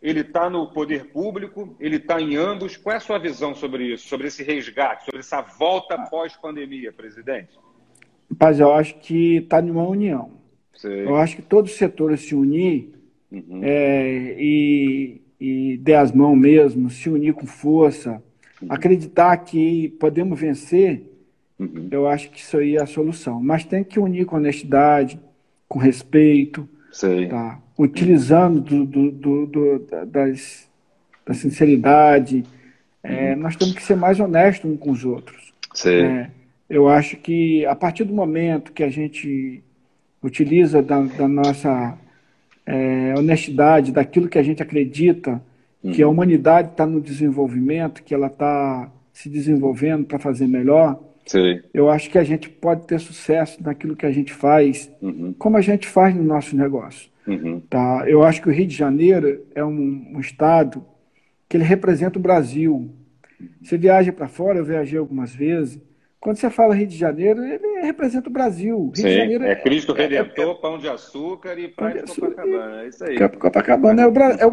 ele 0.00 0.20
está 0.20 0.48
no 0.48 0.70
poder 0.70 1.06
público, 1.06 1.74
ele 1.80 1.96
está 1.96 2.20
em 2.20 2.36
ambos. 2.36 2.76
Qual 2.76 2.92
é 2.92 2.98
a 2.98 3.00
sua 3.00 3.18
visão 3.18 3.54
sobre 3.54 3.94
isso, 3.94 4.06
sobre 4.06 4.28
esse 4.28 4.42
resgate, 4.44 5.06
sobre 5.06 5.20
essa 5.20 5.40
volta 5.40 5.98
pós-pandemia, 5.98 6.92
presidente? 6.92 7.58
Mas 8.38 8.60
eu 8.60 8.72
acho 8.72 8.94
que 9.00 9.38
está 9.38 9.60
numa 9.60 9.82
união. 9.82 10.30
Sei. 10.74 11.04
Eu 11.04 11.16
acho 11.16 11.36
que 11.36 11.42
todos 11.42 11.72
os 11.72 11.78
setores 11.78 12.20
se 12.20 12.34
unir 12.34 12.94
uhum. 13.32 13.60
é, 13.62 14.36
e 14.38 15.20
e 15.40 15.78
der 15.78 15.96
as 15.96 16.12
mãos 16.12 16.36
mesmo, 16.36 16.90
se 16.90 17.08
unir 17.08 17.32
com 17.32 17.46
força, 17.46 18.22
uhum. 18.60 18.68
acreditar 18.68 19.36
que 19.38 19.88
podemos 19.98 20.38
vencer, 20.38 21.02
uhum. 21.58 21.88
eu 21.90 22.06
acho 22.06 22.30
que 22.30 22.40
isso 22.40 22.58
aí 22.58 22.76
é 22.76 22.82
a 22.82 22.86
solução. 22.86 23.40
Mas 23.42 23.64
tem 23.64 23.82
que 23.82 23.98
unir 23.98 24.26
com 24.26 24.36
honestidade, 24.36 25.18
com 25.66 25.78
respeito, 25.78 26.68
tá? 27.28 27.58
utilizando 27.78 28.84
do, 28.84 29.10
do, 29.10 29.46
do, 29.46 29.86
das, 30.06 30.68
da 31.24 31.32
sinceridade. 31.32 32.44
É, 33.02 33.32
uhum. 33.32 33.40
nós 33.40 33.56
temos 33.56 33.74
que 33.74 33.82
ser 33.82 33.96
mais 33.96 34.20
honestos 34.20 34.70
uns 34.70 34.78
com 34.78 34.90
os 34.90 35.04
outros. 35.04 35.54
É, 36.04 36.30
eu 36.68 36.88
acho 36.88 37.16
que 37.16 37.64
a 37.64 37.74
partir 37.74 38.04
do 38.04 38.12
momento 38.12 38.72
que 38.72 38.82
a 38.82 38.90
gente 38.90 39.62
utiliza 40.22 40.82
da, 40.82 41.00
da 41.00 41.26
nossa 41.26 41.96
é, 42.70 43.14
honestidade 43.18 43.92
daquilo 43.92 44.28
que 44.28 44.38
a 44.38 44.42
gente 44.42 44.62
acredita, 44.62 45.42
uhum. 45.82 45.92
que 45.92 46.02
a 46.02 46.06
uhum. 46.06 46.12
humanidade 46.12 46.70
está 46.70 46.86
no 46.86 47.00
desenvolvimento, 47.00 48.02
que 48.02 48.14
ela 48.14 48.28
está 48.28 48.90
se 49.12 49.28
desenvolvendo 49.28 50.04
para 50.06 50.18
fazer 50.18 50.46
melhor, 50.46 50.98
Sim. 51.26 51.60
eu 51.74 51.90
acho 51.90 52.08
que 52.08 52.18
a 52.18 52.24
gente 52.24 52.48
pode 52.48 52.86
ter 52.86 52.98
sucesso 53.00 53.62
naquilo 53.62 53.96
que 53.96 54.06
a 54.06 54.12
gente 54.12 54.32
faz, 54.32 54.90
uhum. 55.02 55.34
como 55.38 55.56
a 55.56 55.60
gente 55.60 55.86
faz 55.86 56.14
no 56.14 56.22
nosso 56.22 56.56
negócio. 56.56 57.10
Uhum. 57.26 57.60
Tá? 57.68 58.04
Eu 58.06 58.22
acho 58.22 58.40
que 58.40 58.48
o 58.48 58.52
Rio 58.52 58.66
de 58.66 58.74
Janeiro 58.74 59.44
é 59.54 59.64
um, 59.64 60.12
um 60.14 60.20
estado 60.20 60.84
que 61.48 61.56
ele 61.56 61.64
representa 61.64 62.18
o 62.18 62.22
Brasil. 62.22 62.90
Você 63.62 63.76
viaja 63.76 64.12
para 64.12 64.28
fora, 64.28 64.58
eu 64.58 64.64
viajei 64.64 64.98
algumas 64.98 65.34
vezes, 65.34 65.78
quando 66.20 66.36
você 66.36 66.50
fala 66.50 66.74
Rio 66.74 66.86
de 66.86 66.98
Janeiro, 66.98 67.42
ele 67.42 67.80
representa 67.80 68.28
o 68.28 68.32
Brasil. 68.32 68.92
Rio 68.94 68.96
Sim, 68.96 69.02
de 69.04 69.16
Janeiro 69.16 69.44
é, 69.44 69.52
é 69.52 69.56
Cristo 69.56 69.94
Redentor, 69.94 70.48
é, 70.48 70.50
é, 70.50 70.54
Pão 70.54 70.78
de 70.78 70.86
Açúcar 70.86 71.58
e 71.58 71.66
Praia 71.68 72.02
de 72.02 72.14
Copacabana. 72.14 72.82
É 72.82 72.88
isso 72.88 73.04
aí. 73.04 73.18
Copacabana 73.30 74.02
é 74.02 74.06
o, 74.06 74.10
Bra 74.10 74.30
é, 74.32 74.46
o 74.46 74.50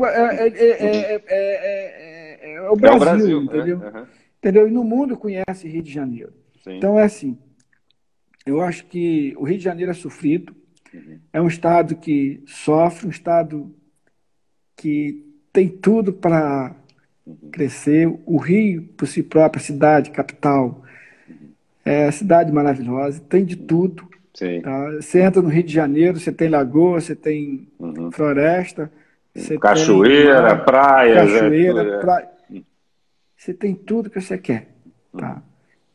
Brasil, 2.78 3.00
Brasil, 3.00 3.42
entendeu? 3.42 3.78
Uhum. 3.80 4.06
entendeu? 4.38 4.68
E 4.70 4.72
no 4.72 4.86
mundo 4.86 5.18
conhece 5.18 5.68
Rio 5.68 5.84
de 5.84 5.92
Janeiro. 5.92 6.32
Sim. 6.64 6.78
Então 6.78 6.98
é 6.98 7.04
assim. 7.04 7.38
Eu 8.46 8.62
acho 8.62 8.86
que 8.86 9.36
o 9.38 9.44
Rio 9.44 9.58
de 9.58 9.64
Janeiro 9.66 9.92
é 9.92 9.94
sofrido. 9.94 10.56
Uhum. 10.94 11.20
É 11.34 11.42
um 11.42 11.48
estado 11.48 11.98
que 11.98 12.42
sofre, 12.46 13.08
um 13.08 13.12
estado 13.12 13.76
que 14.74 15.22
tem 15.52 15.68
tudo 15.68 16.14
para 16.14 16.74
uhum. 17.26 17.50
crescer. 17.52 18.08
O 18.26 18.38
Rio, 18.38 18.84
por 18.96 19.06
si 19.06 19.22
próprio, 19.22 19.62
a 19.62 19.66
cidade, 19.66 20.12
capital, 20.12 20.82
é 21.88 22.12
cidade 22.12 22.52
maravilhosa, 22.52 23.22
tem 23.30 23.46
de 23.46 23.56
tudo. 23.56 24.08
Tá? 24.62 24.92
Você 25.02 25.22
entra 25.22 25.42
no 25.42 25.50
Rio 25.50 25.64
de 25.64 25.74
Janeiro, 25.74 26.20
você 26.20 26.32
tem 26.32 26.50
lagoa, 26.50 27.00
você 27.02 27.16
tem 27.16 27.68
uhum. 27.80 28.12
floresta, 28.12 28.92
você 29.34 29.58
cachoeira, 29.58 30.56
tem, 30.56 30.66
praia, 30.66 31.16
cachoeira, 31.16 31.82
é. 31.82 32.00
praia. 32.00 32.30
Você 33.36 33.54
tem 33.54 33.74
tudo 33.74 34.10
que 34.10 34.20
você 34.20 34.38
quer, 34.38 34.68
tá? 35.18 35.36
Uhum. 35.36 35.42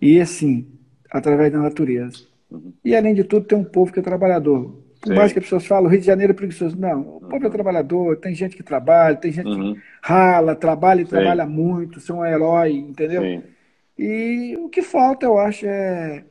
E 0.00 0.20
assim, 0.20 0.66
através 1.10 1.52
da 1.52 1.58
natureza. 1.58 2.24
Uhum. 2.50 2.72
E 2.84 2.96
além 2.96 3.14
de 3.14 3.22
tudo, 3.22 3.46
tem 3.46 3.58
um 3.58 3.64
povo 3.64 3.92
que 3.92 4.00
é 4.00 4.02
trabalhador. 4.02 4.74
Por 5.00 5.08
Sim. 5.08 5.14
mais 5.14 5.32
que 5.32 5.38
as 5.40 5.44
pessoas 5.44 5.66
falam, 5.66 5.86
o 5.86 5.88
Rio 5.88 6.00
de 6.00 6.06
Janeiro 6.06 6.32
é 6.32 6.36
preguiçoso. 6.36 6.76
Não, 6.78 7.00
o 7.00 7.20
povo 7.20 7.42
é 7.42 7.46
uhum. 7.46 7.50
trabalhador, 7.50 8.16
tem 8.16 8.34
gente 8.34 8.56
que 8.56 8.62
trabalha, 8.62 9.16
tem 9.16 9.32
gente 9.32 9.50
que 9.50 9.60
uhum. 9.60 9.76
rala, 10.00 10.54
trabalha 10.54 11.02
e 11.02 11.04
Sim. 11.04 11.10
trabalha 11.10 11.46
muito, 11.46 12.00
são 12.00 12.20
um 12.20 12.24
herói, 12.24 12.72
entendeu? 12.72 13.22
Sim. 13.22 13.42
E 13.98 14.56
o 14.58 14.68
que 14.68 14.82
falta, 14.82 15.26
eu 15.26 15.38
acho, 15.38 15.66
é. 15.66 16.24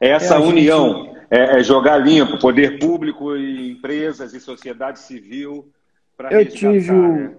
é 0.00 0.08
essa 0.08 0.34
é 0.34 0.38
união, 0.38 1.04
gente... 1.04 1.18
é, 1.30 1.62
jogar 1.62 1.98
limpo, 1.98 2.38
poder 2.38 2.78
público 2.78 3.36
e 3.36 3.72
empresas 3.72 4.34
e 4.34 4.40
sociedade 4.40 4.98
civil. 5.00 5.70
Eu 6.30 6.46
tive, 6.48 6.90
o, 6.90 7.12
né? 7.12 7.34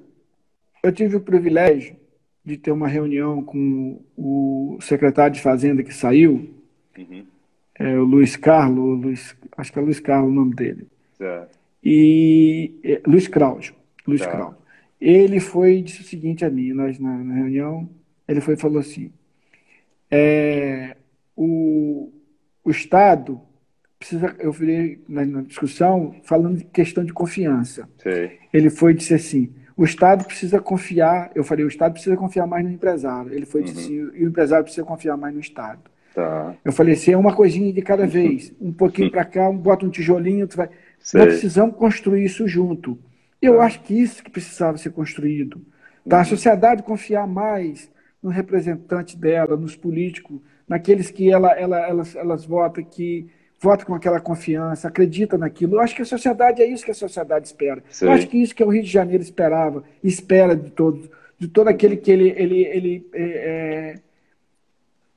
eu 0.83 0.91
tive 0.91 1.17
o 1.17 1.21
privilégio 1.21 1.95
de 2.43 2.57
ter 2.57 2.71
uma 2.71 2.87
reunião 2.87 3.43
com 3.43 4.01
o 4.17 4.77
secretário 4.81 5.35
de 5.35 5.41
Fazenda 5.41 5.83
que 5.83 5.93
saiu, 5.93 6.49
uhum. 6.97 7.25
é, 7.75 7.97
o 7.97 8.03
Luiz 8.03 8.35
Carlos, 8.35 9.01
Luiz, 9.01 9.35
acho 9.57 9.71
que 9.71 9.79
é 9.79 9.81
Luiz 9.81 9.99
Carlos 9.99 10.31
o 10.31 10.35
nome 10.35 10.55
dele. 10.55 10.87
Certo. 11.17 11.59
E 11.83 12.79
é, 12.83 13.01
Luiz 13.05 13.27
Cláudio. 13.27 13.75
Luiz 14.07 14.21
tá. 14.21 14.53
Ele 14.99 15.39
foi 15.39 15.81
disse 15.81 16.01
o 16.01 16.05
seguinte 16.05 16.43
a 16.43 16.49
mim, 16.49 16.73
nós 16.73 16.99
na, 16.99 17.17
na 17.17 17.35
reunião, 17.35 17.89
ele 18.29 18.41
foi 18.41 18.55
falou 18.55 18.79
assim: 18.79 19.11
é, 20.11 20.95
o, 21.35 22.11
o 22.63 22.69
Estado 22.69 23.41
precisa, 23.97 24.35
eu 24.39 24.53
falei 24.53 25.03
na, 25.09 25.25
na, 25.25 25.41
discussão 25.41 26.15
falando 26.23 26.57
de 26.57 26.65
questão 26.65 27.03
de 27.03 27.11
confiança. 27.11 27.89
Sim. 27.97 28.29
Ele 28.53 28.69
foi 28.69 28.93
disse 28.93 29.15
assim: 29.15 29.51
o 29.75 29.83
Estado 29.83 30.25
precisa 30.25 30.59
confiar. 30.59 31.31
Eu 31.33 31.43
falei: 31.43 31.65
o 31.65 31.67
Estado 31.67 31.93
precisa 31.93 32.15
confiar 32.15 32.45
mais 32.45 32.63
no 32.63 32.71
empresário. 32.71 33.33
Ele 33.33 33.47
foi 33.47 33.61
uhum. 33.61 33.65
disse 33.65 33.79
assim, 33.79 33.93
e 33.95 34.23
o 34.23 34.27
empresário 34.27 34.63
precisa 34.63 34.85
confiar 34.85 35.17
mais 35.17 35.33
no 35.33 35.39
Estado. 35.39 35.81
Tá. 36.13 36.55
Eu 36.63 36.71
falei 36.71 36.93
assim: 36.93 37.11
é 37.11 37.17
uma 37.17 37.35
coisinha 37.35 37.73
de 37.73 37.81
cada 37.81 38.05
vez, 38.05 38.53
um 38.61 38.71
pouquinho 38.71 39.09
para 39.09 39.25
cá, 39.25 39.49
um, 39.49 39.57
bota 39.57 39.87
um 39.87 39.89
tijolinho, 39.89 40.47
tu 40.47 40.55
vai. 40.55 40.69
Sei. 40.99 41.19
Nós 41.19 41.29
precisamos 41.29 41.75
construir 41.75 42.25
isso 42.25 42.47
junto. 42.47 42.99
Eu 43.41 43.57
tá. 43.57 43.63
acho 43.63 43.81
que 43.81 43.99
isso 43.99 44.23
que 44.23 44.29
precisava 44.29 44.77
ser 44.77 44.91
construído. 44.91 45.65
Tá? 46.07 46.17
A 46.17 46.19
uhum. 46.19 46.25
sociedade 46.25 46.83
confiar 46.83 47.25
mais 47.25 47.89
no 48.21 48.29
representante 48.29 49.17
dela, 49.17 49.55
nos 49.55 49.75
políticos, 49.75 50.39
naqueles 50.67 51.09
que 51.09 51.31
ela, 51.31 51.51
ela, 51.57 51.79
elas, 51.79 52.15
elas 52.15 52.45
votam, 52.45 52.83
que 52.83 53.27
votam 53.59 53.85
com 53.85 53.95
aquela 53.95 54.19
confiança, 54.19 54.87
acredita 54.87 55.37
naquilo. 55.37 55.75
Eu 55.75 55.79
acho 55.81 55.95
que 55.95 56.01
a 56.01 56.05
sociedade 56.05 56.61
é 56.61 56.65
isso 56.65 56.85
que 56.85 56.91
a 56.91 56.95
sociedade 56.95 57.47
espera. 57.47 57.83
Sim. 57.89 58.05
Eu 58.05 58.11
acho 58.11 58.27
que 58.27 58.37
isso 58.37 58.55
que 58.55 58.63
o 58.63 58.69
Rio 58.69 58.83
de 58.83 58.89
Janeiro 58.89 59.23
esperava, 59.23 59.83
espera 60.03 60.55
de 60.55 60.69
todos, 60.69 61.09
de 61.37 61.47
todo 61.47 61.67
aquele 61.67 61.97
que 61.97 62.11
ele, 62.11 62.29
ele, 62.35 62.65
ele 62.65 63.09
é, 63.13 63.23
é, 63.23 63.99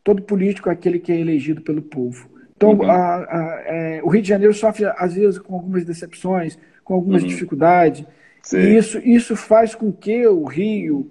todo 0.03 0.23
político 0.23 0.69
é 0.69 0.73
aquele 0.73 0.99
que 0.99 1.13
é 1.13 1.19
elegido 1.19 1.61
pelo 1.63 1.83
povo. 1.83 2.31
Então, 2.57 2.75
uhum. 2.75 2.91
a, 2.91 3.17
a, 3.17 3.63
é, 3.67 4.01
o 4.05 4.09
Rio 4.09 4.23
de 4.23 4.29
Janeiro 4.29 4.55
sofre 4.55 4.87
às 4.97 5.15
vezes 5.15 5.39
com 5.39 5.55
algumas 5.55 5.85
decepções, 5.85 6.59
com 6.85 6.95
algumas 6.95 7.23
uhum. 7.23 7.29
dificuldades. 7.29 8.05
Sim. 8.43 8.59
E 8.59 8.77
isso, 8.77 8.99
isso 8.99 9.37
faz 9.37 9.75
com 9.75 9.93
que 9.93 10.27
o 10.27 10.45
Rio 10.45 11.11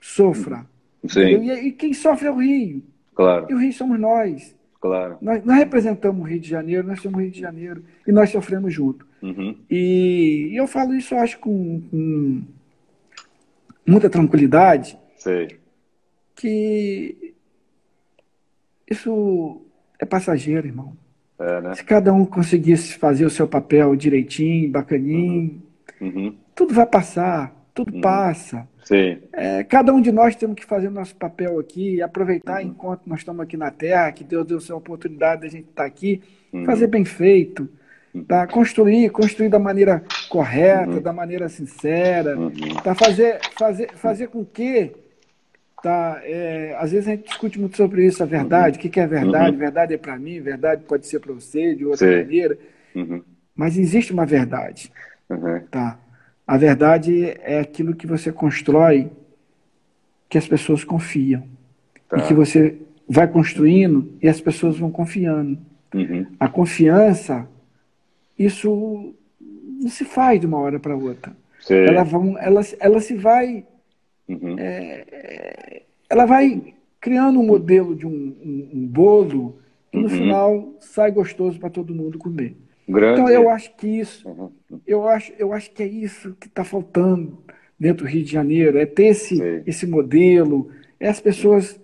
sofra. 0.00 0.66
E, 1.04 1.68
e, 1.68 1.72
quem 1.72 1.92
sofre 1.92 2.28
é 2.28 2.30
o 2.30 2.36
Rio. 2.36 2.82
Claro. 3.14 3.46
E 3.50 3.54
o 3.54 3.58
Rio 3.58 3.72
somos 3.72 3.98
nós. 3.98 4.54
Claro. 4.80 5.18
Nós, 5.20 5.44
nós, 5.44 5.58
representamos 5.58 6.20
o 6.20 6.24
Rio 6.24 6.40
de 6.40 6.48
Janeiro, 6.48 6.86
nós 6.86 7.00
somos 7.00 7.18
o 7.18 7.22
Rio 7.22 7.30
de 7.30 7.40
Janeiro 7.40 7.84
e 8.06 8.12
nós 8.12 8.30
sofremos 8.30 8.72
junto. 8.72 9.06
Uhum. 9.22 9.56
E, 9.68 10.50
e, 10.52 10.56
eu 10.56 10.66
falo 10.66 10.94
isso, 10.94 11.14
eu 11.14 11.18
acho, 11.18 11.38
com, 11.38 11.82
com 11.90 12.42
muita 13.86 14.08
tranquilidade. 14.08 14.98
Sei. 15.16 15.58
Que 16.36 17.34
isso 18.88 19.62
é 19.98 20.06
passageiro, 20.06 20.66
irmão. 20.66 20.96
É, 21.38 21.60
né? 21.60 21.74
Se 21.74 21.84
cada 21.84 22.12
um 22.12 22.24
conseguisse 22.24 22.94
fazer 22.94 23.24
o 23.24 23.30
seu 23.30 23.46
papel 23.46 23.94
direitinho, 23.94 24.70
bacaninho, 24.70 25.62
uhum. 26.00 26.08
Uhum. 26.08 26.36
tudo 26.54 26.74
vai 26.74 26.86
passar, 26.86 27.54
tudo 27.74 27.94
uhum. 27.94 28.00
passa. 28.00 28.68
Sim. 28.88 29.18
É, 29.34 29.62
cada 29.64 29.92
um 29.92 30.00
de 30.00 30.10
nós 30.10 30.34
temos 30.34 30.56
que 30.56 30.64
fazer 30.64 30.88
o 30.88 30.90
nosso 30.90 31.14
papel 31.14 31.58
aqui, 31.58 32.00
aproveitar 32.00 32.62
uhum. 32.62 32.68
enquanto 32.68 33.02
nós 33.06 33.18
estamos 33.18 33.42
aqui 33.42 33.54
na 33.54 33.70
Terra, 33.70 34.10
que 34.12 34.24
Deus 34.24 34.46
deu 34.46 34.56
essa 34.56 34.74
oportunidade 34.74 35.42
de 35.42 35.46
a 35.46 35.50
gente 35.50 35.68
estar 35.68 35.84
aqui, 35.84 36.22
uhum. 36.50 36.64
fazer 36.64 36.86
bem 36.86 37.04
feito, 37.04 37.68
uhum. 38.14 38.24
tá? 38.24 38.46
construir, 38.46 39.10
construir 39.10 39.50
da 39.50 39.58
maneira 39.58 40.02
correta, 40.30 40.92
uhum. 40.92 41.02
da 41.02 41.12
maneira 41.12 41.50
sincera, 41.50 42.38
uhum. 42.38 42.50
tá? 42.82 42.94
fazer, 42.94 43.38
fazer, 43.58 43.92
fazer 43.92 44.28
com 44.28 44.42
que 44.42 44.90
tá 45.82 46.22
é, 46.24 46.74
às 46.80 46.90
vezes 46.90 47.08
a 47.08 47.10
gente 47.10 47.28
discute 47.28 47.60
muito 47.60 47.76
sobre 47.76 48.04
isso 48.04 48.20
a 48.20 48.26
verdade 48.26 48.78
o 48.78 48.80
que, 48.80 48.88
que 48.88 48.98
é 48.98 49.06
verdade 49.06 49.52
uhum. 49.52 49.58
verdade 49.58 49.94
é 49.94 49.96
para 49.96 50.18
mim 50.18 50.40
verdade 50.40 50.82
pode 50.82 51.06
ser 51.06 51.20
para 51.20 51.32
você 51.32 51.72
de 51.72 51.84
outra 51.84 52.04
Sim. 52.04 52.16
maneira 52.16 52.58
uhum. 52.96 53.22
mas 53.54 53.78
existe 53.78 54.12
uma 54.12 54.26
verdade 54.26 54.90
uhum. 55.30 55.60
tá 55.70 55.96
a 56.48 56.56
verdade 56.56 57.36
é 57.42 57.60
aquilo 57.60 57.94
que 57.94 58.06
você 58.06 58.32
constrói 58.32 59.10
que 60.30 60.38
as 60.38 60.48
pessoas 60.48 60.82
confiam. 60.82 61.46
Tá. 62.08 62.16
E 62.16 62.22
que 62.22 62.32
você 62.32 62.78
vai 63.06 63.28
construindo 63.28 64.14
e 64.22 64.26
as 64.26 64.40
pessoas 64.40 64.78
vão 64.78 64.90
confiando. 64.90 65.58
Uhum. 65.92 66.26
A 66.40 66.48
confiança, 66.48 67.46
isso 68.38 69.14
não 69.78 69.90
se 69.90 70.06
faz 70.06 70.40
de 70.40 70.46
uma 70.46 70.58
hora 70.58 70.80
para 70.80 70.96
outra. 70.96 71.36
Ela, 71.68 72.02
vão, 72.02 72.38
ela, 72.38 72.62
ela 72.80 73.00
se 73.00 73.14
vai. 73.14 73.66
Uhum. 74.26 74.58
É, 74.58 75.04
é, 75.12 75.82
ela 76.08 76.24
vai 76.24 76.74
criando 76.98 77.40
um 77.40 77.46
modelo 77.46 77.94
de 77.94 78.06
um, 78.06 78.10
um, 78.10 78.70
um 78.72 78.86
bolo 78.86 79.58
que 79.92 79.98
no 79.98 80.04
uhum. 80.04 80.08
final 80.08 80.74
sai 80.80 81.10
gostoso 81.10 81.58
para 81.60 81.68
todo 81.68 81.94
mundo 81.94 82.16
comer. 82.16 82.56
Grande. 82.88 83.20
Então 83.20 83.28
eu 83.28 83.50
acho 83.50 83.76
que 83.76 83.86
isso, 83.86 84.26
uhum. 84.26 84.50
eu 84.86 85.06
acho, 85.06 85.32
eu 85.38 85.52
acho 85.52 85.70
que 85.70 85.82
é 85.82 85.86
isso 85.86 86.34
que 86.40 86.46
está 86.46 86.64
faltando 86.64 87.38
dentro 87.78 88.04
do 88.04 88.10
Rio 88.10 88.24
de 88.24 88.32
Janeiro, 88.32 88.78
é 88.78 88.86
ter 88.86 89.08
esse, 89.08 89.62
esse 89.66 89.86
modelo, 89.86 90.70
é 90.98 91.08
as 91.08 91.20
pessoas 91.20 91.78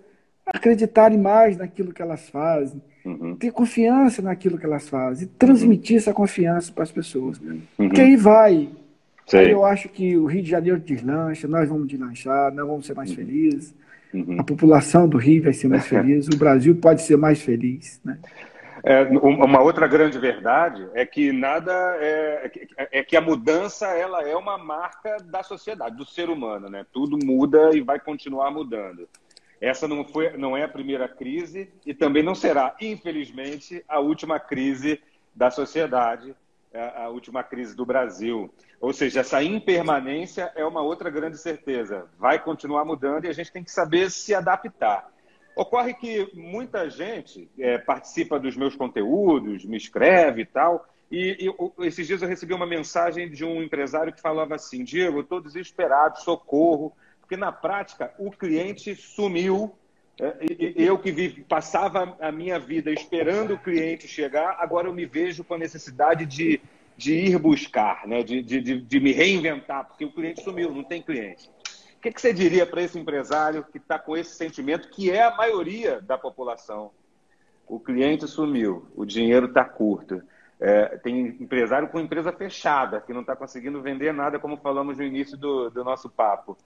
acreditarem 0.47 1.19
mais 1.19 1.57
naquilo 1.57 1.93
que 1.93 2.03
elas 2.03 2.29
fazem, 2.29 2.83
uhum. 3.05 3.37
ter 3.37 3.53
confiança 3.53 4.23
naquilo 4.23 4.59
que 4.59 4.67
elas 4.67 4.89
fazem, 4.89 5.29
transmitir 5.39 5.95
uhum. 5.95 5.99
essa 5.99 6.13
confiança 6.13 6.73
para 6.73 6.83
as 6.83 6.93
pessoas. 6.93 7.39
Uhum. 7.39 7.61
Porque 7.77 8.01
aí 8.01 8.17
vai. 8.17 8.69
Aí 9.33 9.51
eu 9.51 9.65
acho 9.65 9.89
que 9.89 10.17
o 10.17 10.27
Rio 10.27 10.43
de 10.43 10.51
Janeiro 10.51 10.79
deslancha, 10.79 11.49
nós 11.49 11.69
vamos 11.69 11.89
deslanchar, 11.89 12.53
nós 12.53 12.67
vamos 12.67 12.87
ser 12.87 12.95
mais 12.95 13.11
uhum. 13.11 13.17
felizes. 13.17 13.75
Uhum. 14.13 14.37
A 14.39 14.45
população 14.45 15.09
do 15.09 15.17
Rio 15.17 15.43
vai 15.43 15.53
ser 15.53 15.69
mais 15.69 15.87
feliz, 15.89 16.29
o 16.29 16.37
Brasil 16.37 16.75
pode 16.77 17.03
ser 17.03 17.17
mais 17.17 17.41
feliz. 17.41 18.01
Né? 18.05 18.19
É, 18.87 19.03
uma 19.03 19.63
outra 19.63 19.87
grande 19.87 20.19
verdade 20.19 20.87
é 20.93 21.07
que 21.07 21.33
nada 21.33 21.73
é, 21.99 22.51
é, 22.77 23.03
que 23.03 23.17
a 23.17 23.21
mudança 23.21 23.87
ela 23.87 24.21
é 24.29 24.37
uma 24.37 24.59
marca 24.59 25.17
da 25.25 25.43
sociedade, 25.43 25.97
do 25.97 26.05
ser 26.05 26.29
humano, 26.29 26.69
né? 26.69 26.85
Tudo 26.93 27.17
muda 27.25 27.75
e 27.75 27.81
vai 27.81 27.99
continuar 27.99 28.51
mudando. 28.51 29.09
Essa 29.59 29.89
não 29.89 30.05
foi, 30.05 30.37
não 30.37 30.55
é 30.55 30.65
a 30.65 30.69
primeira 30.69 31.09
crise 31.09 31.73
e 31.87 31.95
também 31.95 32.23
não 32.23 32.35
será, 32.35 32.77
infelizmente, 32.79 33.83
a 33.89 34.01
última 34.01 34.39
crise 34.39 35.01
da 35.35 35.51
sociedade, 35.51 36.37
é, 36.71 37.05
a 37.05 37.09
última 37.09 37.43
crise 37.43 37.75
do 37.75 37.87
Brasil. 37.87 38.53
Ou 38.79 38.93
seja, 38.93 39.21
essa 39.21 39.43
impermanência 39.43 40.53
é 40.55 40.63
uma 40.63 40.83
outra 40.83 41.09
grande 41.09 41.39
certeza. 41.39 42.05
Vai 42.19 42.39
continuar 42.39 42.85
mudando 42.85 43.25
e 43.25 43.29
a 43.29 43.33
gente 43.33 43.51
tem 43.51 43.65
que 43.65 43.73
saber 43.73 44.11
se 44.11 44.35
adaptar. 44.35 45.14
Ocorre 45.57 45.95
que 45.95 46.29
muita 46.35 46.91
gente 46.91 47.49
é, 47.59 47.79
participa 47.79 48.41
dos 48.41 48.57
meus 48.57 48.75
conteúdos, 48.75 49.65
me 49.65 49.77
escreve 49.77 50.43
e 50.43 50.47
tal. 50.47 50.85
E, 51.11 51.49
e, 51.49 51.87
esses 51.87 52.07
dias 52.07 52.23
eu 52.23 52.29
recebi 52.29 52.53
uma 52.53 52.67
mensagem 52.67 53.31
de 53.31 53.45
um 53.45 53.63
empresário 53.63 54.13
que 54.13 54.21
falava 54.21 54.57
assim: 54.57 54.83
Diego, 54.83 55.19
eu 55.19 55.23
estou 55.23 55.41
desesperado, 55.41 56.21
socorro, 56.21 56.93
porque 57.21 57.37
na 57.37 57.53
prática 57.53 58.13
o 58.19 58.31
cliente 58.31 58.97
sumiu. 58.97 59.73
É, 60.21 60.33
eu 60.77 60.99
que 60.99 61.11
vive, 61.11 61.43
passava 61.43 62.17
a 62.21 62.31
minha 62.31 62.59
vida 62.59 62.91
esperando 62.91 63.55
o 63.55 63.59
cliente 63.59 64.07
chegar, 64.07 64.57
agora 64.61 64.87
eu 64.87 64.93
me 64.93 65.07
vejo 65.07 65.43
com 65.43 65.55
a 65.55 65.59
necessidade 65.59 66.25
de, 66.25 66.61
de 66.97 67.15
ir 67.15 67.39
buscar, 67.39 68.07
né? 68.07 68.23
de, 68.23 68.41
de, 68.41 68.81
de 68.81 69.01
me 69.01 69.11
reinventar, 69.11 69.87
porque 69.87 70.05
o 70.05 70.13
cliente 70.13 70.41
sumiu, 70.41 70.73
não 70.73 70.85
tem 70.85 71.03
cliente 71.03 71.51
que, 72.05 72.13
que 72.13 72.21
você 72.21 72.35
diria 72.35 72.67
para 72.67 72.83
esse 72.83 72.99
empresário 72.99 73.65
que 73.65 73.79
está 73.79 73.99
com 73.99 74.15
esse 74.15 74.35
sentimento, 74.35 74.91
que 74.91 75.11
é 75.11 75.23
a 75.23 75.35
maioria 75.35 76.03
da 76.03 76.19
população? 76.19 76.91
O 77.67 77.81
cliente 77.81 78.29
sumiu, 78.29 78.87
o 78.95 79.07
dinheiro 79.07 79.47
está 79.47 79.65
curto. 79.65 80.23
É, 80.61 80.99
tem 80.99 81.29
empresário 81.41 81.89
com 81.89 81.99
empresa 81.99 82.31
fechada, 82.31 83.01
que 83.01 83.15
não 83.15 83.23
está 83.23 83.35
conseguindo 83.35 83.81
vender 83.81 84.13
nada, 84.13 84.39
como 84.39 84.59
falamos 84.59 84.99
no 84.99 85.03
início 85.03 85.39
do, 85.39 85.71
do 85.71 85.83
nosso 85.83 86.11
papo. 86.11 86.59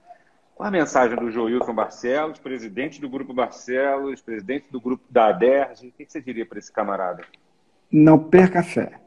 Qual 0.55 0.67
a 0.67 0.71
mensagem 0.71 1.17
do 1.17 1.31
Joilson 1.31 1.73
Barcelos, 1.73 2.37
presidente 2.37 2.99
do 2.99 3.09
Grupo 3.09 3.33
Barcelos, 3.33 4.21
presidente 4.21 4.65
do 4.69 4.81
Grupo 4.81 5.05
da 5.09 5.27
ADERJ? 5.27 5.87
O 5.87 5.91
que, 5.93 6.05
que 6.05 6.11
você 6.11 6.21
diria 6.21 6.45
para 6.45 6.59
esse 6.59 6.71
camarada? 6.71 7.23
Não 7.89 8.19
perca 8.19 8.59
a 8.59 8.63
fé. 8.63 8.99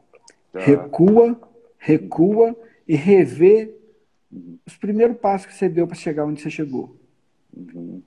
Tá. 0.51 0.59
Recua, 0.61 1.39
recua 1.77 2.55
e 2.87 2.95
revê 2.95 3.82
Uhum. 4.33 4.57
Os 4.65 4.75
primeiros 4.75 5.17
passos 5.17 5.47
que 5.47 5.53
você 5.53 5.69
deu 5.69 5.85
para 5.85 5.95
chegar 5.95 6.25
onde 6.25 6.41
você 6.41 6.49
chegou. 6.49 6.95
Uhum. 7.55 8.01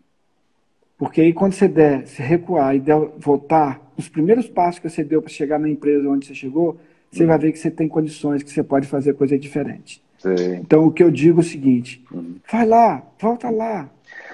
Porque 0.99 1.21
aí 1.21 1.33
quando 1.33 1.53
você 1.53 1.69
der, 1.69 2.07
se 2.07 2.21
recuar 2.23 2.75
e 2.75 2.81
der, 2.81 2.97
voltar, 3.19 3.93
os 3.97 4.09
primeiros 4.09 4.49
passos 4.49 4.81
que 4.81 4.89
você 4.89 5.05
deu 5.05 5.23
para 5.23 5.31
chegar 5.31 5.59
na 5.59 5.69
empresa 5.69 6.09
onde 6.09 6.27
você 6.27 6.35
chegou, 6.35 6.79
você 7.11 7.23
uhum. 7.23 7.29
vai 7.29 7.39
ver 7.39 7.53
que 7.53 7.59
você 7.59 7.71
tem 7.71 7.87
condições, 7.87 8.43
que 8.43 8.51
você 8.51 8.63
pode 8.63 8.87
fazer 8.87 9.15
coisa 9.15 9.39
diferente. 9.39 10.03
Sim. 10.19 10.57
Então 10.61 10.87
o 10.87 10.91
que 10.91 11.03
eu 11.03 11.11
digo 11.11 11.41
é 11.41 11.43
o 11.43 11.45
seguinte: 11.45 12.05
uhum. 12.11 12.37
vai 12.51 12.67
lá, 12.67 13.03
volta 13.21 13.51
lá. 13.51 13.89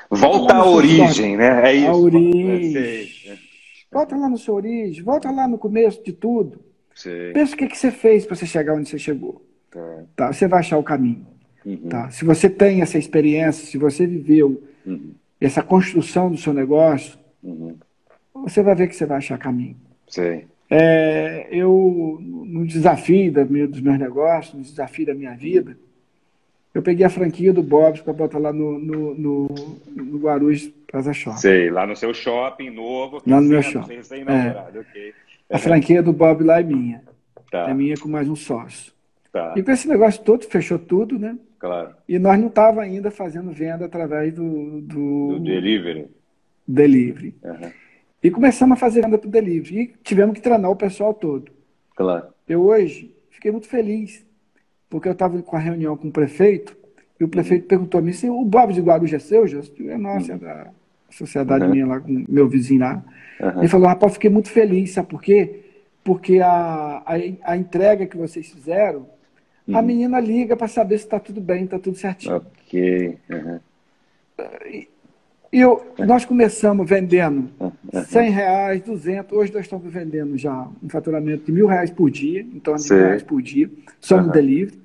Volta, 0.09 0.55
à 0.55 0.67
origem, 0.67 1.37
né? 1.37 1.71
É 1.71 1.75
isso. 1.75 1.89
A 1.89 1.97
origem. 1.97 3.39
Volta 3.91 4.17
lá 4.17 4.29
na 4.29 4.37
sua 4.37 4.55
origem, 4.55 5.03
volta 5.03 5.31
lá 5.31 5.49
no 5.49 5.59
começo 5.59 6.03
de 6.03 6.13
tudo. 6.13 6.61
Sim. 6.95 7.33
Pensa 7.33 7.55
o 7.55 7.59
que, 7.59 7.67
que 7.67 7.77
você 7.77 7.91
fez 7.91 8.25
para 8.25 8.37
você 8.37 8.47
chegar 8.47 8.75
onde 8.75 8.89
você 8.89 8.99
chegou. 8.99 9.43
Tá. 9.71 10.05
tá. 10.15 10.33
Você 10.33 10.47
vai 10.47 10.61
achar 10.61 10.79
o 10.79 10.83
caminho. 10.83 11.27
Uhum. 11.65 11.89
Tá? 11.89 12.11
Se 12.11 12.25
você 12.25 12.49
tem 12.49 12.83
essa 12.83 12.99
experiência, 12.99 13.67
se 13.67 13.79
você 13.79 14.07
viveu 14.07 14.63
uhum. 14.85 15.13
essa 15.41 15.63
construção 15.63 16.31
do 16.31 16.37
seu 16.37 16.53
negócio, 16.53 17.19
uhum. 17.43 17.77
você 18.35 18.63
vai 18.63 18.75
ver 18.75 18.89
que 18.89 18.97
você 18.97 19.07
vai 19.07 19.19
achar 19.19 19.39
caminho. 19.39 19.77
Sim. 20.09 20.43
É, 20.69 21.49
eu, 21.51 22.19
no 22.21 22.67
desafio 22.67 23.31
da, 23.31 23.45
dos 23.45 23.81
meus 23.81 23.99
negócios, 23.99 24.55
no 24.55 24.63
desafio 24.63 25.07
da 25.07 25.15
minha 25.15 25.35
vida, 25.35 25.77
eu 26.75 26.81
peguei 26.81 27.05
a 27.05 27.11
franquia 27.11 27.53
do 27.53 27.63
Bob's 27.63 28.01
para 28.01 28.15
botar 28.15 28.39
lá 28.39 28.53
no, 28.53 28.79
no, 28.79 29.15
no, 29.15 29.49
no 29.95 30.19
Guarulhos 30.19 30.73
Plaza 30.91 31.13
Shopping. 31.13 31.39
Sei, 31.39 31.71
lá 31.71 31.87
no 31.87 31.95
seu 31.95 32.15
shopping 32.15 32.71
novo. 32.71 33.23
Lá 33.27 33.41
no 33.41 33.49
meu 33.49 33.63
shopping. 33.63 33.97
É. 33.97 34.79
Okay. 34.79 35.13
A 35.51 35.59
franquia 35.59 36.03
do 36.03 36.13
Bob 36.13 36.43
lá 36.43 36.61
é 36.61 36.63
minha. 36.63 37.03
Tá. 37.51 37.69
É 37.69 37.75
minha 37.75 37.95
com 37.99 38.09
mais 38.09 38.27
um 38.27 38.37
sócio. 38.37 38.93
Tá. 39.33 39.55
E 39.57 39.63
com 39.63 39.71
esse 39.71 39.89
negócio 39.89 40.23
todo, 40.23 40.45
fechou 40.45 40.79
tudo, 40.79 41.19
né? 41.19 41.39
Claro. 41.59 41.95
E 42.07 42.19
nós 42.19 42.39
não 42.39 42.49
estávamos 42.49 42.85
ainda 42.85 43.11
fazendo 43.11 43.51
venda 43.51 43.87
através 43.87 44.35
do... 44.35 44.83
Do, 44.83 45.39
do 45.39 45.41
delivery. 45.41 46.09
Delivery. 46.69 47.35
Uhum. 47.43 47.71
E 48.23 48.31
começamos 48.31 48.77
a 48.77 48.81
fazer 48.81 49.01
venda 49.03 49.17
para 49.17 49.27
o 49.27 49.31
delivery. 49.31 49.81
E 49.81 49.95
tivemos 50.05 50.35
que 50.35 50.43
treinar 50.43 50.71
o 50.71 50.77
pessoal 50.77 51.15
todo. 51.15 51.51
Claro. 51.97 52.27
Eu 52.47 52.63
hoje 52.63 53.15
fiquei 53.31 53.51
muito 53.51 53.69
feliz, 53.69 54.25
porque 54.91 55.09
eu 55.09 55.13
estava 55.13 55.41
com 55.43 55.57
a 55.57 55.59
reunião 55.59 55.97
com 55.97 56.09
o 56.09 56.13
prefeito, 56.13 56.77
e 57.19 57.25
o 57.25 57.29
prefeito 57.29 57.63
uhum. 57.63 57.69
perguntou 57.69 57.99
a 57.99 58.03
mim 58.03 58.13
se 58.13 58.29
o 58.29 58.45
Bob 58.45 58.73
de 58.73 58.81
Guarujá 58.81 59.17
é 59.17 59.21
seu, 59.21 59.47
já 59.47 59.61
é 59.61 59.97
nossa, 59.97 60.33
uhum. 60.33 60.39
é 60.39 60.41
da 60.41 60.71
sociedade 61.11 61.65
uhum. 61.65 61.71
minha 61.71 61.87
lá, 61.87 62.01
com 62.01 62.25
meu 62.29 62.49
vizinho 62.49 62.81
lá. 62.81 63.05
Uhum. 63.41 63.59
Ele 63.61 63.69
falou, 63.69 63.89
rapaz, 63.89 64.15
fiquei 64.15 64.29
muito 64.29 64.51
feliz, 64.51 64.93
sabe 64.93 65.09
por 65.09 65.23
quê? 65.23 65.61
Porque 66.05 66.41
a, 66.41 67.03
a, 67.07 67.53
a 67.53 67.57
entrega 67.57 68.07
que 68.07 68.17
vocês 68.17 68.51
fizeram, 68.51 69.07
uhum. 69.67 69.77
a 69.77 69.83
menina 69.83 70.21
liga 70.21 70.57
para 70.57 70.69
saber 70.69 70.99
se 70.99 71.05
está 71.05 71.19
tudo 71.19 71.41
bem, 71.41 71.65
está 71.65 71.79
tudo 71.79 71.97
certinho. 71.97 72.37
Ok. 72.37 73.19
Uhum. 73.31 73.61
E, 74.67 74.89
e 75.53 75.61
eu, 75.61 75.85
nós 75.99 76.25
começamos 76.25 76.89
vendendo 76.89 77.51
100 78.07 78.31
reais, 78.31 78.83
200, 78.83 79.33
hoje 79.37 79.53
nós 79.53 79.65
estamos 79.65 79.93
vendendo 79.93 80.39
já 80.39 80.67
um 80.83 80.89
faturamento 80.89 81.45
de 81.45 81.53
mil 81.53 81.67
reais 81.67 81.91
por 81.91 82.11
dia, 82.11 82.41
em 82.41 82.59
torno 82.59 82.83
de 82.83 82.93
mil 82.93 83.05
reais 83.05 83.23
por 83.23 83.43
dia, 83.43 83.71
só 84.01 84.21
no 84.21 84.33
delivery. 84.33 84.81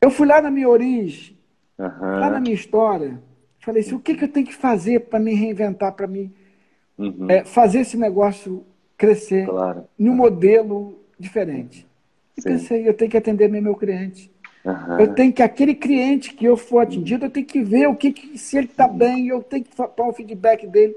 Eu 0.00 0.10
fui 0.10 0.26
lá 0.26 0.40
na 0.40 0.50
minha 0.50 0.68
origem, 0.68 1.36
lá 1.78 2.30
na 2.30 2.40
minha 2.40 2.54
história, 2.54 3.20
falei 3.58 3.82
assim, 3.82 3.94
o 3.94 4.00
que, 4.00 4.14
que 4.14 4.24
eu 4.24 4.28
tenho 4.28 4.46
que 4.46 4.54
fazer 4.54 5.00
para 5.00 5.18
me 5.18 5.34
reinventar, 5.34 5.92
para 5.92 6.06
me 6.06 6.32
uhum. 6.96 7.30
é, 7.30 7.44
fazer 7.44 7.80
esse 7.80 7.96
negócio 7.96 8.64
crescer 8.96 9.46
claro. 9.46 9.84
em 9.98 10.08
um 10.08 10.14
modelo 10.14 10.98
diferente. 11.18 11.86
E 12.36 12.42
Sim. 12.42 12.48
pensei, 12.50 12.88
eu 12.88 12.94
tenho 12.94 13.10
que 13.10 13.16
atender 13.16 13.48
meu 13.48 13.74
cliente. 13.74 14.30
Uhum. 14.64 14.98
Eu 14.98 15.14
tenho 15.14 15.32
que, 15.32 15.42
aquele 15.42 15.74
cliente 15.74 16.32
que 16.34 16.44
eu 16.44 16.56
for 16.56 16.80
atingido, 16.80 17.26
eu 17.26 17.30
tenho 17.30 17.46
que 17.46 17.62
ver 17.62 17.86
o 17.86 17.94
que, 17.94 18.12
que 18.12 18.38
se 18.38 18.56
ele 18.56 18.66
está 18.66 18.88
bem, 18.88 19.28
eu 19.28 19.42
tenho 19.42 19.64
que 19.64 19.76
dar 19.76 20.04
o 20.04 20.12
feedback 20.12 20.66
dele. 20.66 20.96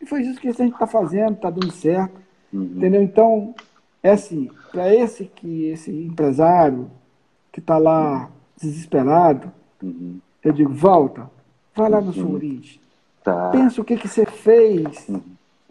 E 0.00 0.06
foi 0.06 0.22
isso 0.22 0.40
que 0.40 0.48
a 0.48 0.52
gente 0.52 0.72
está 0.72 0.86
fazendo, 0.86 1.34
está 1.34 1.48
dando 1.48 1.72
certo. 1.72 2.20
Uhum. 2.52 2.62
Entendeu? 2.76 3.02
Então, 3.02 3.54
é 4.02 4.10
assim, 4.10 4.50
para 4.70 4.94
esse 4.94 5.24
que 5.24 5.66
esse 5.66 5.90
empresário 5.90 6.90
que 7.52 7.60
está 7.60 7.78
lá 7.78 8.28
desesperado, 8.60 9.50
uhum. 9.82 10.18
eu 10.42 10.52
digo, 10.52 10.72
volta, 10.72 11.30
vai 11.74 11.88
lá 11.88 12.00
na 12.00 12.12
sua 12.12 12.24
uhum. 12.24 12.34
origem. 12.34 12.80
Tá. 13.22 13.50
Pensa 13.50 13.80
o 13.80 13.84
que, 13.84 13.96
que 13.96 14.08
você 14.08 14.26
fez 14.26 15.08
uhum. 15.08 15.22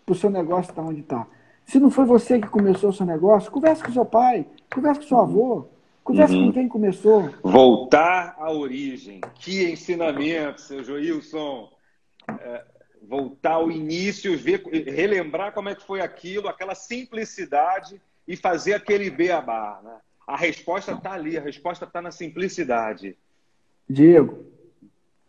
para 0.06 0.14
o 0.14 0.16
seu 0.16 0.30
negócio 0.30 0.72
estar 0.72 0.82
tá 0.82 0.88
onde 0.88 1.02
está. 1.02 1.28
Se 1.66 1.80
não 1.80 1.90
foi 1.90 2.06
você 2.06 2.40
que 2.40 2.48
começou 2.48 2.90
o 2.90 2.94
seu 2.94 3.06
negócio, 3.06 3.52
converse 3.52 3.84
com 3.84 3.92
seu 3.92 4.06
pai, 4.06 4.46
converse 4.74 5.02
com 5.02 5.08
seu 5.08 5.18
uhum. 5.18 5.24
avô, 5.24 5.68
converse 6.04 6.36
uhum. 6.36 6.48
com 6.48 6.54
quem 6.54 6.68
começou. 6.68 7.30
Voltar 7.42 8.36
à 8.38 8.52
origem. 8.52 9.22
Que 9.36 9.72
ensinamento, 9.72 10.62
seu 10.62 10.84
Joilson. 10.84 11.70
É, 12.28 12.66
voltar 13.08 13.54
ao 13.54 13.72
início, 13.72 14.38
ver, 14.38 14.64
relembrar 14.88 15.54
como 15.54 15.70
é 15.70 15.76
que 15.76 15.86
foi 15.86 16.02
aquilo, 16.02 16.48
aquela 16.48 16.76
simplicidade 16.76 18.02
e 18.28 18.36
fazer 18.36 18.74
aquele 18.74 19.10
beabá. 19.10 19.82
Né? 19.84 19.96
A 20.28 20.38
resposta 20.38 20.94
está 20.94 21.14
ali, 21.14 21.38
a 21.38 21.42
resposta 21.42 21.86
está 21.86 22.02
na 22.02 22.12
simplicidade. 22.12 23.18
Diego, 23.90 24.46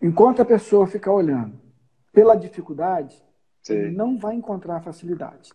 enquanto 0.00 0.40
a 0.40 0.44
pessoa 0.44 0.86
ficar 0.86 1.12
olhando 1.12 1.60
pela 2.12 2.36
dificuldade, 2.36 3.20
não 3.92 4.18
vai 4.18 4.34
encontrar 4.34 4.82
facilidade. 4.82 5.52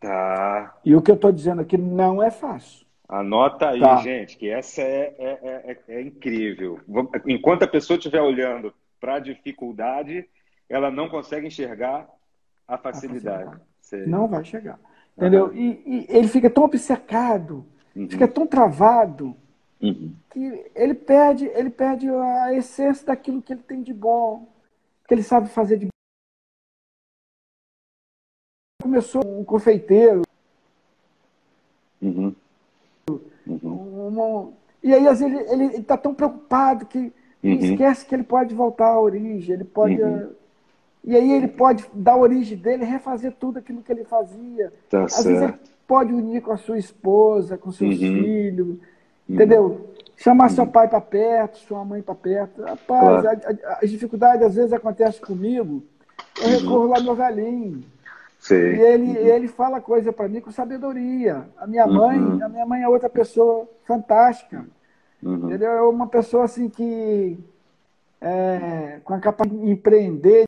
Tá. 0.00 0.78
E 0.84 0.94
o 0.94 1.02
que 1.02 1.10
eu 1.10 1.16
estou 1.16 1.32
dizendo 1.32 1.60
aqui 1.62 1.76
não 1.76 2.22
é 2.22 2.30
fácil. 2.30 2.86
Anota 3.08 3.70
aí, 3.70 3.80
tá. 3.80 3.96
gente, 3.96 4.36
que 4.36 4.50
essa 4.50 4.82
é, 4.82 5.14
é, 5.18 5.38
é, 5.42 5.78
é, 5.88 6.02
incrível. 6.02 6.78
Enquanto 7.26 7.62
a 7.62 7.68
pessoa 7.68 7.96
estiver 7.96 8.20
olhando 8.20 8.72
para 9.00 9.14
a 9.14 9.18
dificuldade, 9.18 10.28
ela 10.68 10.90
não 10.90 11.08
consegue 11.08 11.46
enxergar 11.46 12.06
a 12.66 12.76
facilidade. 12.76 13.48
A 13.48 13.60
facilidade. 13.80 14.10
Não 14.10 14.28
vai 14.28 14.44
chegar. 14.44 14.78
Entendeu? 15.16 15.46
Uhum. 15.46 15.54
E, 15.54 15.82
e, 15.86 16.06
ele 16.10 16.28
fica 16.28 16.50
tão 16.50 16.64
obcecado, 16.64 17.66
uhum. 17.96 18.08
fica 18.08 18.28
tão 18.28 18.46
travado, 18.46 19.34
uhum. 19.80 20.14
que 20.30 20.70
ele 20.74 20.94
perde, 20.94 21.46
ele 21.46 21.70
perde 21.70 22.08
a 22.10 22.52
essência 22.54 23.06
daquilo 23.06 23.40
que 23.40 23.54
ele 23.54 23.62
tem 23.62 23.82
de 23.82 23.94
bom, 23.94 24.46
que 25.08 25.14
ele 25.14 25.22
sabe 25.22 25.48
fazer 25.48 25.78
de 25.78 25.88
Começou 28.88 29.22
um 29.38 29.44
confeiteiro. 29.44 30.22
Uhum. 32.00 32.34
Uhum. 33.46 34.52
e 34.82 34.94
aí, 34.94 35.06
às 35.06 35.20
vezes, 35.20 35.50
ele 35.50 35.64
está 35.76 35.96
tão 35.98 36.14
preocupado 36.14 36.86
que 36.86 37.12
uhum. 37.42 37.52
esquece 37.52 38.06
que 38.06 38.14
ele 38.14 38.22
pode 38.22 38.54
voltar 38.54 38.86
à 38.86 38.98
origem, 38.98 39.54
ele 39.54 39.64
pode. 39.64 40.00
Uhum. 40.00 40.30
E 41.04 41.14
aí 41.14 41.32
ele 41.32 41.48
pode 41.48 41.84
dar 41.92 42.12
a 42.12 42.16
origem 42.16 42.56
dele, 42.56 42.84
refazer 42.84 43.32
tudo 43.38 43.58
aquilo 43.58 43.82
que 43.82 43.92
ele 43.92 44.04
fazia. 44.04 44.72
Tá 44.88 45.04
Às 45.04 45.12
certo. 45.12 45.28
vezes 45.28 45.42
ele 45.42 45.58
pode 45.86 46.12
unir 46.14 46.40
com 46.40 46.52
a 46.52 46.56
sua 46.56 46.78
esposa, 46.78 47.58
com 47.58 47.70
seus 47.70 47.94
uhum. 47.94 48.22
filhos, 48.22 48.68
uhum. 48.68 48.78
entendeu? 49.28 49.90
Chamar 50.16 50.48
seu 50.48 50.66
pai 50.66 50.88
para 50.88 51.00
perto, 51.00 51.58
sua 51.58 51.84
mãe 51.84 52.00
para 52.00 52.14
perto. 52.14 52.62
Rapaz, 52.62 53.20
claro. 53.20 53.58
as 53.82 53.90
dificuldades 53.90 54.46
às 54.46 54.54
vezes 54.54 54.72
acontecem 54.72 55.20
comigo. 55.20 55.82
Eu 56.40 56.48
recorro 56.48 56.86
lá 56.86 56.98
no 56.98 57.04
meu 57.04 57.14
velhinho. 57.14 57.84
E 58.50 58.80
ele, 58.80 59.18
uhum. 59.18 59.26
ele 59.26 59.48
fala 59.48 59.80
coisa 59.80 60.12
para 60.12 60.28
mim 60.28 60.40
com 60.40 60.50
sabedoria. 60.50 61.48
A 61.56 61.66
minha 61.66 61.86
mãe, 61.86 62.18
uhum. 62.18 62.44
a 62.44 62.48
minha 62.48 62.66
mãe 62.66 62.82
é 62.82 62.88
outra 62.88 63.10
pessoa 63.10 63.68
fantástica. 63.84 64.64
Uhum. 65.22 65.46
Entendeu? 65.46 65.70
É 65.70 65.82
uma 65.82 66.06
pessoa 66.06 66.44
assim 66.44 66.68
que 66.68 67.38
é, 68.20 69.00
com 69.04 69.14
a 69.14 69.18
capacidade 69.18 69.64
de 69.64 69.70
empreender 69.70 70.46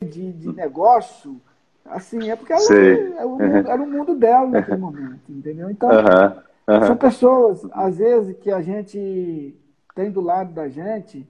de, 0.00 0.32
de 0.32 0.52
negócio, 0.52 1.40
assim, 1.84 2.30
é 2.30 2.36
porque 2.36 2.52
ela, 2.52 2.74
era, 2.74 3.26
o, 3.26 3.42
era 3.42 3.82
o 3.82 3.86
mundo 3.86 4.14
dela 4.14 4.46
naquele 4.46 4.76
momento, 4.78 5.30
entendeu? 5.30 5.70
Então, 5.70 5.90
são 6.86 6.96
pessoas, 6.96 7.66
às 7.72 7.98
vezes, 7.98 8.36
que 8.38 8.50
a 8.50 8.60
gente 8.60 9.54
tem 9.94 10.10
do 10.10 10.20
lado 10.20 10.52
da 10.52 10.68
gente, 10.68 11.26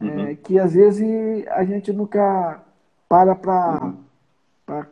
é, 0.00 0.04
uhum. 0.04 0.36
que 0.36 0.58
às 0.58 0.74
vezes 0.74 1.46
a 1.48 1.64
gente 1.64 1.92
nunca 1.92 2.60
para 3.08 3.34
para 3.34 3.84
uhum 3.84 4.08
é, 4.68 4.86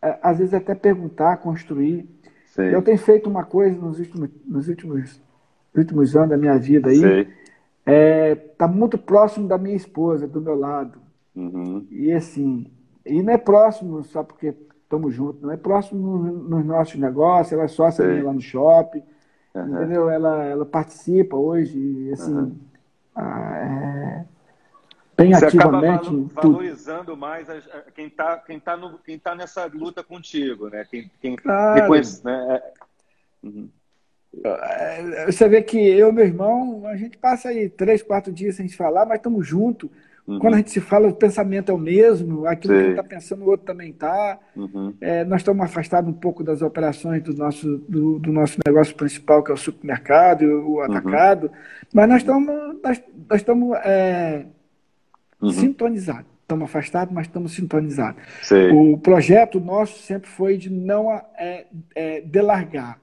às 0.00 0.38
vezes 0.38 0.54
até 0.54 0.74
perguntar, 0.74 1.38
construir. 1.38 2.08
Eu 2.56 2.82
tenho 2.82 2.98
feito 2.98 3.30
uma 3.30 3.44
coisa 3.44 3.78
nos 3.78 4.00
últimos, 4.00 4.30
nos 4.44 4.68
últimos, 4.68 5.22
últimos 5.76 6.16
anos 6.16 6.30
da 6.30 6.36
minha 6.36 6.58
vida 6.58 6.90
aí. 6.90 6.98
Está 6.98 7.32
é, 7.86 8.34
tá 8.34 8.68
muito 8.68 8.98
próximo 8.98 9.46
da 9.46 9.56
minha 9.56 9.76
esposa, 9.76 10.26
do 10.26 10.40
meu 10.40 10.56
lado. 10.56 10.98
Uhum. 11.36 11.86
E 11.90 12.12
assim, 12.12 12.70
e 13.06 13.22
não 13.22 13.32
é 13.32 13.38
próximo 13.38 14.02
só 14.02 14.24
porque 14.24 14.54
estamos 14.82 15.14
juntos, 15.14 15.42
não 15.42 15.52
é 15.52 15.56
próximo 15.56 16.18
nos 16.18 16.48
no 16.48 16.64
nossos 16.64 16.96
negócios, 16.96 17.52
ela 17.52 17.64
é 17.64 17.68
sócia 17.68 18.06
minha 18.06 18.24
lá 18.24 18.32
no 18.32 18.40
shopping, 18.40 19.02
uhum. 19.54 19.76
entendeu? 19.76 20.10
Ela, 20.10 20.44
ela 20.44 20.66
participa 20.66 21.36
hoje, 21.36 22.10
assim, 22.12 22.34
uhum. 22.34 22.56
é, 23.16 23.22
bem 25.18 25.34
Você 25.34 25.46
ativamente. 25.46 26.06
Acaba 26.06 26.30
valorizando 26.34 27.16
mais 27.16 27.50
as, 27.50 27.68
quem 27.94 28.06
está 28.06 28.38
quem 28.38 28.60
tá 28.60 28.94
quem 29.04 29.18
tá 29.18 29.34
nessa 29.34 29.66
luta 29.66 30.04
contigo, 30.04 30.68
né? 30.68 30.86
Quem, 30.88 31.10
quem 31.20 31.36
claro. 31.36 31.80
reconhece, 31.80 32.24
né? 32.24 32.62
Uhum. 33.42 33.68
Você 35.26 35.48
vê 35.48 35.62
que 35.62 35.78
eu 35.78 36.10
e 36.10 36.12
meu 36.12 36.24
irmão, 36.24 36.86
a 36.86 36.96
gente 36.96 37.18
passa 37.18 37.48
aí 37.48 37.68
três, 37.68 38.02
quatro 38.02 38.32
dias 38.32 38.54
sem 38.56 38.68
se 38.68 38.76
falar, 38.76 39.04
mas 39.04 39.18
estamos 39.18 39.46
juntos. 39.46 39.90
Uhum. 40.26 40.38
Quando 40.38 40.54
a 40.54 40.56
gente 40.58 40.70
se 40.70 40.80
fala, 40.80 41.08
o 41.08 41.14
pensamento 41.14 41.72
é 41.72 41.74
o 41.74 41.78
mesmo, 41.78 42.46
aquilo 42.46 42.74
Sim. 42.74 42.82
que 42.84 42.90
está 42.90 43.02
pensando, 43.02 43.44
o 43.44 43.48
outro 43.48 43.64
também 43.64 43.90
está. 43.90 44.38
Uhum. 44.54 44.92
É, 45.00 45.24
nós 45.24 45.40
estamos 45.40 45.64
afastados 45.64 46.10
um 46.10 46.12
pouco 46.12 46.44
das 46.44 46.60
operações 46.60 47.22
do 47.22 47.32
nosso, 47.32 47.78
do, 47.88 48.18
do, 48.18 48.30
nosso 48.30 48.58
negócio 48.64 48.94
principal, 48.94 49.42
que 49.42 49.50
é 49.50 49.54
o 49.54 49.56
supermercado, 49.56 50.42
o 50.42 50.74
uhum. 50.74 50.82
atacado, 50.82 51.50
mas 51.94 52.08
nós 52.08 52.18
estamos, 52.18 52.54
nós, 52.84 53.02
nós 53.30 53.40
estamos 53.40 53.78
é, 53.78 54.44
uhum. 55.40 55.50
sintonizados. 55.50 56.26
Estamos 56.42 56.64
afastados, 56.64 57.12
mas 57.12 57.26
estamos 57.26 57.52
sintonizados. 57.52 58.22
O 58.72 58.96
projeto 58.96 59.60
nosso 59.60 59.98
sempre 59.98 60.30
foi 60.30 60.56
de 60.56 60.70
não 60.70 61.12
é, 61.36 61.66
é, 61.94 62.20
delargar, 62.22 62.98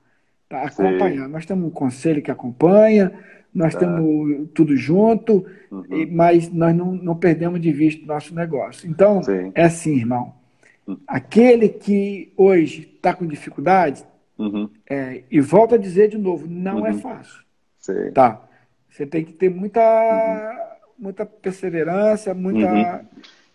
tá? 0.50 0.64
acompanhar. 0.64 1.30
Nós 1.30 1.46
temos 1.46 1.68
um 1.68 1.70
conselho 1.70 2.24
que 2.24 2.32
acompanha, 2.32 3.12
nós 3.54 3.74
tá. 3.74 3.80
temos 3.80 4.50
tudo 4.54 4.76
junto, 4.76 5.46
uhum. 5.72 5.86
mas 6.12 6.52
nós 6.52 6.76
não, 6.76 6.94
não 6.94 7.16
perdemos 7.16 7.62
de 7.62 7.72
vista 7.72 8.04
o 8.04 8.08
nosso 8.08 8.34
negócio. 8.36 8.90
Então, 8.90 9.24
Sim. 9.24 9.52
é 9.56 9.64
assim, 9.64 9.96
irmão. 9.96 10.34
Uhum. 10.86 10.98
Aquele 11.08 11.70
que 11.70 12.34
hoje 12.36 12.92
está 12.96 13.14
com 13.14 13.26
dificuldade, 13.26 14.04
uhum. 14.38 14.70
é, 14.90 15.24
e 15.32 15.40
volto 15.40 15.76
a 15.76 15.78
dizer 15.78 16.10
de 16.10 16.18
novo, 16.18 16.48
não 16.50 16.86
é 16.86 16.92
uhum. 16.92 17.00
fácil. 17.00 17.44
Sim. 17.80 18.12
Tá? 18.14 18.42
Você 18.90 19.06
tem 19.06 19.24
que 19.24 19.34
ter 19.34 19.50
muita, 19.50 19.80
uhum. 19.82 20.65
Muita 20.98 21.26
perseverança, 21.26 22.34
muita 22.34 22.72
uhum. 22.72 23.06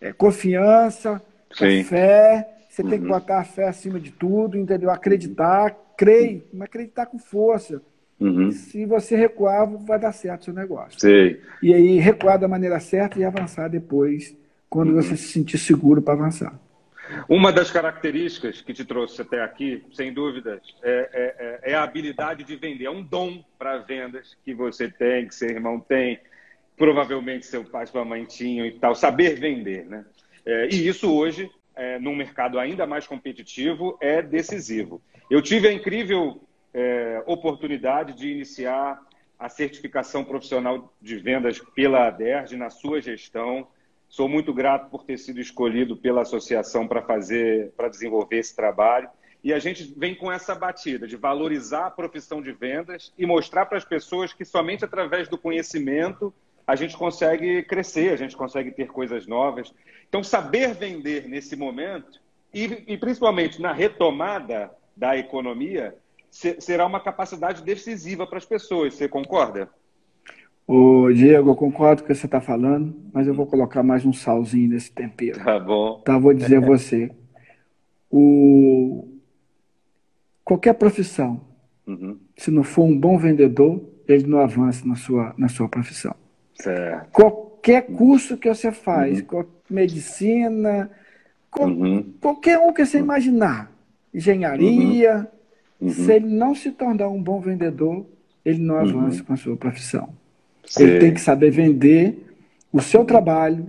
é, 0.01 0.13
confiança, 0.13 1.23
fé. 1.55 2.49
Você 2.69 2.85
tem 2.85 3.01
que 3.01 3.09
botar 3.09 3.41
a 3.41 3.45
fé 3.45 3.69
acima 3.69 3.99
de 3.99 4.11
tudo, 4.11 4.57
entendeu? 4.57 4.91
Acreditar, 4.91 5.77
crer, 5.97 6.49
mas 6.53 6.63
acreditar 6.63 7.07
com 7.07 7.19
força. 7.19 7.83
Uhum. 8.19 8.53
Se 8.53 8.85
você 8.85 9.17
recuar, 9.17 9.67
vai 9.67 9.99
dar 9.99 10.13
certo 10.13 10.43
o 10.43 10.45
seu 10.45 10.55
negócio. 10.55 11.01
Sei. 11.01 11.41
E 11.63 11.75
aí 11.75 11.99
recuar 11.99 12.39
da 12.39 12.47
maneira 12.47 12.79
certa 12.79 13.19
e 13.19 13.25
avançar 13.25 13.69
depois, 13.69 14.37
quando 14.69 14.91
uhum. 14.91 15.03
você 15.03 15.17
se 15.17 15.29
sentir 15.29 15.59
seguro 15.59 16.01
para 16.01 16.15
avançar. 16.15 16.59
Uma 17.29 17.53
das 17.53 17.71
características 17.71 18.61
que 18.61 18.73
te 18.73 18.85
trouxe 18.85 19.21
até 19.21 19.43
aqui, 19.43 19.83
sem 19.93 20.13
dúvidas, 20.13 20.61
é, 20.83 21.11
é, 21.13 21.69
é, 21.69 21.73
é 21.73 21.75
a 21.75 21.83
habilidade 21.83 22.45
de 22.45 22.55
vender. 22.57 22.85
É 22.85 22.91
um 22.91 23.03
dom 23.03 23.43
para 23.59 23.79
vendas 23.79 24.37
que 24.45 24.55
você 24.55 24.89
tem, 24.89 25.27
que 25.27 25.35
seu 25.35 25.49
irmão 25.49 25.81
tem, 25.81 26.21
provavelmente 26.81 27.45
seu 27.45 27.63
pai, 27.63 27.87
sua 27.87 28.07
mãe 28.07 28.25
tinham 28.25 28.65
e 28.65 28.73
tal. 28.73 28.95
Saber 28.95 29.39
vender, 29.39 29.85
né? 29.85 30.03
É, 30.47 30.67
e 30.73 30.89
isso 30.89 31.15
hoje, 31.15 31.51
é, 31.77 31.99
num 31.99 32.17
mercado 32.17 32.59
ainda 32.59 32.87
mais 32.87 33.07
competitivo, 33.07 33.99
é 34.01 34.23
decisivo. 34.23 35.03
Eu 35.31 35.43
tive 35.43 35.69
a 35.69 35.73
incrível 35.75 36.41
é, 36.73 37.23
oportunidade 37.27 38.15
de 38.15 38.31
iniciar 38.31 38.99
a 39.39 39.47
certificação 39.51 40.25
profissional 40.25 40.91
de 41.03 41.19
vendas 41.19 41.61
pela 41.75 42.07
ADERJ 42.07 42.57
na 42.57 42.71
sua 42.71 42.99
gestão. 42.99 43.69
Sou 44.09 44.27
muito 44.27 44.55
grato 44.55 44.89
por 44.89 45.05
ter 45.05 45.19
sido 45.19 45.39
escolhido 45.39 45.99
pela 45.99 46.23
associação 46.23 46.89
para 46.89 47.03
fazer, 47.03 47.73
para 47.77 47.91
desenvolver 47.91 48.39
esse 48.39 48.57
trabalho. 48.57 49.11
E 49.45 49.53
a 49.53 49.59
gente 49.59 49.95
vem 49.99 50.15
com 50.15 50.33
essa 50.33 50.55
batida 50.55 51.07
de 51.07 51.17
valorizar 51.17 51.89
a 51.89 51.91
profissão 51.91 52.41
de 52.41 52.53
vendas 52.53 53.13
e 53.19 53.27
mostrar 53.27 53.67
para 53.67 53.77
as 53.77 53.85
pessoas 53.85 54.33
que 54.33 54.47
somente 54.47 54.83
através 54.83 55.29
do 55.29 55.37
conhecimento 55.37 56.33
a 56.71 56.77
gente 56.77 56.97
consegue 56.97 57.65
crescer, 57.65 58.13
a 58.13 58.17
gente 58.17 58.37
consegue 58.37 58.71
ter 58.71 58.87
coisas 58.87 59.27
novas. 59.27 59.75
Então, 60.09 60.23
saber 60.23 60.75
vender 60.75 61.29
nesse 61.29 61.57
momento 61.57 62.21
e, 62.55 62.85
e 62.87 62.97
principalmente 62.97 63.61
na 63.61 63.73
retomada 63.73 64.71
da 64.97 65.17
economia 65.17 65.95
será 66.31 66.87
uma 66.87 67.01
capacidade 67.01 67.65
decisiva 67.65 68.25
para 68.25 68.39
as 68.39 68.45
pessoas. 68.45 68.95
Você 68.95 69.09
concorda? 69.09 69.69
Ô, 70.65 71.11
Diego, 71.13 71.51
eu 71.51 71.57
concordo 71.57 72.03
com 72.03 72.07
o 72.07 72.09
que 72.13 72.15
você 72.15 72.27
está 72.27 72.41
falando, 72.41 72.95
mas 73.13 73.27
eu 73.27 73.35
vou 73.35 73.47
colocar 73.47 73.83
mais 73.83 74.07
um 74.07 74.13
salzinho 74.13 74.69
nesse 74.69 74.93
tempero. 74.93 75.43
Tá 75.43 75.59
bom. 75.59 76.01
Tá, 76.05 76.17
vou 76.17 76.33
dizer 76.33 76.59
a 76.59 76.61
você. 76.61 77.11
O... 78.09 79.09
Qualquer 80.45 80.75
profissão, 80.75 81.41
uhum. 81.85 82.17
se 82.37 82.53
não 82.53 82.63
for 82.63 82.85
um 82.85 82.97
bom 82.97 83.19
vendedor, 83.19 83.85
ele 84.07 84.29
não 84.29 84.39
avança 84.39 84.87
na 84.87 84.95
sua, 84.95 85.35
na 85.37 85.49
sua 85.49 85.69
profissão. 85.69 86.15
Certo. 86.61 87.11
Qualquer 87.11 87.87
curso 87.87 88.37
que 88.37 88.49
você 88.49 88.73
faz, 88.73 89.25
uhum. 89.33 89.45
medicina, 89.69 90.91
uhum. 91.59 92.13
qualquer 92.21 92.59
um 92.59 92.73
que 92.73 92.85
você 92.85 92.99
imaginar, 92.99 93.71
engenharia, 94.13 95.29
uhum. 95.81 95.91
se 95.91 96.13
ele 96.13 96.27
não 96.27 96.55
se 96.55 96.71
tornar 96.71 97.09
um 97.09 97.23
bom 97.23 97.41
vendedor, 97.41 98.07
ele 98.45 98.59
não 98.59 98.77
avança 98.77 99.19
uhum. 99.19 99.25
com 99.25 99.33
a 99.33 99.37
sua 99.37 99.57
profissão. 99.57 100.09
Ele 100.79 100.99
tem 100.99 101.15
que 101.15 101.21
saber 101.21 101.51
vender 101.51 102.27
o 102.73 102.81
seu 102.81 103.05
trabalho 103.05 103.67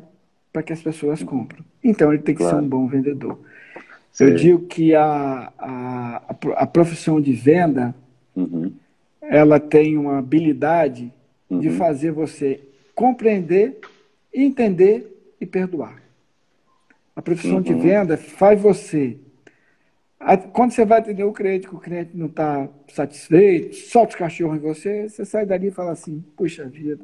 para 0.53 0.61
que 0.61 0.71
as 0.71 0.81
pessoas 0.81 1.23
comprem. 1.23 1.63
Então, 1.83 2.13
ele 2.13 2.21
tem 2.21 2.35
que 2.35 2.41
claro. 2.41 2.57
ser 2.57 2.63
um 2.63 2.67
bom 2.67 2.87
vendedor. 2.87 3.39
Eu 4.19 4.35
digo 4.35 4.59
que 4.67 4.93
a, 4.93 5.51
a, 5.57 6.21
a 6.57 6.67
profissão 6.67 7.19
de 7.19 7.31
venda, 7.31 7.95
uhum. 8.35 8.71
ela 9.21 9.59
tem 9.59 9.97
uma 9.97 10.19
habilidade 10.19 11.11
uhum. 11.49 11.59
de 11.59 11.69
fazer 11.71 12.11
você 12.11 12.59
compreender, 12.95 13.79
entender 14.33 15.33
e 15.39 15.45
perdoar. 15.45 16.01
A 17.15 17.21
profissão 17.21 17.57
uhum. 17.57 17.61
de 17.61 17.73
venda 17.73 18.17
faz 18.17 18.59
você. 18.61 19.17
Quando 20.53 20.71
você 20.71 20.85
vai 20.85 20.99
atender 20.99 21.23
o 21.23 21.33
cliente, 21.33 21.67
que 21.67 21.75
o 21.75 21.79
cliente 21.79 22.11
não 22.13 22.27
está 22.27 22.69
satisfeito, 22.87 23.75
solta 23.75 24.09
os 24.09 24.15
cachorros 24.15 24.57
em 24.57 24.59
você, 24.59 25.09
você 25.09 25.25
sai 25.25 25.45
dali 25.45 25.67
e 25.67 25.71
fala 25.71 25.91
assim, 25.91 26.23
puxa 26.37 26.65
vida. 26.65 27.03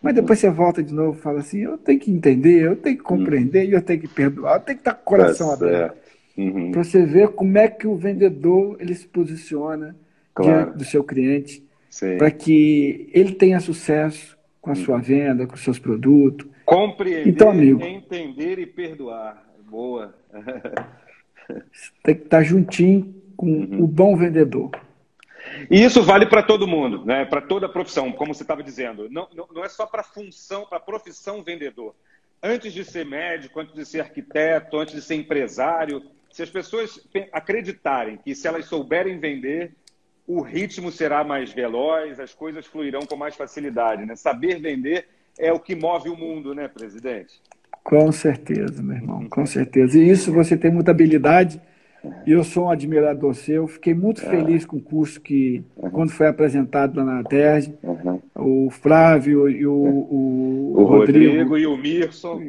Mas 0.00 0.14
depois 0.14 0.38
você 0.38 0.50
volta 0.50 0.82
de 0.82 0.92
novo 0.92 1.18
e 1.18 1.22
fala 1.22 1.40
assim, 1.40 1.60
eu 1.60 1.78
tenho 1.78 1.98
que 1.98 2.10
entender, 2.10 2.62
eu 2.62 2.76
tenho 2.76 2.96
que 2.96 3.02
compreender, 3.02 3.68
eu 3.72 3.82
tenho 3.82 4.00
que 4.00 4.08
perdoar, 4.08 4.56
eu 4.56 4.60
tenho 4.60 4.78
que 4.78 4.82
estar 4.82 4.94
com 4.94 5.00
o 5.00 5.04
coração 5.04 5.48
tá 5.48 5.54
aberto. 5.54 5.96
Uhum. 6.36 6.70
Para 6.72 6.84
você 6.84 7.04
ver 7.04 7.28
como 7.28 7.56
é 7.58 7.68
que 7.68 7.86
o 7.86 7.96
vendedor 7.96 8.76
ele 8.80 8.94
se 8.94 9.06
posiciona 9.06 9.96
claro. 10.34 10.52
diante 10.52 10.78
do 10.78 10.84
seu 10.84 11.02
cliente, 11.02 11.64
para 12.18 12.30
que 12.30 13.08
ele 13.12 13.32
tenha 13.32 13.58
sucesso 13.60 14.36
com 14.64 14.72
a 14.72 14.74
sua 14.74 14.98
venda, 14.98 15.46
com 15.46 15.54
os 15.54 15.62
seus 15.62 15.78
produtos. 15.78 16.48
Compreender, 16.64 17.28
então, 17.28 17.50
amigo, 17.50 17.82
entender 17.82 18.58
e 18.58 18.66
perdoar. 18.66 19.44
Boa. 19.68 20.14
tem 22.02 22.14
que 22.14 22.22
estar 22.22 22.42
juntinho 22.42 23.14
com 23.36 23.46
uhum. 23.46 23.84
o 23.84 23.86
bom 23.86 24.16
vendedor. 24.16 24.70
E 25.70 25.84
isso 25.84 26.02
vale 26.02 26.24
para 26.24 26.42
todo 26.42 26.66
mundo, 26.66 27.04
né? 27.04 27.26
para 27.26 27.42
toda 27.42 27.66
a 27.66 27.68
profissão, 27.68 28.10
como 28.10 28.34
você 28.34 28.42
estava 28.42 28.62
dizendo. 28.62 29.10
Não, 29.10 29.28
não, 29.34 29.46
não 29.52 29.62
é 29.62 29.68
só 29.68 29.84
para 29.84 30.00
a 30.00 30.04
função, 30.04 30.64
para 30.64 30.78
a 30.78 30.80
profissão 30.80 31.42
vendedor. 31.42 31.94
Antes 32.42 32.72
de 32.72 32.84
ser 32.84 33.04
médico, 33.04 33.60
antes 33.60 33.74
de 33.74 33.84
ser 33.84 34.00
arquiteto, 34.00 34.78
antes 34.78 34.94
de 34.94 35.02
ser 35.02 35.16
empresário, 35.16 36.02
se 36.30 36.42
as 36.42 36.48
pessoas 36.48 37.06
acreditarem 37.30 38.16
que 38.16 38.34
se 38.34 38.48
elas 38.48 38.64
souberem 38.64 39.18
vender, 39.18 39.74
o 40.26 40.40
ritmo 40.40 40.90
será 40.90 41.22
mais 41.22 41.52
veloz, 41.52 42.18
as 42.18 42.32
coisas 42.32 42.66
fluirão 42.66 43.02
com 43.02 43.16
mais 43.16 43.34
facilidade. 43.34 44.06
Né? 44.06 44.16
Saber 44.16 44.58
vender 44.58 45.06
é 45.38 45.52
o 45.52 45.60
que 45.60 45.74
move 45.74 46.08
o 46.08 46.16
mundo, 46.16 46.54
né, 46.54 46.68
presidente? 46.68 47.40
Com 47.82 48.10
certeza, 48.10 48.82
meu 48.82 48.96
irmão, 48.96 49.28
com 49.28 49.44
certeza. 49.44 49.98
E 49.98 50.08
isso 50.08 50.32
você 50.32 50.56
tem 50.56 50.70
muita 50.70 50.90
habilidade. 50.90 51.60
E 52.26 52.32
eu 52.32 52.44
sou 52.44 52.66
um 52.66 52.70
admirador 52.70 53.34
seu. 53.34 53.66
Fiquei 53.66 53.94
muito 53.94 54.22
é. 54.22 54.28
feliz 54.28 54.64
com 54.64 54.76
o 54.76 54.80
curso 54.80 55.20
que, 55.20 55.64
quando 55.92 56.10
foi 56.10 56.26
apresentado 56.26 56.96
lá 56.98 57.04
na 57.04 57.24
TERG, 57.24 57.74
uhum. 57.82 58.20
o 58.34 58.70
Flávio 58.70 59.48
e 59.48 59.66
o, 59.66 59.72
o, 59.72 60.74
o 60.76 60.84
Rodrigo, 60.84 61.32
Rodrigo, 61.32 61.58
e 61.58 61.66
o 61.66 61.76
Mirson. 61.76 62.42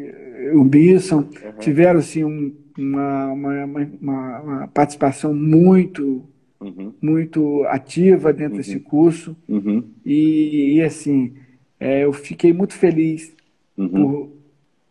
O 0.54 0.64
Mirson 0.64 1.18
uhum. 1.20 1.60
tiveram 1.60 2.00
assim, 2.00 2.24
um, 2.24 2.54
uma, 2.78 3.26
uma, 3.28 3.66
uma, 4.02 4.40
uma 4.42 4.68
participação 4.68 5.34
muito 5.34 6.24
uhum. 6.60 6.94
muito 7.02 7.64
ativa 7.66 8.32
dentro 8.34 8.54
uhum. 8.54 8.58
desse 8.58 8.80
curso. 8.80 9.36
Uhum. 9.48 9.92
E, 10.06 10.76
e, 10.76 10.82
assim, 10.82 11.36
é, 11.80 12.04
eu 12.04 12.14
fiquei 12.14 12.54
muito 12.54 12.74
feliz 12.74 13.36
uhum. 13.78 13.90
por 13.90 14.32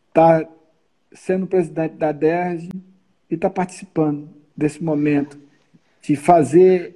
estar 0.08 0.44
tá 0.44 0.50
sendo 1.12 1.46
presidente 1.46 1.94
da 1.96 2.12
DERJ 2.12 2.68
e 3.30 3.34
estar 3.34 3.48
tá 3.48 3.54
participando 3.54 4.28
desse 4.56 4.82
momento 4.82 5.38
de 6.02 6.16
fazer, 6.16 6.94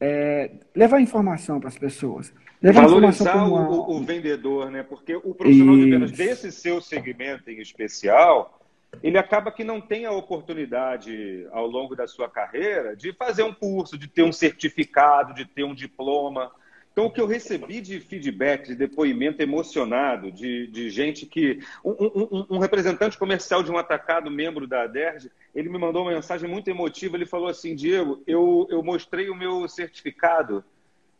é, 0.00 0.50
levar 0.74 1.00
informação 1.00 1.60
para 1.60 1.68
as 1.68 1.78
pessoas. 1.78 2.32
Levar 2.60 2.82
Valorizar 2.86 3.44
o, 3.44 3.54
o, 3.54 3.96
o, 3.96 4.04
vendedor, 4.04 4.70
né? 4.70 4.84
Porque 4.84 5.16
o 5.16 5.34
profissional 5.34 5.74
Isso. 5.74 5.84
de 5.84 5.90
vendas 5.90 6.12
desse 6.12 6.52
seu 6.52 6.80
segmento 6.80 7.50
em 7.50 7.60
especial, 7.60 8.61
ele 9.00 9.16
acaba 9.16 9.52
que 9.52 9.64
não 9.64 9.80
tem 9.80 10.04
a 10.04 10.12
oportunidade 10.12 11.46
ao 11.50 11.66
longo 11.66 11.94
da 11.94 12.06
sua 12.06 12.28
carreira 12.28 12.96
de 12.96 13.12
fazer 13.12 13.42
um 13.42 13.54
curso, 13.54 13.96
de 13.96 14.08
ter 14.08 14.22
um 14.22 14.32
certificado, 14.32 15.34
de 15.34 15.44
ter 15.44 15.64
um 15.64 15.74
diploma. 15.74 16.52
Então, 16.92 17.06
o 17.06 17.10
que 17.10 17.20
eu 17.20 17.26
recebi 17.26 17.80
de 17.80 18.00
feedback, 18.00 18.66
de 18.66 18.74
depoimento 18.74 19.40
emocionado, 19.40 20.30
de, 20.30 20.66
de 20.66 20.90
gente 20.90 21.24
que. 21.24 21.60
Um, 21.82 21.90
um, 21.90 22.46
um, 22.50 22.58
representante 22.58 23.16
comercial 23.16 23.62
de 23.62 23.70
um 23.70 23.78
atacado, 23.78 24.30
membro 24.30 24.66
da 24.66 24.82
ADERJ, 24.82 25.30
ele 25.54 25.70
me 25.70 25.78
mandou 25.78 26.02
uma 26.02 26.12
mensagem 26.12 26.48
muito 26.48 26.68
emotiva. 26.68 27.16
Ele 27.16 27.24
falou 27.24 27.48
assim: 27.48 27.74
Diego, 27.74 28.22
eu, 28.26 28.66
eu 28.70 28.82
mostrei 28.82 29.30
o 29.30 29.34
meu 29.34 29.66
certificado 29.68 30.62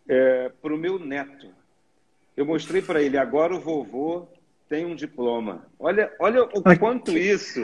é, 0.06 0.50
para 0.60 0.74
o 0.74 0.78
meu 0.78 0.98
neto. 0.98 1.48
Eu 2.36 2.44
mostrei 2.44 2.82
para 2.82 3.02
ele, 3.02 3.16
agora 3.16 3.54
o 3.54 3.60
vovô 3.60 4.28
tem 4.72 4.86
um 4.86 4.94
diploma. 4.94 5.66
Olha, 5.78 6.10
olha 6.18 6.44
o 6.44 6.78
quanto 6.78 7.10
isso. 7.10 7.60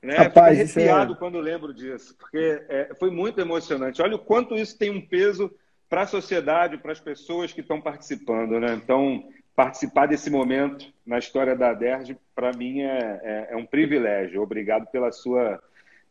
Né? 0.00 0.14
Rapaz, 0.14 0.56
Fico 0.56 0.78
arrepiado 0.78 1.14
é... 1.14 1.16
quando 1.16 1.40
lembro 1.40 1.74
disso, 1.74 2.14
porque 2.16 2.62
é, 2.68 2.94
foi 3.00 3.10
muito 3.10 3.40
emocionante. 3.40 4.00
Olha 4.00 4.14
o 4.14 4.20
quanto 4.20 4.54
isso 4.54 4.78
tem 4.78 4.88
um 4.88 5.00
peso 5.00 5.52
para 5.90 6.02
a 6.02 6.06
sociedade, 6.06 6.78
para 6.78 6.92
as 6.92 7.00
pessoas 7.00 7.52
que 7.52 7.62
estão 7.62 7.80
participando. 7.80 8.60
Né? 8.60 8.74
Então, 8.74 9.24
participar 9.56 10.06
desse 10.06 10.30
momento 10.30 10.86
na 11.04 11.18
história 11.18 11.56
da 11.56 11.74
DERJ, 11.74 12.16
para 12.32 12.52
mim, 12.52 12.82
é, 12.82 13.20
é, 13.24 13.48
é, 13.50 13.56
um 13.56 13.66
privilégio. 13.66 14.40
Obrigado 14.40 14.86
pela 14.86 15.10
sua, 15.10 15.60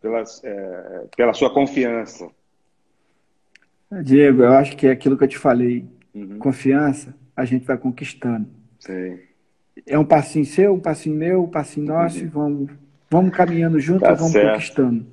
pela, 0.02 0.22
é, 0.44 1.06
pela 1.16 1.34
sua 1.34 1.50
confiança. 1.50 2.30
Diego, 4.04 4.44
eu 4.44 4.52
acho 4.52 4.76
que 4.76 4.88
é 4.88 4.92
aquilo 4.92 5.18
que 5.18 5.24
eu 5.24 5.30
te 5.30 5.38
falei. 5.38 5.86
Uhum. 6.14 6.40
Confiança 6.40 7.16
a 7.34 7.46
gente 7.46 7.66
vai 7.66 7.78
conquistando. 7.78 8.50
Sim. 8.80 9.18
É 9.88 9.98
um 9.98 10.06
passinho 10.06 10.46
seu, 10.46 10.74
um 10.74 10.80
passinho 10.80 11.16
meu, 11.16 11.44
um 11.44 11.50
passinho 11.50 11.88
nosso, 11.88 12.24
uhum. 12.24 12.30
vamos, 12.30 12.72
vamos 13.10 13.36
caminhando 13.36 13.80
juntos 13.80 14.08
tá 14.08 14.14
vamos 14.14 14.32
certo. 14.32 14.52
conquistando. 14.54 15.06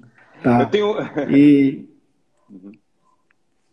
Tá? 0.42 0.60
Eu 0.60 0.66
tenho. 0.66 0.96
E... 1.30 1.88
Uhum. 2.52 2.72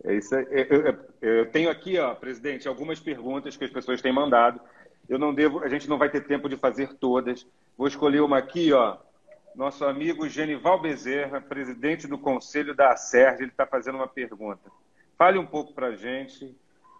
É 0.05 0.15
isso 0.15 0.33
aí. 0.33 0.45
Eu, 0.49 0.81
eu, 0.85 0.97
eu, 1.21 1.45
tenho 1.51 1.69
aqui, 1.69 1.97
ó, 1.97 2.15
presidente, 2.15 2.65
algumas 2.65 2.97
perguntas 2.97 3.57
que 3.57 3.65
as 3.65 3.69
pessoas 3.69 4.01
têm 4.01 4.13
mandado. 4.13 4.61
Eu 5.09 5.19
não 5.19 5.33
devo, 5.33 5.59
a 5.59 5.67
gente 5.67 5.89
não 5.89 5.97
vai 5.97 6.09
ter 6.09 6.25
tempo 6.25 6.47
de 6.47 6.55
fazer 6.55 6.93
todas. 6.93 7.45
Vou 7.77 7.87
escolher 7.87 8.21
uma 8.21 8.37
aqui, 8.37 8.71
ó. 8.71 8.97
Nosso 9.55 9.83
amigo 9.83 10.29
Genival 10.29 10.79
Bezerra, 10.81 11.41
presidente 11.41 12.07
do 12.07 12.17
Conselho 12.17 12.73
da 12.73 12.91
ACERD, 12.91 13.41
ele 13.41 13.51
está 13.51 13.65
fazendo 13.65 13.95
uma 13.95 14.07
pergunta. 14.07 14.71
Fale 15.17 15.37
um 15.37 15.45
pouco 15.45 15.73
para 15.73 15.87
a 15.87 15.95
gente 15.95 16.55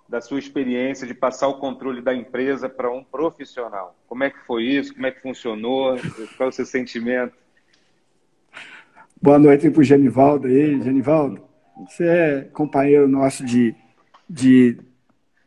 da 0.09 0.19
sua 0.19 0.39
experiência 0.39 1.05
de 1.05 1.13
passar 1.13 1.47
o 1.47 1.59
controle 1.59 2.01
da 2.01 2.15
empresa 2.15 2.67
para 2.67 2.91
um 2.91 3.03
profissional. 3.03 3.95
Como 4.07 4.23
é 4.23 4.31
que 4.31 4.39
foi 4.39 4.63
isso? 4.63 4.93
Como 4.93 5.05
é 5.05 5.11
que 5.11 5.21
funcionou? 5.21 5.95
Qual 6.35 6.47
é 6.47 6.49
o 6.49 6.51
seu 6.51 6.65
sentimento? 6.65 7.33
Boa 9.21 9.37
noite 9.37 9.69
para 9.69 9.81
o 9.81 9.83
Genivaldo 9.83 10.47
aí. 10.47 10.81
Genivaldo, 10.81 11.43
você 11.77 12.07
é 12.07 12.41
companheiro 12.51 13.07
nosso 13.07 13.45
de... 13.45 13.75
De, 14.27 14.77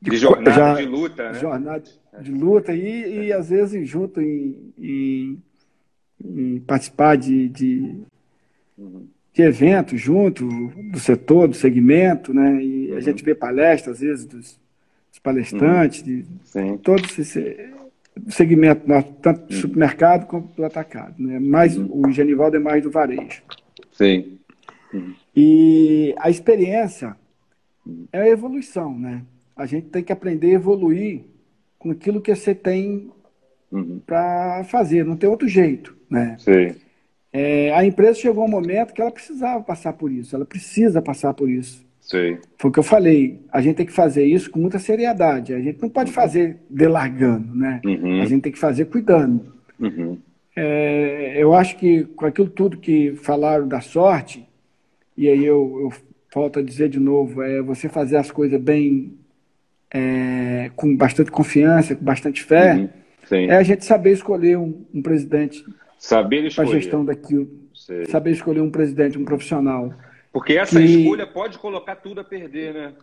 de, 0.01 0.11
de 0.11 0.17
jornada 0.17 0.53
já, 0.53 0.75
de 0.75 0.87
luta, 0.87 1.33
né? 1.33 1.39
Jornada 1.39 1.85
de 2.21 2.33
luta 2.33 2.73
e, 2.73 3.27
e 3.27 3.33
às 3.33 3.49
vezes 3.49 3.89
junto 3.89 4.21
em, 4.21 4.73
em, 4.79 5.43
em 6.21 6.61
participar 6.61 7.17
de, 7.17 7.49
de, 7.49 8.03
uhum. 8.77 9.09
De, 9.33 9.43
eventos 9.43 10.01
junto 10.01 10.47
do 10.91 10.99
setor, 10.99 11.49
do 11.49 11.55
segmento, 11.55 12.33
né? 12.35 12.63
E 12.63 12.91
uhum. 12.91 12.97
a 12.97 13.01
gente 13.01 13.25
vê 13.25 13.35
palestras, 13.35 13.97
às 13.97 14.01
vezes, 14.01 14.25
dos, 14.25 14.61
dos 15.11 15.19
palestrantes, 15.23 16.03
uhum. 16.55 16.73
de 16.77 16.79
todos 16.79 17.19
esse 17.19 17.73
segmento 18.29 18.83
tanto 19.21 19.47
do 19.47 19.55
uhum. 19.55 19.61
supermercado 19.61 20.27
quanto 20.27 20.55
do 20.55 20.65
atacado. 20.65 21.15
Né? 21.19 21.39
Mais, 21.39 21.77
uhum. 21.77 22.07
O 22.07 22.11
Genivaldo 22.11 22.57
é 22.57 22.61
mais 22.61 22.83
do 22.83 22.91
varejo. 22.91 23.43
Sim. 23.93 24.39
E 25.35 26.15
a 26.19 26.29
experiência 26.29 27.17
é 28.13 28.21
a 28.21 28.29
evolução, 28.29 28.99
né? 28.99 29.23
A 29.57 29.67
gente 29.67 29.89
tem 29.89 30.03
que 30.03 30.13
aprender 30.13 30.51
a 30.51 30.55
evoluir 30.55 31.25
com 31.79 31.91
aquilo 31.91 32.21
que 32.21 32.35
você 32.35 32.55
tem 32.55 33.11
uhum. 33.71 34.01
para 34.05 34.65
fazer, 34.65 35.05
não 35.05 35.17
tem 35.17 35.29
outro 35.29 35.49
jeito, 35.49 35.97
né? 36.09 36.37
Sim. 36.39 36.77
É, 37.33 37.73
a 37.73 37.85
empresa 37.85 38.21
chegou 38.21 38.45
um 38.45 38.49
momento 38.49 38.93
que 38.93 39.01
ela 39.01 39.11
precisava 39.11 39.63
passar 39.63 39.95
por 39.95 40.13
isso, 40.13 40.37
ela 40.37 40.45
precisa 40.45 41.01
passar 41.01 41.33
por 41.33 41.49
isso. 41.49 41.85
Sim. 42.01 42.37
Foi 42.59 42.69
o 42.69 42.73
que 42.73 42.79
eu 42.79 42.85
falei, 42.85 43.41
a 43.51 43.61
gente 43.63 43.77
tem 43.77 43.87
que 43.87 43.93
fazer 43.93 44.25
isso 44.25 44.51
com 44.51 44.59
muita 44.59 44.79
seriedade, 44.79 45.55
a 45.55 45.61
gente 45.61 45.81
não 45.81 45.89
pode 45.89 46.13
fazer 46.13 46.59
delargando, 46.69 47.55
né? 47.55 47.81
Uhum. 47.85 48.21
A 48.21 48.27
gente 48.27 48.43
tem 48.43 48.53
que 48.53 48.59
fazer 48.59 48.87
cuidando. 48.87 49.55
Uhum. 49.81 50.19
É, 50.55 51.35
eu 51.43 51.55
acho 51.55 51.77
que 51.79 52.05
com 52.05 52.27
aquilo 52.27 52.51
tudo 52.51 52.77
que 52.77 53.15
falaram 53.17 53.67
da 53.67 53.81
sorte, 53.81 54.47
e 55.17 55.29
aí 55.29 55.45
eu, 55.45 55.79
eu 55.81 55.93
volto 56.35 56.59
a 56.59 56.63
dizer 56.63 56.91
de 56.91 57.01
novo, 57.01 57.41
é 57.43 57.63
você 57.63 57.89
fazer 57.89 58.17
as 58.17 58.31
coisas 58.31 58.61
bem, 58.61 59.15
é, 59.91 60.71
com 60.77 60.95
bastante 60.95 61.31
confiança, 61.31 61.95
com 61.95 62.05
bastante 62.05 62.43
fé, 62.43 62.91
uhum. 63.31 63.37
é 63.37 63.57
a 63.57 63.63
gente 63.63 63.87
saber 63.87 64.13
escolher 64.13 64.59
um, 64.59 64.85
um 64.93 65.01
presidente 65.01 65.65
saber 66.03 66.53
para 66.53 66.65
a 66.65 66.67
gestão 66.67 67.05
daquilo, 67.05 67.49
Sei. 67.73 68.07
saber 68.07 68.33
escolher 68.33 68.61
um 68.61 68.71
presidente, 68.71 69.17
um 69.17 69.25
profissional. 69.25 69.95
Porque 70.33 70.55
essa 70.55 70.81
que... 70.81 70.85
escolha 70.85 71.27
pode 71.29 71.59
colocar 71.59 71.95
tudo 71.95 72.21
a 72.21 72.25
perder, 72.25 72.75
né? 72.75 72.95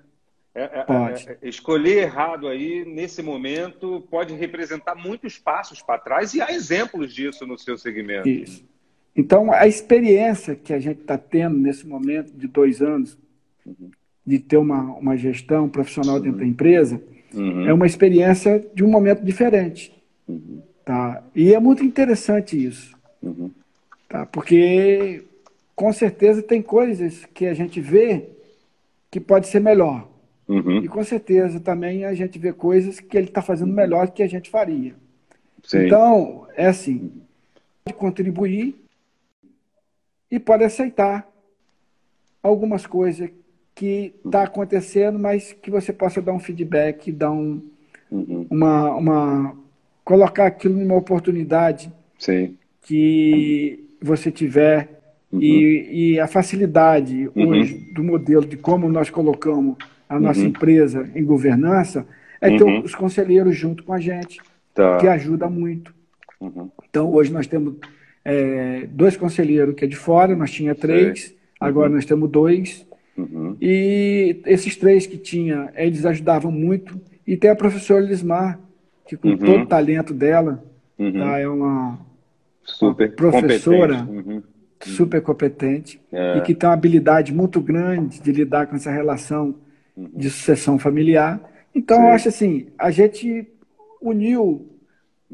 É, 0.54 0.64
é, 0.64 0.84
pode. 0.84 1.30
É, 1.30 1.38
é, 1.41 1.47
escolher 1.47 2.00
errado 2.00 2.50
aí, 2.50 2.84
nesse 2.84 3.22
momento, 3.24 4.06
pode 4.12 4.34
representar 4.34 4.95
muitos 4.95 5.38
passos 5.38 5.82
para 5.82 5.97
trás 5.97 6.34
e 6.34 6.41
há 6.41 6.52
exemplos 6.52 7.14
disso 7.14 7.47
no 7.47 7.58
seu 7.58 7.78
segmento. 7.78 8.28
Isso. 8.28 8.68
Então, 9.16 9.50
a 9.54 9.66
experiência 9.66 10.54
que 10.54 10.74
a 10.74 10.80
gente 10.80 11.00
está 11.00 11.18
tendo 11.18 11.58
nesse 11.58 11.88
momento 11.88 12.34
de 12.34 12.47
dois 12.47 12.82
anos, 12.82 13.18
uhum. 13.66 13.91
de 14.26 14.39
ter 14.39 14.58
uma, 14.58 14.82
uma 14.97 15.16
gestão 15.16 15.70
profissional 15.70 16.16
uhum. 16.16 16.22
dentro 16.22 16.39
da 16.39 16.45
empresa, 16.45 17.02
uhum. 17.34 17.66
é 17.66 17.74
uma 17.74 17.86
experiência 17.86 18.60
de 18.74 18.84
um 18.84 18.89
momento 18.89 19.24
diferente. 19.24 19.93
Uhum. 20.80 20.86
Tá? 20.86 21.24
E 21.36 21.54
é 21.54 21.60
muito 21.60 21.84
interessante 21.84 22.64
isso. 22.64 22.98
Uhum. 23.22 23.52
Tá? 24.08 24.26
Porque, 24.26 25.24
com 25.76 25.92
certeza, 25.94 26.42
tem 26.42 26.62
coisas 26.62 27.26
que 27.34 27.46
a 27.46 27.54
gente 27.54 27.80
vê 27.80 28.30
que 29.12 29.20
pode 29.20 29.48
ser 29.48 29.60
melhor. 29.60 30.08
Uhum. 30.48 30.84
E, 30.84 30.88
com 30.88 31.04
certeza, 31.04 31.60
também 31.60 32.06
a 32.06 32.14
gente 32.14 32.40
vê 32.40 32.52
coisas 32.52 33.00
que 33.00 33.18
ele 33.18 33.28
está 33.28 33.42
fazendo 33.42 33.72
melhor 33.72 34.08
do 34.08 34.14
que 34.14 34.24
a 34.24 34.28
gente 34.28 34.50
faria. 34.50 34.96
Sim. 35.64 35.86
Então, 35.86 36.48
é 36.56 36.68
assim, 36.68 37.12
pode 37.84 37.98
contribuir 37.98 38.76
e 40.32 40.40
pode 40.40 40.64
aceitar 40.64 41.28
algumas 42.42 42.88
coisas 42.88 43.30
que 43.76 44.14
está 44.26 44.44
acontecendo, 44.44 45.20
mas 45.20 45.54
que 45.54 45.72
você 45.72 45.94
possa 45.94 46.22
dar 46.22 46.34
um 46.34 46.40
feedback, 46.40 47.12
dar 47.12 47.32
um, 47.32 47.62
uhum. 48.12 48.48
uma, 48.50 48.96
uma 48.96 49.58
colocar 50.10 50.47
aquilo 50.47 50.74
numa 50.74 50.95
oportunidade 50.95 51.93
Sim. 52.18 52.57
que 52.82 53.88
você 54.01 54.32
tiver 54.32 54.99
uhum. 55.32 55.39
e, 55.39 56.14
e, 56.14 56.20
a 56.20 56.26
facilidade 56.26 57.30
uhum. 57.36 57.49
hoje 57.49 57.76
do 57.93 58.03
modelo 58.03 58.43
de 58.43 58.57
como 58.57 58.89
nós 58.89 59.12
colocamos 59.12 59.76
a 60.10 60.20
nossa 60.20 60.39
uhum. 60.39 60.47
empresa 60.47 61.07
em 61.14 61.24
governança 61.24 62.07
é 62.41 62.49
ter 62.49 62.64
uhum. 62.64 62.82
os 62.82 62.95
conselheiros 62.95 63.55
junto 63.55 63.84
com 63.84 63.93
a 63.93 63.99
gente, 63.99 64.39
tá. 64.74 64.97
que 64.97 65.07
ajuda 65.07 65.47
muito. 65.47 65.93
Uhum. 66.41 66.72
Então, 66.89 67.14
hoje 67.14 67.32
nós 67.32 67.45
temos 67.45 67.76
é, 68.26 68.88
dois 68.89 69.16
conselheiros 69.16 69.76
que 69.76 69.86
é 69.86 69.88
de 69.88 69.95
fora, 69.95 70.36
nós 70.36 70.49
tinha 70.49 70.74
três, 70.74 71.36
agora 71.60 71.89
uhum. 71.89 71.95
nós 71.95 72.05
temos 72.05 72.28
dois. 72.32 72.84
E 73.62 74.41
esses 74.47 74.76
três 74.76 75.05
que 75.05 75.18
tinha, 75.18 75.70
eles 75.76 76.03
ajudavam 76.03 76.51
muito. 76.51 76.99
E 77.28 77.38
tem 77.38 77.51
a 77.51 77.55
professora 77.55 78.03
Lismar, 78.03 78.57
que 79.10 79.18
com 79.18 79.30
uhum. 79.30 79.38
todo 79.38 79.64
o 79.64 79.66
talento 79.66 80.14
dela, 80.14 80.64
uhum. 80.99 81.14
tá, 81.14 81.39
é 81.39 81.47
uma, 81.47 81.97
super 82.62 83.10
uma 83.10 83.16
professora 83.16 84.05
competente. 84.05 84.30
Uhum. 84.30 84.43
super 84.82 85.22
competente 85.24 86.01
é. 86.12 86.38
e 86.38 86.41
que 86.41 86.53
tem 86.53 86.70
uma 86.70 86.76
habilidade 86.76 87.34
muito 87.34 87.60
grande 87.60 88.22
de 88.22 88.32
lidar 88.32 88.68
com 88.68 88.76
essa 88.76 88.91
relação 88.91 89.55
de 89.97 90.30
sucessão 90.30 90.78
familiar. 90.78 91.41
Então, 91.74 91.97
Sim. 91.97 92.03
eu 92.03 92.10
acho 92.10 92.30
assim, 92.30 92.68
a 92.78 92.91
gente 92.91 93.47
uniu, 93.99 94.70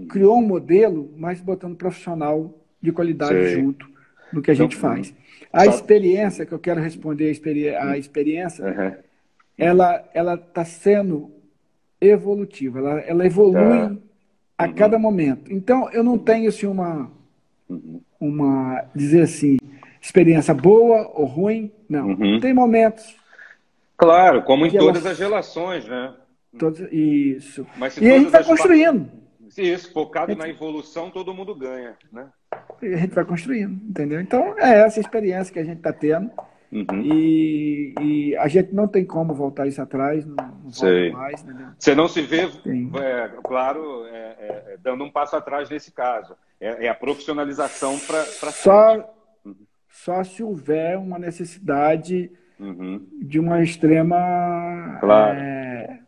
criou 0.08 0.38
um 0.38 0.48
modelo, 0.48 1.14
mas 1.18 1.42
botando 1.42 1.76
profissional 1.76 2.58
de 2.82 2.94
qualidade 2.94 3.50
Sim. 3.50 3.56
junto 3.56 3.90
no 4.32 4.42
que 4.42 4.52
a 4.52 4.54
gente 4.54 4.78
então, 4.78 4.90
faz. 4.90 5.14
A 5.52 5.66
experiência, 5.66 6.46
que 6.46 6.54
eu 6.54 6.60
quero 6.60 6.80
responder, 6.80 7.28
a, 7.28 7.32
experi 7.32 7.70
a 7.76 7.98
experiência, 7.98 8.64
uhum. 8.64 8.94
ela 9.58 10.10
ela 10.14 10.36
está 10.36 10.64
sendo 10.64 11.35
evolutiva, 12.00 12.80
ela, 12.80 13.00
ela 13.02 13.26
evolui 13.26 13.54
tá. 13.54 13.96
a 14.58 14.66
uhum. 14.66 14.74
cada 14.74 15.00
momento. 15.00 15.52
Então, 15.52 15.90
eu 15.92 16.04
não 16.04 16.18
tenho 16.18 16.50
assim, 16.50 16.68
uma, 16.68 17.12
uhum. 17.70 18.02
uma, 18.20 18.86
dizer 18.96 19.24
assim, 19.24 19.58
experiência 20.02 20.54
boa 20.54 21.12
ou 21.14 21.26
ruim, 21.26 21.72
não. 21.90 22.10
Uhum. 22.10 22.40
Tem 22.40 22.54
momentos. 22.54 23.16
Claro, 23.98 24.44
como 24.44 24.66
em 24.66 24.72
todas 24.72 25.06
as 25.06 25.18
relações, 25.18 25.88
né? 25.88 26.14
Todas, 26.58 26.80
isso. 26.92 27.66
e 28.02 28.10
a 28.10 28.18
gente 28.18 28.28
está 28.28 28.44
construindo. 28.44 29.10
Isso, 29.58 29.92
focado 29.94 30.32
gente... 30.32 30.40
na 30.40 30.50
evolução, 30.50 31.10
todo 31.10 31.34
mundo 31.34 31.56
ganha, 31.56 31.96
né? 32.12 32.28
E 32.82 32.94
a 32.94 32.98
gente 32.98 33.14
vai 33.14 33.24
construindo, 33.24 33.82
entendeu? 33.90 34.20
Então, 34.20 34.56
é 34.58 34.82
essa 34.82 35.00
experiência 35.00 35.54
que 35.54 35.60
a 35.60 35.64
gente 35.64 35.78
está 35.78 35.94
tendo. 35.94 36.30
Uhum. 36.76 37.02
E, 37.04 37.96
e, 38.02 38.36
a 38.36 38.50
gente 38.50 38.76
não 38.76 38.86
tem 38.86 39.06
como 39.06 39.34
voltar 39.34 39.66
isso 39.66 39.82
atrás, 39.82 40.26
não, 40.26 40.36
não 40.36 40.70
volta 40.70 41.12
mais. 41.14 41.42
Né? 41.46 41.74
Você 41.80 41.96
não 41.96 42.10
se 42.10 42.22
vê, 42.22 42.42
é, 42.42 43.32
claro, 43.42 44.06
é, 44.08 44.18
é, 44.18 44.74
é, 44.74 44.78
dando 44.84 45.06
um 45.06 45.10
passo 45.10 45.38
atrás 45.38 45.70
nesse 45.70 45.94
caso. 45.94 46.36
É, 46.60 46.88
é 46.88 46.90
a 46.90 46.94
profissionalização 46.94 47.98
para 48.00 48.26
só, 48.52 49.16
uhum. 49.46 49.56
só 49.90 50.22
se 50.26 50.44
houver 50.44 50.98
uma 50.98 51.18
necessidade 51.18 52.30
uhum. 52.60 53.08
de 53.22 53.40
uma 53.40 53.64
extrema 53.64 54.98
claro. 55.00 55.40
É, 55.40 56.00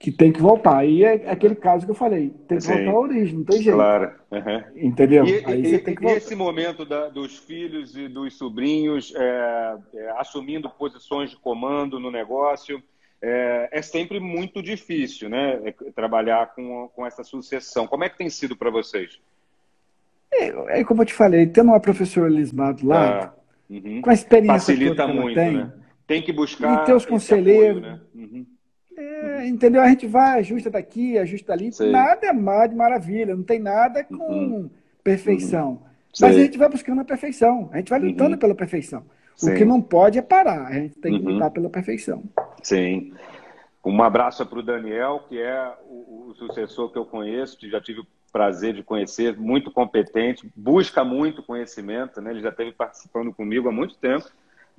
que 0.00 0.10
tem 0.10 0.32
que 0.32 0.40
voltar. 0.40 0.78
Aí 0.78 1.04
é 1.04 1.30
aquele 1.30 1.54
caso 1.54 1.84
que 1.84 1.90
eu 1.90 1.94
falei, 1.94 2.30
tem 2.48 2.56
que 2.56 2.64
Sim. 2.64 2.72
voltar 2.72 2.90
à 2.90 2.98
origem, 2.98 3.36
não 3.36 3.44
tem 3.44 3.62
jeito. 3.62 3.76
Claro. 3.76 4.12
Uhum. 4.30 4.62
Entendeu? 4.74 5.26
E, 5.26 5.44
Aí 5.44 5.60
e, 5.60 5.68
você 5.68 5.78
tem 5.78 5.94
que 5.94 6.00
voltar. 6.00 6.16
esse 6.16 6.34
momento 6.34 6.86
da, 6.86 7.10
dos 7.10 7.38
filhos 7.38 7.94
e 7.94 8.08
dos 8.08 8.38
sobrinhos 8.38 9.12
é, 9.14 9.76
é, 9.94 10.10
assumindo 10.16 10.70
posições 10.70 11.28
de 11.30 11.36
comando 11.36 12.00
no 12.00 12.10
negócio, 12.10 12.82
é, 13.20 13.68
é, 13.70 13.82
sempre 13.82 14.18
muito 14.18 14.62
difícil, 14.62 15.28
né? 15.28 15.60
É, 15.64 15.72
trabalhar 15.94 16.54
com, 16.54 16.88
com 16.96 17.06
essa 17.06 17.22
sucessão. 17.22 17.86
Como 17.86 18.02
é 18.02 18.08
que 18.08 18.16
tem 18.16 18.30
sido 18.30 18.56
para 18.56 18.70
vocês? 18.70 19.20
É, 20.32 20.80
é, 20.80 20.84
como 20.84 21.02
eu 21.02 21.06
te 21.06 21.12
falei, 21.12 21.46
tendo 21.46 21.68
uma 21.68 21.80
professora 21.80 22.30
do 22.30 22.56
lado, 22.56 22.88
ah, 22.94 23.34
uhum. 23.68 24.00
com 24.00 24.08
a 24.08 24.14
experiência 24.14 24.74
Facilita 24.74 25.06
que 25.06 25.12
muito, 25.12 25.34
tem, 25.34 25.56
né? 25.58 25.72
Tem 26.06 26.22
que 26.22 26.32
buscar. 26.32 26.82
E 26.82 26.86
ter 26.86 26.94
os 26.94 27.04
conselheiros. 27.04 27.84
Apoio, 27.84 27.92
né? 27.92 28.00
uhum. 28.14 28.46
É, 29.00 29.46
entendeu? 29.46 29.80
A 29.80 29.88
gente 29.88 30.06
vai, 30.06 30.40
ajusta 30.40 30.70
daqui, 30.70 31.16
ajusta 31.16 31.48
dali. 31.48 31.72
Sei. 31.72 31.90
Nada 31.90 32.26
é 32.26 32.32
mal 32.32 32.68
de 32.68 32.74
maravilha, 32.74 33.34
não 33.34 33.42
tem 33.42 33.58
nada 33.58 34.04
com 34.04 34.14
uhum. 34.14 34.70
perfeição. 35.02 35.70
Uhum. 35.70 35.80
Mas 36.20 36.36
a 36.36 36.38
gente 36.38 36.58
vai 36.58 36.68
buscando 36.68 37.00
a 37.00 37.04
perfeição, 37.04 37.70
a 37.72 37.78
gente 37.78 37.88
vai 37.88 38.00
lutando 38.00 38.32
uhum. 38.32 38.38
pela 38.38 38.54
perfeição. 38.54 39.04
Sim. 39.36 39.52
O 39.52 39.56
que 39.56 39.64
não 39.64 39.80
pode 39.80 40.18
é 40.18 40.22
parar, 40.22 40.66
a 40.66 40.72
gente 40.72 40.96
tem 40.96 41.18
que 41.18 41.26
uhum. 41.26 41.34
lutar 41.34 41.50
pela 41.50 41.70
perfeição. 41.70 42.22
Sim. 42.62 43.14
Um 43.82 44.02
abraço 44.02 44.44
para 44.44 44.58
o 44.58 44.62
Daniel, 44.62 45.24
que 45.28 45.40
é 45.40 45.72
o, 45.88 46.28
o, 46.28 46.34
sucessor 46.34 46.92
que 46.92 46.98
eu 46.98 47.06
conheço, 47.06 47.56
que 47.56 47.70
já 47.70 47.80
tive 47.80 48.00
o 48.00 48.06
prazer 48.30 48.74
de 48.74 48.82
conhecer, 48.82 49.38
muito 49.38 49.70
competente, 49.70 50.50
busca 50.54 51.02
muito 51.02 51.42
conhecimento, 51.42 52.20
né? 52.20 52.32
ele 52.32 52.42
já 52.42 52.50
esteve 52.50 52.72
participando 52.72 53.32
comigo 53.32 53.68
há 53.68 53.72
muito 53.72 53.96
tempo 53.96 54.30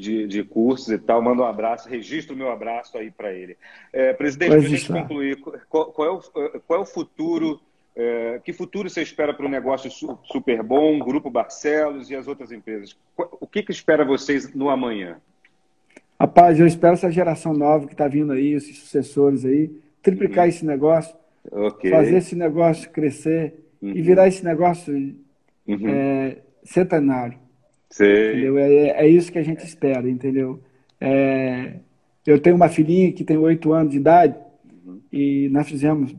de, 0.02 0.28
de 0.28 0.44
cursos 0.44 0.90
e 0.90 0.98
tal. 0.98 1.22
Manda 1.22 1.44
um 1.44 1.46
abraço, 1.46 1.88
registro 1.88 2.36
o 2.36 2.38
meu 2.38 2.52
abraço 2.52 2.98
aí 2.98 3.12
para 3.12 3.32
ele. 3.32 3.56
É, 3.94 4.14
presidente, 4.14 4.50
para 4.50 4.60
a 4.60 4.62
gente 4.62 4.92
concluir, 4.92 5.40
qual, 5.70 5.86
qual, 5.92 6.08
é 6.08 6.12
o, 6.12 6.62
qual 6.62 6.80
é 6.80 6.84
o 6.84 6.86
futuro 6.86 7.62
é, 7.96 8.40
que 8.44 8.54
futuro 8.54 8.90
você 8.90 9.02
espera 9.02 9.34
para 9.34 9.46
o 9.46 9.50
negócio 9.50 9.90
super 10.24 10.64
bom, 10.64 10.98
Grupo 11.00 11.30
Barcelos 11.30 12.10
e 12.10 12.16
as 12.16 12.28
outras 12.28 12.52
empresas? 12.52 12.98
O 13.18 13.46
que, 13.46 13.62
que 13.62 13.72
espera 13.72 14.04
vocês 14.04 14.54
no 14.54 14.70
amanhã? 14.70 15.18
Rapaz, 16.20 16.60
eu 16.60 16.68
espero 16.68 16.94
essa 16.94 17.12
geração 17.12 17.54
nova 17.54 17.88
que 17.88 17.94
está 17.94 18.08
vindo 18.08 18.32
aí, 18.32 18.54
esses 18.54 18.78
sucessores 18.78 19.44
aí, 19.44 19.72
triplicar 20.02 20.46
uhum. 20.46 20.50
esse 20.50 20.66
negócio, 20.66 21.16
okay. 21.52 21.92
fazer 21.92 22.18
esse 22.18 22.36
negócio 22.36 22.90
crescer 22.92 23.56
uhum. 23.82 23.90
e 23.90 24.02
virar 24.02 24.28
esse 24.28 24.44
negócio 24.44 24.94
uhum. 25.68 25.90
é, 25.90 26.38
centenário. 26.64 27.41
Entendeu? 28.32 28.58
É, 28.58 29.06
é, 29.06 29.08
isso 29.08 29.32
que 29.32 29.38
a 29.38 29.44
gente 29.44 29.66
espera, 29.66 30.10
entendeu? 30.10 30.60
É, 31.00 31.74
eu 32.26 32.40
tenho 32.40 32.56
uma 32.56 32.70
filhinha 32.70 33.12
que 33.12 33.24
tem 33.24 33.38
oito 33.38 33.74
anos 33.74 33.92
de 33.92 33.98
idade 33.98 34.36
uhum. 34.86 35.00
e 35.12 35.50
nós 35.52 35.68
fizemos 35.68 36.16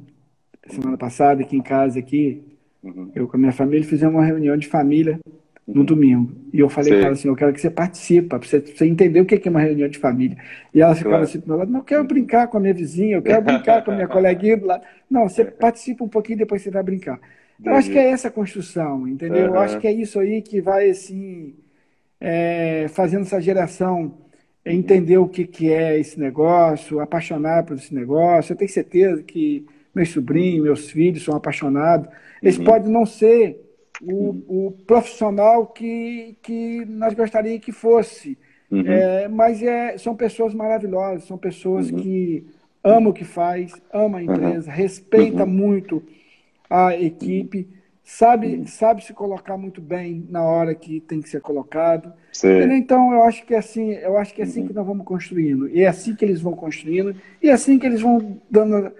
semana 0.66 0.96
passada 0.96 1.42
aqui 1.42 1.56
em 1.56 1.62
casa 1.62 1.98
aqui, 1.98 2.42
uhum. 2.82 3.10
eu 3.14 3.26
com 3.26 3.36
a 3.36 3.40
minha 3.40 3.52
família 3.52 3.84
fizemos 3.84 4.14
uma 4.14 4.24
reunião 4.24 4.56
de 4.56 4.66
família 4.66 5.18
no 5.66 5.80
uhum. 5.80 5.86
domingo. 5.86 6.32
E 6.52 6.60
eu 6.60 6.68
falei 6.68 6.92
para 6.92 7.06
ela 7.06 7.12
assim, 7.12 7.28
eu 7.28 7.36
quero 7.36 7.52
que 7.52 7.60
você 7.60 7.70
participe, 7.70 8.28
para 8.28 8.38
você, 8.38 8.60
você, 8.60 8.84
entender 8.84 9.20
o 9.20 9.24
que 9.24 9.40
é 9.48 9.50
uma 9.50 9.60
reunião 9.60 9.88
de 9.88 9.98
família. 9.98 10.36
E 10.74 10.80
ela 10.80 10.94
ficava 10.94 11.16
claro. 11.16 11.24
assim 11.24 11.38
do 11.38 11.46
meu 11.46 11.56
lado, 11.56 11.70
não, 11.70 11.80
eu 11.80 11.84
quero 11.84 12.04
brincar 12.04 12.48
com 12.48 12.58
a 12.58 12.60
minha 12.60 12.74
vizinha, 12.74 13.16
eu 13.16 13.22
quero 13.22 13.42
brincar 13.42 13.84
com 13.84 13.92
a 13.92 13.94
minha 13.94 14.08
coleguinha 14.08 14.56
do 14.56 14.66
lado. 14.66 14.84
Não, 15.08 15.28
você 15.28 15.44
participa 15.44 16.04
um 16.04 16.08
pouquinho, 16.08 16.38
depois 16.38 16.62
você 16.62 16.70
vai 16.70 16.82
brincar. 16.82 17.18
Eu 17.64 17.74
acho 17.74 17.90
que 17.90 17.98
é 17.98 18.10
essa 18.10 18.28
construção, 18.28 19.06
entendeu? 19.06 19.46
Eu 19.46 19.58
acho 19.58 19.78
que 19.78 19.86
é 19.86 19.92
isso 19.92 20.18
aí 20.18 20.42
que 20.42 20.60
vai, 20.60 20.90
assim, 20.90 21.54
é, 22.24 22.86
fazendo 22.88 23.22
essa 23.22 23.40
geração 23.40 24.14
entender 24.64 25.18
o 25.18 25.28
que, 25.28 25.44
que 25.44 25.72
é 25.72 25.98
esse 25.98 26.20
negócio, 26.20 27.00
apaixonar 27.00 27.64
por 27.64 27.76
esse 27.76 27.92
negócio. 27.92 28.52
Eu 28.52 28.56
tenho 28.56 28.70
certeza 28.70 29.22
que 29.24 29.66
meus 29.92 30.10
sobrinhos, 30.10 30.64
meus 30.64 30.90
filhos 30.90 31.24
são 31.24 31.34
apaixonados. 31.34 32.08
Eles 32.40 32.58
uhum. 32.58 32.64
podem 32.64 32.92
não 32.92 33.04
ser 33.04 33.60
o, 34.00 34.66
o, 34.66 34.70
profissional 34.86 35.66
que, 35.66 36.36
que 36.42 36.84
nós 36.86 37.12
gostaríamos 37.12 37.64
que 37.64 37.72
fosse, 37.72 38.38
uhum. 38.70 38.86
é, 38.86 39.26
mas 39.26 39.60
é, 39.60 39.98
são 39.98 40.14
pessoas 40.14 40.54
maravilhosas, 40.54 41.24
são 41.24 41.36
pessoas 41.36 41.90
uhum. 41.90 41.98
que 41.98 42.46
amam 42.84 43.10
o 43.10 43.14
que 43.14 43.24
faz, 43.24 43.72
amam 43.92 44.20
a 44.20 44.22
empresa, 44.22 44.70
uhum. 44.70 44.76
respeita 44.76 45.42
uhum. 45.42 45.50
muito 45.50 46.02
a 46.70 46.96
equipe, 46.96 47.68
sabe, 48.05 48.57
uhum. 48.57 48.66
sabe 48.66 49.05
se 49.05 49.12
colocar 49.12 49.57
muito 49.57 49.80
bem 49.80 50.26
na 50.28 50.42
hora 50.42 50.74
que 50.74 51.00
tem 51.00 51.20
que 51.20 51.28
ser 51.28 51.40
colocado. 51.40 52.12
Então 52.72 53.12
eu 53.12 53.22
acho 53.22 53.44
que 53.46 53.55
é 53.55 53.59
assim, 53.59 53.92
eu 53.92 54.16
acho 54.18 54.34
que 54.34 54.40
é 54.40 54.44
assim 54.44 54.66
que 54.66 54.72
nós 54.72 54.86
vamos 54.86 55.07
construindo. 55.07 55.68
E 55.68 55.82
é 55.82 55.86
assim 55.86 56.14
que 56.14 56.24
eles 56.24 56.40
vão 56.40 56.55
construindo, 56.55 57.14
e 57.42 57.48
é 57.48 57.53
assim 57.53 57.78
que 57.78 57.86
eles 57.86 58.00
vão 58.00 58.40
dando 58.50 58.92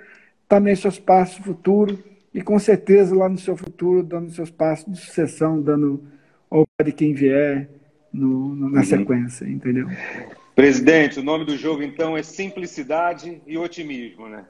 também 0.49 0.77
seus 0.77 0.99
passos 0.99 1.39
futuros 1.39 1.99
e 2.35 2.41
com 2.41 2.59
certeza 2.59 3.15
lá 3.15 3.29
no 3.29 3.39
seu 3.39 3.57
futuro 3.57 4.03
dando 4.03 4.31
seus 4.31 4.51
passos 4.51 4.93
de 4.93 5.01
sucessão, 5.01 5.61
dando 5.61 6.03
ao 6.51 6.67
de 6.85 6.93
quem 6.93 7.15
vier 7.15 7.69
no, 8.13 8.55
no, 8.55 8.69
na 8.71 8.81
uhum. 8.81 8.85
sequência, 8.85 9.45
entendeu? 9.47 9.89
Presidente, 10.55 11.19
o 11.19 11.23
nome 11.23 11.47
do 11.47 11.57
jogo 11.57 11.83
então 11.83 12.17
é 12.17 12.23
simplicidade 12.23 13.41
e 13.47 13.57
otimismo, 13.57 14.29
né? 14.29 14.45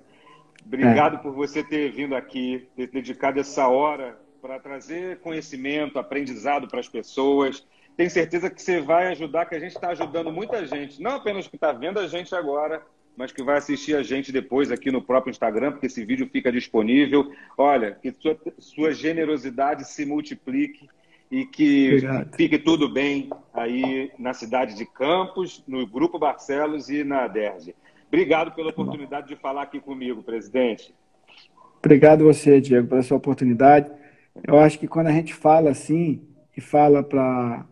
Obrigado 0.64 1.16
é. 1.16 1.18
por 1.18 1.32
você 1.32 1.62
ter 1.62 1.92
vindo 1.92 2.14
aqui, 2.14 2.66
ter 2.76 2.88
dedicado 2.88 3.38
essa 3.38 3.66
hora 3.68 4.16
para 4.42 4.58
trazer 4.58 5.20
conhecimento, 5.20 6.00
aprendizado 6.00 6.66
para 6.66 6.80
as 6.80 6.88
pessoas. 6.88 7.64
Tenho 7.96 8.10
certeza 8.10 8.50
que 8.50 8.60
você 8.60 8.80
vai 8.80 9.06
ajudar, 9.12 9.46
que 9.46 9.54
a 9.54 9.60
gente 9.60 9.76
está 9.76 9.90
ajudando 9.90 10.32
muita 10.32 10.66
gente, 10.66 11.00
não 11.00 11.12
apenas 11.12 11.46
que 11.46 11.54
está 11.54 11.70
vendo 11.70 12.00
a 12.00 12.08
gente 12.08 12.34
agora, 12.34 12.82
mas 13.16 13.30
que 13.30 13.40
vai 13.40 13.58
assistir 13.58 13.94
a 13.94 14.02
gente 14.02 14.32
depois 14.32 14.72
aqui 14.72 14.90
no 14.90 15.00
próprio 15.00 15.30
Instagram, 15.30 15.72
porque 15.72 15.86
esse 15.86 16.04
vídeo 16.04 16.28
fica 16.32 16.50
disponível. 16.50 17.30
Olha, 17.56 17.92
que 17.92 18.10
sua, 18.10 18.36
sua 18.58 18.92
generosidade 18.92 19.86
se 19.86 20.04
multiplique 20.04 20.88
e 21.30 21.46
que 21.46 21.88
Obrigado. 21.88 22.36
fique 22.36 22.58
tudo 22.58 22.88
bem 22.88 23.30
aí 23.54 24.10
na 24.18 24.34
cidade 24.34 24.74
de 24.74 24.84
Campos, 24.84 25.62
no 25.68 25.86
Grupo 25.86 26.18
Barcelos 26.18 26.90
e 26.90 27.04
na 27.04 27.28
DERJ. 27.28 27.76
Obrigado 28.08 28.52
pela 28.56 28.70
oportunidade 28.70 29.28
de 29.28 29.36
falar 29.36 29.62
aqui 29.62 29.78
comigo, 29.78 30.20
presidente. 30.20 30.92
Obrigado 31.78 32.24
você, 32.24 32.60
Diego, 32.60 32.88
pela 32.88 33.02
sua 33.02 33.16
oportunidade. 33.18 34.01
Eu 34.46 34.58
acho 34.58 34.78
que 34.78 34.88
quando 34.88 35.08
a 35.08 35.12
gente 35.12 35.34
fala 35.34 35.70
assim, 35.70 36.20
e 36.56 36.60
fala 36.60 37.02
para 37.02 37.64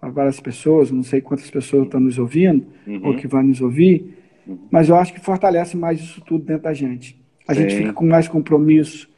várias 0.00 0.40
pessoas, 0.40 0.90
não 0.90 1.02
sei 1.02 1.20
quantas 1.20 1.50
pessoas 1.50 1.84
estão 1.84 2.00
nos 2.00 2.18
ouvindo, 2.18 2.66
uhum. 2.86 3.00
ou 3.04 3.16
que 3.16 3.26
vão 3.26 3.42
nos 3.42 3.60
ouvir, 3.60 4.16
mas 4.70 4.88
eu 4.88 4.96
acho 4.96 5.12
que 5.12 5.20
fortalece 5.20 5.76
mais 5.76 6.00
isso 6.00 6.20
tudo 6.22 6.44
dentro 6.44 6.64
da 6.64 6.74
gente. 6.74 7.20
A 7.46 7.54
Sim. 7.54 7.62
gente 7.62 7.76
fica 7.76 7.92
com 7.92 8.06
mais 8.06 8.28
compromisso. 8.28 9.08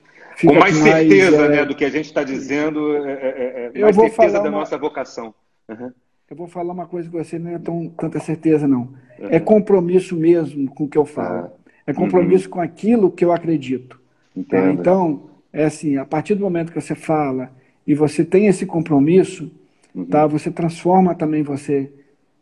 com 0.41 0.55
mais 0.55 0.77
com 0.77 0.85
certeza 0.85 1.37
mais, 1.37 1.51
é... 1.51 1.57
né, 1.57 1.65
do 1.65 1.75
que 1.75 1.85
a 1.85 1.91
gente 1.91 2.07
está 2.07 2.23
dizendo, 2.23 2.97
é, 2.97 3.13
é, 3.13 3.71
é 3.75 3.81
mais 3.81 3.97
certeza 3.97 4.35
da 4.35 4.49
uma... 4.49 4.51
nossa 4.51 4.77
vocação. 4.77 5.35
Uhum. 5.69 5.91
Eu 6.29 6.37
vou 6.37 6.47
falar 6.47 6.73
uma 6.73 6.87
coisa 6.87 7.09
que 7.09 7.17
você 7.17 7.39
não 7.39 7.51
é 7.51 7.59
tão, 7.59 7.89
tanta 7.89 8.21
certeza, 8.21 8.67
não. 8.67 8.95
Uhum. 9.19 9.29
É 9.31 9.41
compromisso 9.41 10.17
mesmo 10.17 10.71
com 10.71 10.85
o 10.85 10.89
que 10.89 10.97
eu 10.97 11.05
falo. 11.05 11.51
É 11.87 11.93
compromisso 11.93 12.45
uhum. 12.47 12.53
com 12.53 12.61
aquilo 12.61 13.11
que 13.11 13.25
eu 13.25 13.33
acredito. 13.33 14.01
Então, 14.37 15.30
é 15.53 15.65
assim, 15.65 15.97
a 15.97 16.05
partir 16.05 16.35
do 16.35 16.43
momento 16.43 16.73
que 16.73 16.81
você 16.81 16.95
fala 16.95 17.51
e 17.87 17.95
você 17.95 18.25
tem 18.25 18.47
esse 18.47 18.67
compromisso, 18.67 19.51
uhum. 19.95 20.05
tá? 20.05 20.27
você 20.27 20.51
transforma 20.51 21.15
também 21.15 21.43
você 21.43 21.91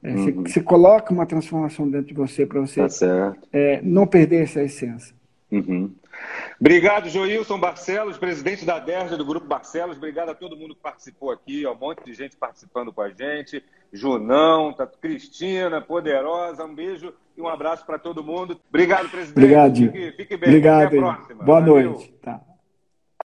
é, 0.03 0.11
uhum. 0.11 0.25
você, 0.25 0.33
você, 0.33 0.61
coloca 0.61 1.13
uma 1.13 1.27
transformação 1.27 1.89
dentro 1.89 2.09
de 2.09 2.15
você 2.15 2.47
para 2.47 2.61
você 2.61 2.87
tá 2.87 3.35
é, 3.53 3.81
não 3.83 4.07
perder 4.07 4.45
essa 4.45 4.63
essência. 4.63 5.15
Uhum. 5.51 5.91
Obrigado, 6.61 7.09
Joilson 7.09 7.59
Barcelos, 7.59 8.19
presidente 8.19 8.65
da 8.65 8.79
DERJ 8.79 9.17
do 9.17 9.25
Grupo 9.25 9.47
Barcelos. 9.47 9.97
Obrigado 9.97 10.31
a 10.31 10.35
todo 10.35 10.57
mundo 10.57 10.75
que 10.75 10.81
participou 10.81 11.31
aqui, 11.31 11.65
ó, 11.65 11.73
um 11.73 11.79
monte 11.79 12.05
de 12.05 12.13
gente 12.13 12.37
participando 12.37 12.93
com 12.93 13.01
a 13.01 13.11
gente. 13.11 13.63
Junão, 13.93 14.73
tá, 14.73 14.87
Cristina, 14.87 15.81
Poderosa, 15.81 16.65
um 16.65 16.75
beijo 16.75 17.13
e 17.37 17.41
um 17.41 17.49
abraço 17.49 17.87
para 17.87 17.99
todo 17.99 18.23
mundo. 18.23 18.61
Obrigado, 18.69 19.09
presidente. 19.09 19.39
Obrigado. 19.39 19.77
Fique, 19.77 20.13
fique 20.13 20.37
bem. 20.37 20.49
Obrigado. 20.51 20.87
Até 20.87 20.99
a 20.99 21.01
próxima. 21.01 21.45
Boa 21.45 21.61
Valeu. 21.61 21.91
noite. 21.91 22.15
Tá. 22.21 22.41